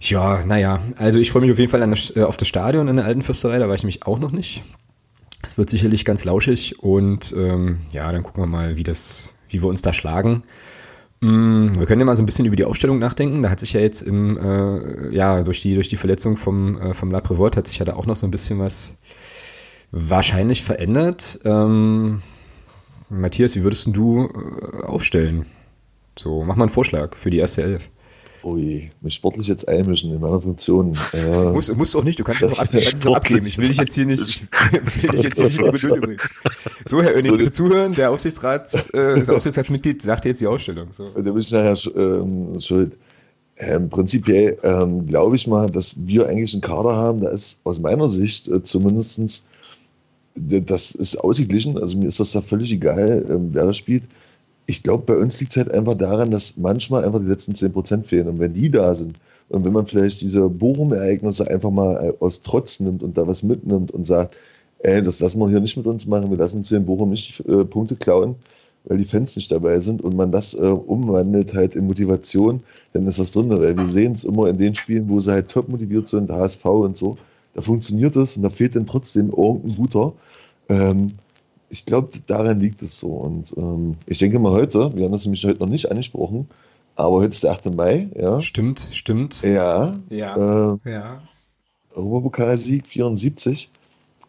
[0.00, 2.96] Ja, naja, also ich freue mich auf jeden Fall das, äh, auf das Stadion in
[2.96, 4.62] der alten Fürsterei, da war ich nämlich auch noch nicht.
[5.42, 9.62] Es wird sicherlich ganz lauschig und ähm, ja, dann gucken wir mal, wie das, wie
[9.62, 10.42] wir uns da schlagen.
[11.24, 13.42] Mm, wir können ja mal so ein bisschen über die Aufstellung nachdenken.
[13.42, 16.92] Da hat sich ja jetzt im, äh, ja, durch die, durch die Verletzung vom, äh,
[16.92, 18.98] vom La Prévost hat sich ja da auch noch so ein bisschen was
[19.90, 21.40] wahrscheinlich verändert.
[21.46, 22.20] Ähm,
[23.08, 25.46] Matthias, wie würdest du äh, aufstellen?
[26.18, 27.88] So, mach mal einen Vorschlag für die erste Elf.
[28.44, 30.96] Ui, mich sportlich jetzt einmischen in meiner Funktion.
[31.14, 33.46] Äh, musst, musst auch nicht, du kannst es auch, ab, kannst auch abgeben.
[33.46, 34.42] Ich will dich jetzt hier nicht, ich
[35.02, 35.98] will dich jetzt hier nicht über
[36.84, 37.94] So, Herr Oenning, bitte zuhören.
[37.94, 40.88] Der Aufsichtsrat, äh, das Aufsichtsratsmitglied sagt jetzt die Ausstellung.
[40.90, 41.08] So.
[41.14, 42.98] Da bin ich nachher ähm, schuld.
[43.56, 47.80] Ähm, prinzipiell ähm, glaube ich mal, dass wir eigentlich einen Kader haben, da ist aus
[47.80, 49.46] meiner Sicht äh, zumindestens
[50.34, 51.78] das ist ausgeglichen.
[51.78, 54.02] Also mir ist das da völlig egal, ähm, wer das spielt
[54.66, 58.04] ich glaube, bei uns liegt es halt einfach daran, dass manchmal einfach die letzten 10%
[58.04, 58.28] fehlen.
[58.28, 59.18] Und wenn die da sind
[59.48, 63.42] und wenn man vielleicht diese Bochum-Ereignisse einfach mal äh, aus Trotz nimmt und da was
[63.42, 64.36] mitnimmt und sagt,
[64.78, 67.10] ey, das lassen wir hier nicht mit uns machen, wir lassen uns hier in Bochum
[67.10, 68.36] nicht äh, Punkte klauen,
[68.84, 72.60] weil die Fans nicht dabei sind und man das äh, umwandelt halt in Motivation,
[72.92, 73.50] dann ist was drin.
[73.50, 76.64] Weil wir sehen es immer in den Spielen, wo sie halt top motiviert sind, HSV
[76.64, 77.18] und so,
[77.54, 80.12] da funktioniert es und da fehlt dann trotzdem irgendein guter.
[80.68, 81.12] Ähm,
[81.68, 83.08] ich glaube, daran liegt es so.
[83.08, 86.48] Und ähm, ich denke mal heute, wir haben das nämlich heute noch nicht angesprochen,
[86.96, 87.74] aber heute ist der 8.
[87.74, 88.40] Mai, ja.
[88.40, 89.42] Stimmt, stimmt.
[89.42, 89.94] Ja.
[90.10, 90.74] Ja.
[90.84, 91.22] Äh, ja.
[91.94, 93.70] Europapokalsieg 74.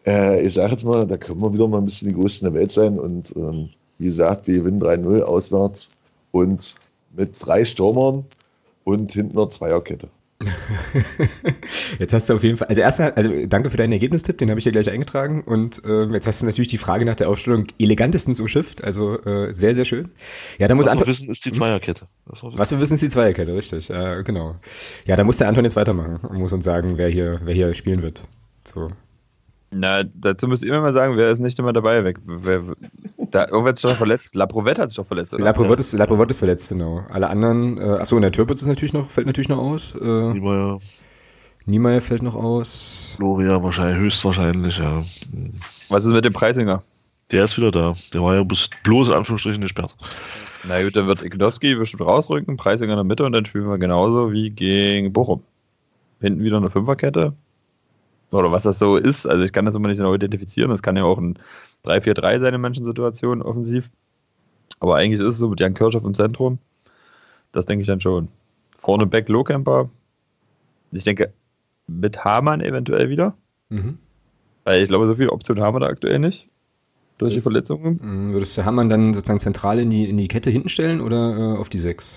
[0.06, 2.60] Äh, ich sage jetzt mal, da können wir wieder mal ein bisschen die Größten der
[2.60, 2.98] Welt sein.
[2.98, 5.90] Und ähm, wie gesagt, wir gewinnen 3-0 auswärts
[6.32, 6.76] und
[7.16, 8.24] mit drei Stürmern
[8.84, 10.08] und hinten einer Zweierkette.
[11.98, 14.58] jetzt hast du auf jeden Fall, also erstmal, also danke für deinen Ergebnistipp, den habe
[14.58, 17.64] ich ja gleich eingetragen und äh, jetzt hast du natürlich die Frage nach der Aufstellung
[17.78, 20.10] elegantestens umschifft, also äh, sehr, sehr schön.
[20.58, 22.06] Ja, da muss Was Anton, wir wissen, ist die Zweierkette.
[22.26, 24.56] Das war- was wir wissen, ist die Zweierkette, richtig, äh, genau.
[25.06, 27.72] Ja, da muss der Anton jetzt weitermachen und muss uns sagen, wer hier, wer hier
[27.74, 28.22] spielen wird.
[28.64, 28.88] So.
[29.70, 32.04] Na, dazu müsst ihr mir mal sagen, wer ist nicht immer dabei?
[32.04, 32.76] Wer, wer,
[33.30, 34.34] da, irgendwer hat sich doch verletzt.
[34.34, 35.44] Laprovette hat sich doch verletzt, oder?
[35.44, 37.04] Laprovot ist, Laprovot ist verletzt, genau.
[37.10, 39.94] Alle anderen, äh, achso, und der Türpitz ist natürlich noch, fällt natürlich noch aus.
[39.96, 40.78] Äh, Niemeyer,
[41.66, 43.16] Niemeyer fällt noch aus.
[43.18, 45.02] Gloria wahrscheinlich, höchstwahrscheinlich, ja.
[45.88, 46.82] Was ist mit dem Preisinger?
[47.32, 47.94] Der ist wieder da.
[48.14, 49.94] Der war ja bis bloß in Anführungsstrichen gesperrt.
[50.68, 53.78] Na gut, dann wird Ignowski bestimmt rausrücken, Preisinger in der Mitte und dann spielen wir
[53.78, 55.42] genauso wie gegen Bochum.
[56.20, 57.34] Hinten wieder eine Fünferkette.
[58.36, 59.26] Oder was das so ist.
[59.26, 60.70] Also ich kann das immer nicht genau identifizieren.
[60.70, 61.38] Das kann ja auch ein
[61.84, 63.90] 3-4-3 sein in manchen Situationen offensiv.
[64.80, 66.58] Aber eigentlich ist es so mit Jan Kirchhoff im Zentrum.
[67.52, 68.28] Das denke ich dann schon.
[68.76, 69.88] Vorne Back Lohkemper.
[70.92, 71.32] Ich denke
[71.86, 73.34] mit Hamann eventuell wieder.
[73.68, 73.98] Mhm.
[74.64, 76.48] Weil ich glaube, so viele Optionen haben wir da aktuell nicht.
[77.18, 77.98] Durch die Verletzungen.
[78.02, 81.36] Mhm, Würdest du Hamann dann sozusagen zentral in die, in die Kette hinten stellen oder
[81.38, 82.16] äh, auf die sechs?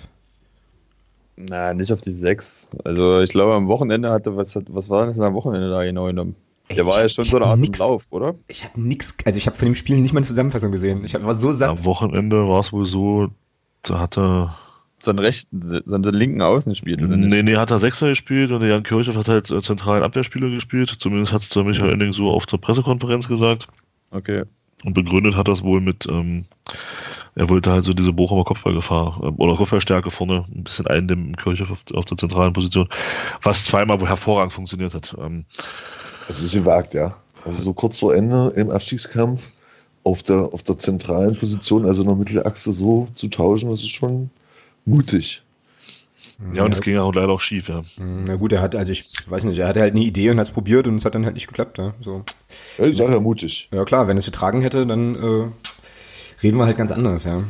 [1.41, 2.67] Na, nicht auf die 6.
[2.83, 6.05] Also ich glaube, am Wochenende hatte, was, hat- was war das am Wochenende da genau
[6.07, 6.35] genommen?
[6.67, 8.35] Ey, Der war ich- ja schon so eine Art im nix- Lauf, oder?
[8.47, 11.03] Ich habe nix, also ich habe von dem Spiel nicht mal eine Zusammenfassung gesehen.
[11.05, 11.69] Ich hab, war so satt.
[11.79, 13.29] Am Wochenende war es wohl so,
[13.83, 14.53] da hat er,
[15.01, 17.31] So einen rechten, so einen linken Außen gespielt, oder nicht?
[17.31, 20.49] nee, nee, hat er Sechser gespielt und der Jan Kirchhoff hat halt äh, zentralen Abwehrspieler
[20.49, 20.89] gespielt.
[20.89, 23.67] Zumindest hat es der Michael Ending so auf der Pressekonferenz gesagt.
[24.11, 24.43] Okay.
[24.83, 26.45] Und begründet hat das wohl mit, ähm,
[27.39, 31.71] er wollte halt so diese Bochumer Kopfballgefahr ähm, oder Kopfballstärke vorne ein bisschen eindämmen, Kirchhoff
[31.71, 32.89] auf, auf der zentralen Position,
[33.41, 35.15] was zweimal hervorragend funktioniert hat.
[35.17, 35.45] Ähm,
[36.27, 37.15] Das ist gewagt, ja.
[37.45, 39.53] Also so kurz vor Ende im Abstiegskampf
[40.03, 43.91] auf der, auf der zentralen Position, also in der Mittelachse so zu tauschen, das ist
[43.91, 44.29] schon
[44.83, 45.41] mutig.
[46.53, 47.83] ja, und es ging auch leider auch schief, ja.
[47.97, 50.39] Mhm, Na gut, er hat, also ich weiß nicht, er hatte halt eine Idee und
[50.39, 51.77] hat es probiert und es hat dann halt nicht geklappt.
[51.77, 52.23] Ja, so.
[52.77, 53.69] Ja, ich sage ja mutig.
[53.71, 55.45] ja klar, wenn es getragen hätte, dann äh,
[56.43, 57.43] reden wir halt ganz anders, ja.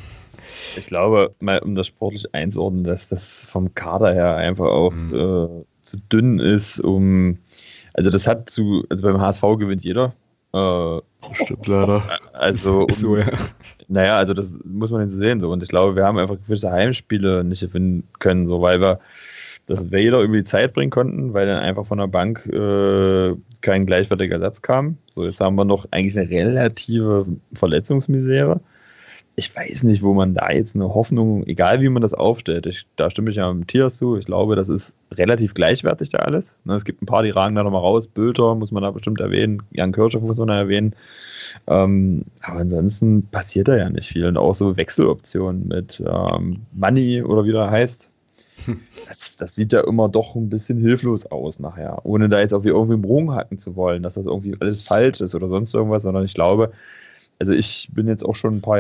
[0.77, 5.13] Ich glaube, mal um das sportlich einzuordnen, dass das vom Kader her einfach auch Mhm.
[5.13, 7.37] äh, zu dünn ist, um.
[7.93, 10.13] Also das hat zu, also beim HSV gewinnt jeder.
[10.53, 10.99] Äh,
[11.33, 12.03] Stimmt leider.
[12.33, 13.27] also ist, ist so, ja.
[13.87, 15.39] Naja, also das muss man nicht so sehen.
[15.39, 15.51] So.
[15.51, 18.99] Und ich glaube, wir haben einfach gewisse Heimspiele nicht gewinnen können, so, weil wir
[19.67, 23.85] das weder über die Zeit bringen konnten, weil dann einfach von der Bank äh, kein
[23.85, 24.97] gleichwertiger Ersatz kam.
[25.11, 28.61] So, jetzt haben wir noch eigentlich eine relative Verletzungsmisere.
[29.39, 32.85] Ich weiß nicht, wo man da jetzt eine Hoffnung, egal wie man das aufstellt, ich,
[32.97, 34.17] da stimme ich ja Matthias zu.
[34.17, 36.53] Ich glaube, das ist relativ gleichwertig da alles.
[36.65, 38.09] Ne, es gibt ein paar, die ragen da nochmal raus.
[38.09, 39.63] Bülter muss man da bestimmt erwähnen.
[39.71, 40.93] Jan Kirchhoff muss man da erwähnen.
[41.67, 44.25] Ähm, aber ansonsten passiert da ja nicht viel.
[44.25, 48.09] Und auch so Wechseloptionen mit ähm, Money oder wie der heißt.
[49.07, 52.05] Das, das sieht ja immer doch ein bisschen hilflos aus nachher.
[52.05, 54.81] Ohne da jetzt auch wie irgendwie im Bogen hacken zu wollen, dass das irgendwie alles
[54.81, 56.73] falsch ist oder sonst irgendwas, sondern ich glaube,
[57.39, 58.79] also ich bin jetzt auch schon ein paar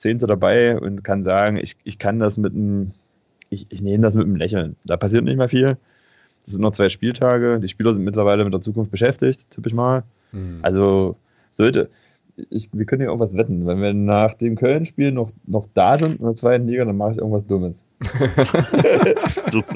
[0.00, 2.92] Jahrzehnte dabei und kann sagen, ich, ich kann das mit einem,
[3.50, 4.76] ich, ich nehme das mit einem Lächeln.
[4.84, 5.76] Da passiert nicht mehr viel.
[6.46, 7.60] Das sind noch zwei Spieltage.
[7.60, 10.04] Die Spieler sind mittlerweile mit der Zukunft beschäftigt, tippe ich mal.
[10.32, 10.60] Mhm.
[10.62, 11.16] Also
[11.54, 11.90] sollte,
[12.48, 13.66] ich, wir können ja auch was wetten.
[13.66, 17.12] Wenn wir nach dem Köln-Spiel noch, noch da sind in der zweiten Liga, dann mache
[17.12, 17.84] ich irgendwas Dummes.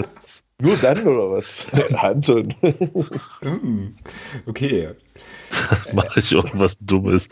[0.60, 1.66] Nur dann oder was?
[1.98, 2.54] Anton.
[3.42, 3.96] Mhm.
[4.46, 4.90] Okay.
[5.94, 7.28] mache ich irgendwas Dummes.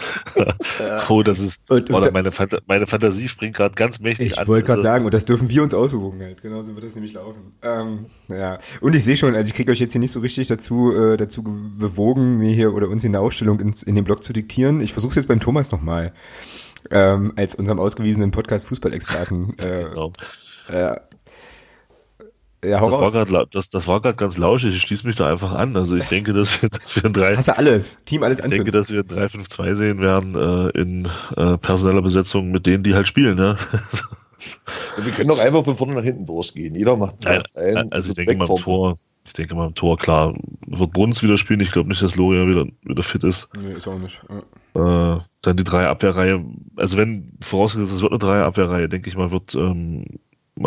[1.09, 1.61] oh, das ist.
[1.69, 4.89] Und- und oder meine, Phanta meine Fantasie springt gerade ganz mächtig Ich wollte gerade Also,
[4.89, 6.43] sagen, und das dürfen wir uns aussuchen halt.
[6.43, 7.55] Genau so wird das nämlich laufen.
[7.63, 8.59] Ähm, ja.
[8.81, 11.17] Und ich sehe schon, also ich kriege euch jetzt hier nicht so richtig dazu, äh,
[11.17, 14.33] dazu ge- bewogen, mir hier oder uns hier eine Ausstellung ins, in den Blog zu
[14.33, 14.81] diktieren.
[14.81, 16.13] Ich versuche es jetzt beim Thomas nochmal.
[16.91, 19.57] Ähm, als unserem ausgewiesenen Podcast-Fußballexperten.
[19.59, 20.13] Äh, Genau.
[20.69, 20.97] Äh,
[22.65, 24.75] ja, hau Das war gerade das, das war gerade ganz lauschig.
[24.75, 25.77] Ich schließe mich da einfach an.
[25.77, 27.99] Also ich denke, dass wir, dass wir ein 3, Hast du alles.
[28.05, 29.07] Team alles ich denke, anzünden.
[29.09, 33.09] dass wir ein 3-5-2 sehen werden äh, in äh, personeller Besetzung mit denen, die halt
[33.09, 33.37] spielen.
[33.37, 33.59] Ne?
[35.03, 36.75] Wir können doch einfach von vorne nach hinten durchgehen.
[36.75, 37.93] Jeder macht Nein, einen.
[37.93, 38.99] also ich denke mal Tor.
[39.25, 40.35] Ich denke mal im Tor, klar,
[40.67, 41.61] wird Bruns wieder spielen.
[41.61, 43.49] Ich glaube nicht, dass Loria wieder, wieder fit ist.
[43.57, 44.21] Nee, ist auch nicht.
[44.75, 45.15] Ja.
[45.15, 46.45] Äh, dann die drei Abwehrreihe
[46.77, 50.07] also wenn vorausgesetzt, es wird eine Dreierabwehrreihe, denke ich mal, wird ähm,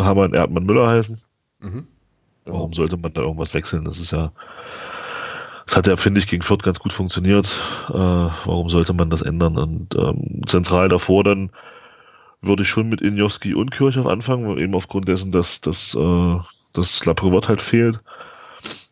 [0.04, 1.20] Hamann Erdmann Müller heißen.
[1.60, 1.86] Mhm.
[2.44, 3.84] Warum sollte man da irgendwas wechseln?
[3.84, 4.30] Das ist ja,
[5.66, 7.46] das hat ja, finde ich, gegen Fürth ganz gut funktioniert.
[7.88, 9.58] Äh, warum sollte man das ändern?
[9.58, 11.50] Und ähm, zentral davor dann
[12.40, 16.36] würde ich schon mit Injowski und Kirchhoff anfangen, eben aufgrund dessen, dass, dass, äh,
[16.72, 18.00] dass halt fehlt.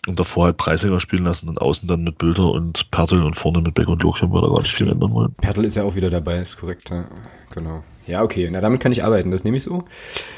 [0.07, 3.61] Und davor halt Preisinger spielen lassen und außen dann mit Bülter und Pertel und vorne
[3.63, 5.35] mit Beck und Lochchen, weil da gar nicht viel ändern wollen.
[5.35, 6.91] Pertel ist ja auch wieder dabei, ist korrekt.
[6.91, 7.07] Ja.
[7.55, 7.83] Genau.
[8.07, 9.85] Ja, okay, na damit kann ich arbeiten, das nehme ich so.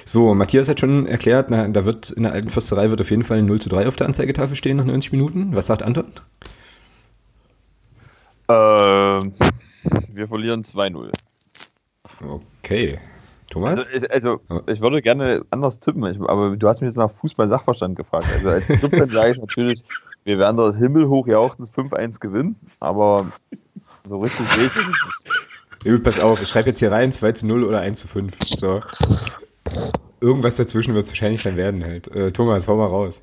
[0.05, 3.25] So, Matthias hat schon erklärt, na, da wird in der alten Försterei wird auf jeden
[3.25, 5.55] Fall ein 0 zu 3 auf der Anzeigetafel stehen nach 90 Minuten.
[5.55, 6.05] Was sagt Anton?
[8.49, 11.11] Äh, wir verlieren 2-0.
[12.21, 13.01] Okay.
[13.57, 13.89] Thomas?
[13.89, 17.11] Also ich, also, ich würde gerne anders tippen, ich, aber du hast mich jetzt nach
[17.11, 18.27] Fußball-Sachverstand gefragt.
[18.35, 19.83] Also als Tippen sage ich natürlich,
[20.25, 23.27] wir werden das himmelhoch jauchzendes 5-1 gewinnen, aber
[24.05, 26.03] so richtig sehe ich.
[26.03, 28.37] Pass auf, ich schreibe jetzt hier rein 2 zu 0 oder 1 zu 5.
[28.43, 28.83] So.
[30.21, 32.09] Irgendwas dazwischen wird es wahrscheinlich dann werden halt.
[32.09, 33.23] Äh, Thomas, hau mal raus.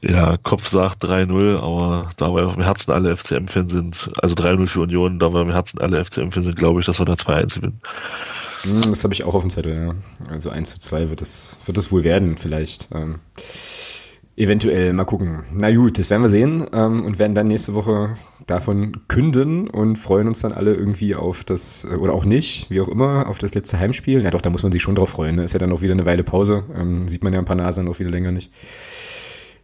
[0.00, 4.80] Ja, Kopf sagt 3-0, aber da wir im Herzen alle FCM-Fans sind, also 3-0 für
[4.80, 7.80] Union, da wir im Herzen alle FCM-Fans sind, glaube ich, dass wir da 2-1 gewinnen.
[8.64, 9.94] Hm, das habe ich auch auf dem Zettel, ja.
[10.30, 12.88] Also 1 zu 2 wird es wird das wohl werden, vielleicht.
[12.92, 13.20] Ähm,
[14.36, 15.44] eventuell, mal gucken.
[15.52, 18.16] Na gut, das werden wir sehen ähm, und werden dann nächste Woche
[18.46, 22.80] davon künden und freuen uns dann alle irgendwie auf das, äh, oder auch nicht, wie
[22.80, 24.22] auch immer, auf das letzte Heimspiel.
[24.22, 25.36] Ja doch, da muss man sich schon drauf freuen.
[25.36, 25.44] Ne?
[25.44, 26.64] Ist ja dann auch wieder eine Weile Pause.
[26.74, 28.52] Ähm, sieht man ja ein paar Nasen auch wieder länger nicht.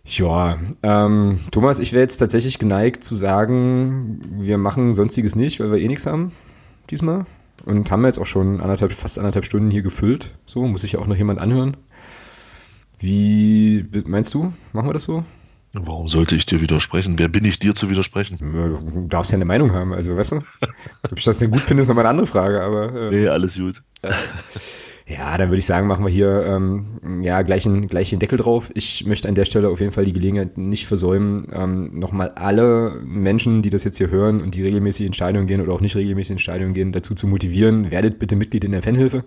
[0.05, 5.71] Ja, ähm, Thomas, ich wäre jetzt tatsächlich geneigt zu sagen, wir machen sonstiges nicht, weil
[5.73, 6.33] wir eh nichts haben
[6.91, 7.27] diesmal.
[7.65, 10.35] Und haben jetzt auch schon anderthalb, fast anderthalb Stunden hier gefüllt.
[10.47, 11.77] So, muss sich ja auch noch jemand anhören.
[12.99, 14.53] Wie meinst du?
[14.73, 15.25] Machen wir das so?
[15.73, 17.19] Warum sollte ich dir widersprechen?
[17.19, 18.39] Wer bin ich dir zu widersprechen?
[18.41, 20.37] Du darfst ja eine Meinung haben, also weißt du?
[21.03, 22.93] Ob ich das denn gut finde, ist nochmal eine andere Frage, aber.
[22.93, 23.83] Äh, nee, alles gut.
[24.03, 24.11] Ja,
[25.17, 28.71] dann würde ich sagen, machen wir hier ähm, ja gleich, einen, gleich den Deckel drauf.
[28.75, 33.01] Ich möchte an der Stelle auf jeden Fall die Gelegenheit nicht versäumen, ähm, nochmal alle
[33.05, 35.97] Menschen, die das jetzt hier hören und die regelmäßig in Stadion gehen oder auch nicht
[35.97, 37.91] regelmäßig in Stadion gehen, dazu zu motivieren.
[37.91, 39.25] Werdet bitte Mitglied in der Fanhilfe.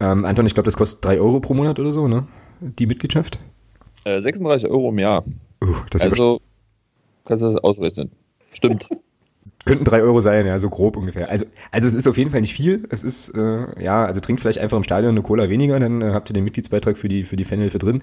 [0.00, 2.26] Ähm, Anton, ich glaube, das kostet drei Euro pro Monat oder so, ne?
[2.60, 3.40] Die Mitgliedschaft?
[4.04, 5.24] Äh, 36 Euro im Jahr.
[5.62, 6.40] Uh, das also
[7.24, 8.10] kannst du das ausrechnen.
[8.50, 8.88] Stimmt.
[9.64, 11.30] Könnten drei Euro sein, ja, so grob ungefähr.
[11.30, 12.86] Also, also es ist auf jeden Fall nicht viel.
[12.90, 16.10] Es ist, äh, ja, also trinkt vielleicht einfach im Stadion eine Cola weniger, dann äh,
[16.12, 18.02] habt ihr den Mitgliedsbeitrag für die, für die Fanhilfe drin.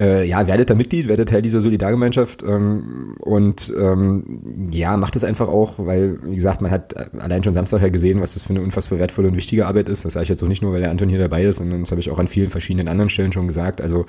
[0.00, 5.24] Äh, ja, werdet da Mitglied, werdet Teil dieser Solidargemeinschaft ähm, und ähm, ja, macht es
[5.24, 8.50] einfach auch, weil, wie gesagt, man hat allein schon Samstag ja gesehen, was das für
[8.50, 10.04] eine unfassbar wertvolle und wichtige Arbeit ist.
[10.04, 11.90] Das sage ich jetzt auch nicht nur, weil der Anton hier dabei ist, sondern das
[11.90, 13.80] habe ich auch an vielen verschiedenen anderen Stellen schon gesagt.
[13.80, 14.06] Also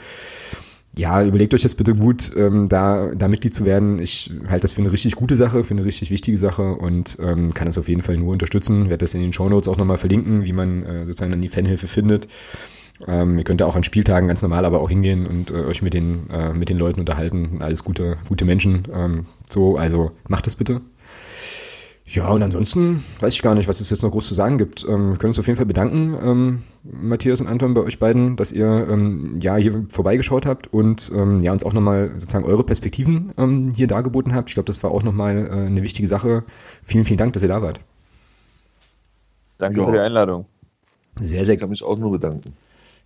[0.98, 4.00] ja, überlegt euch das bitte gut, ähm, da, da Mitglied zu werden.
[4.00, 7.54] Ich halte das für eine richtig gute Sache, für eine richtig wichtige Sache und ähm,
[7.54, 8.90] kann das auf jeden Fall nur unterstützen.
[8.90, 11.50] Werde das in den Show Notes auch nochmal verlinken, wie man äh, sozusagen dann die
[11.50, 12.28] Fanhilfe findet.
[13.08, 15.82] Ähm, ihr könnt da auch an Spieltagen ganz normal aber auch hingehen und äh, euch
[15.82, 17.62] mit den, äh, mit den Leuten unterhalten.
[17.62, 18.84] Alles gute, gute Menschen.
[18.94, 20.82] Ähm, so, also macht das bitte.
[22.07, 24.86] Ja, und ansonsten weiß ich gar nicht, was es jetzt noch groß zu sagen gibt.
[24.88, 28.36] Ähm, wir können uns auf jeden Fall bedanken, ähm, Matthias und Anton, bei euch beiden,
[28.36, 32.64] dass ihr ähm, ja hier vorbeigeschaut habt und ähm, ja uns auch nochmal sozusagen eure
[32.64, 34.49] Perspektiven ähm, hier dargeboten habt.
[34.49, 36.44] Ich glaube, das war auch nochmal äh, eine wichtige Sache.
[36.84, 37.80] Vielen, vielen Dank, dass ihr da wart.
[39.57, 39.86] Danke ja.
[39.88, 40.45] für die Einladung.
[41.15, 41.56] Sehr, sehr.
[41.56, 42.53] Ich kann mich auch nur bedanken.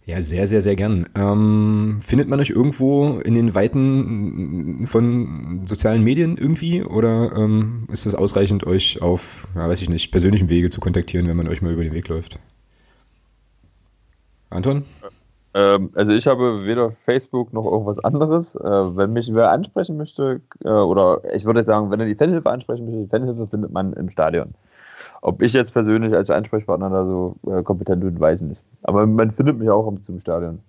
[0.06, 1.08] Ja, sehr, sehr, sehr gern.
[1.14, 8.08] Ähm, findet man euch irgendwo in den Weiten von sozialen Medien irgendwie oder ähm, ist
[8.08, 11.62] das ausreichend, euch auf, ja, weiß ich nicht, persönlichem Wege zu kontaktieren, wenn man euch
[11.62, 12.40] mal über den Weg läuft?
[14.50, 14.84] Anton?
[15.54, 18.56] Ähm, also ich habe weder Facebook noch irgendwas anderes.
[18.56, 22.50] Äh, wenn mich wer ansprechen möchte, äh, oder ich würde sagen, wenn er die Fanhilfe
[22.50, 24.54] ansprechen möchte, die Fanhilfe findet man im Stadion.
[25.22, 28.62] Ob ich jetzt persönlich als Ansprechpartner da so äh, kompetent bin, weiß ich nicht.
[28.84, 30.60] Aber man findet mich auch zum Stadion.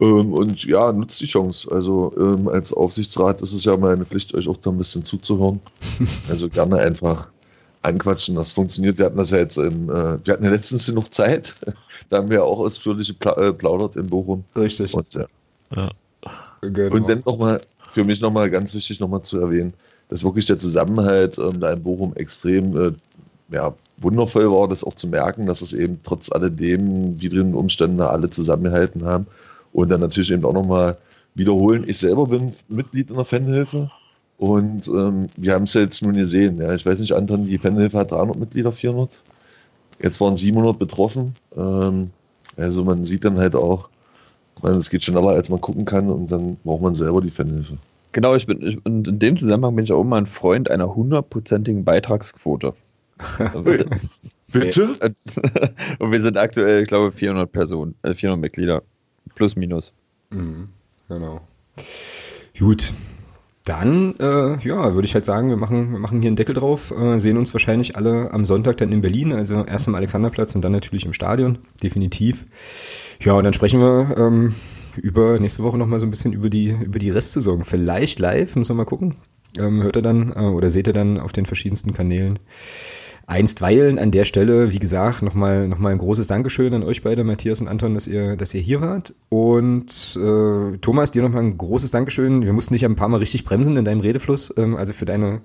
[0.00, 1.70] Ähm, und ja, nutzt die Chance.
[1.70, 5.60] Also ähm, als Aufsichtsrat ist es ja meine Pflicht, euch auch da ein bisschen zuzuhören.
[6.28, 7.28] Also gerne einfach
[7.82, 8.34] anquatschen.
[8.34, 8.98] Das funktioniert.
[8.98, 11.54] Wir hatten das ja jetzt im, äh, wir hatten ja letztens noch Zeit.
[12.08, 14.44] da haben wir auch ausführlich äh, plaudert in Bochum.
[14.56, 14.92] Richtig.
[14.94, 15.26] Und, ja.
[15.76, 15.90] ja.
[16.62, 16.94] Genau.
[16.94, 17.60] Und dann nochmal,
[17.90, 19.74] für mich nochmal ganz wichtig nochmal zu erwähnen,
[20.08, 22.92] dass wirklich der Zusammenhalt ähm, da in Bochum extrem äh,
[23.50, 28.30] ja, wundervoll war, das auch zu merken, dass es eben trotz alledem widrigen Umständen alle
[28.30, 29.26] zusammengehalten haben
[29.74, 30.96] und dann natürlich eben auch nochmal
[31.34, 31.84] wiederholen.
[31.86, 33.90] Ich selber bin Mitglied in der Fanhilfe
[34.38, 36.60] und ähm, wir haben es ja jetzt nun gesehen.
[36.60, 36.72] Ja.
[36.72, 39.22] Ich weiß nicht, Anton, die Fanhilfe hat 300 Mitglieder, 400.
[40.00, 41.34] Jetzt waren 700 betroffen.
[41.56, 42.10] Ähm,
[42.56, 43.88] also man sieht dann halt auch,
[44.62, 47.76] es geht schneller, als man gucken kann und dann braucht man selber die Fanhilfe.
[48.12, 50.94] Genau, ich bin, ich, und in dem Zusammenhang bin ich auch immer ein Freund einer
[50.94, 52.74] hundertprozentigen Beitragsquote.
[54.52, 54.94] Bitte?
[55.98, 58.82] und wir sind aktuell, ich glaube, 400 Personen, äh 400 Mitglieder.
[59.34, 59.92] Plus, minus.
[60.30, 60.68] Mhm,
[61.08, 61.40] genau.
[62.58, 62.94] Gut,
[63.64, 66.90] dann, äh, ja, würde ich halt sagen, wir machen, wir machen hier einen Deckel drauf,
[66.90, 70.62] äh, sehen uns wahrscheinlich alle am Sonntag dann in Berlin, also erst am Alexanderplatz und
[70.62, 72.46] dann natürlich im Stadion, definitiv.
[73.20, 74.54] Ja, und dann sprechen wir ähm,
[74.96, 77.64] über nächste Woche nochmal so ein bisschen über die, über die Restsaison.
[77.64, 79.16] Vielleicht live, müssen wir mal gucken.
[79.58, 82.38] Ähm, hört ihr dann äh, oder seht ihr dann auf den verschiedensten Kanälen.
[83.26, 87.24] Einstweilen an der Stelle, wie gesagt, nochmal noch mal ein großes Dankeschön an euch beide,
[87.24, 89.14] Matthias und Anton, dass ihr, dass ihr hier wart.
[89.30, 92.42] Und äh, Thomas, dir nochmal ein großes Dankeschön.
[92.42, 95.40] Wir mussten dich ein paar Mal richtig bremsen in deinem Redefluss, ähm, also für deine,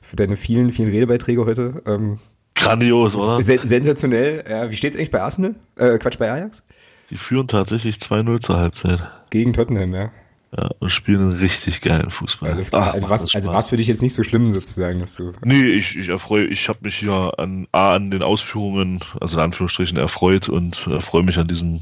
[0.00, 1.82] für deine vielen, vielen Redebeiträge heute.
[1.86, 2.18] Ähm,
[2.54, 3.40] Grandios, oder?
[3.40, 4.44] Se sensationell.
[4.48, 5.54] Ja, wie steht's eigentlich bei Arsenal?
[5.76, 6.64] Äh, Quatsch, bei Ajax?
[7.10, 9.00] Die führen tatsächlich 2-0 zur Halbzeit.
[9.30, 10.10] Gegen Tottenham, ja.
[10.56, 12.50] Ja, und spielen einen richtig geilen Fußball.
[12.50, 12.88] Alles klar.
[12.88, 15.32] Ach, also was, also war's für dich jetzt nicht so schlimm sozusagen, dass du.
[15.44, 19.44] Nee, ich, ich erfreue, ich habe mich ja an, A, an den Ausführungen, also in
[19.44, 21.80] Anführungsstrichen, erfreut und äh, freue mich an diesem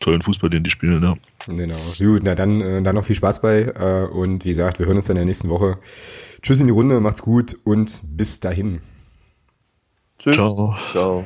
[0.00, 1.16] tollen Fußball, den die spielen, ja.
[1.46, 1.76] Genau.
[1.98, 4.96] Gut, na dann, äh, dann noch viel Spaß bei äh, und wie gesagt, wir hören
[4.96, 5.78] uns dann in der nächsten Woche.
[6.42, 8.80] Tschüss in die Runde, macht's gut und bis dahin.
[10.18, 10.36] Tschüss.
[10.36, 10.76] Ciao.
[10.90, 11.24] Ciao.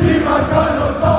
[0.00, 1.09] Niemand kann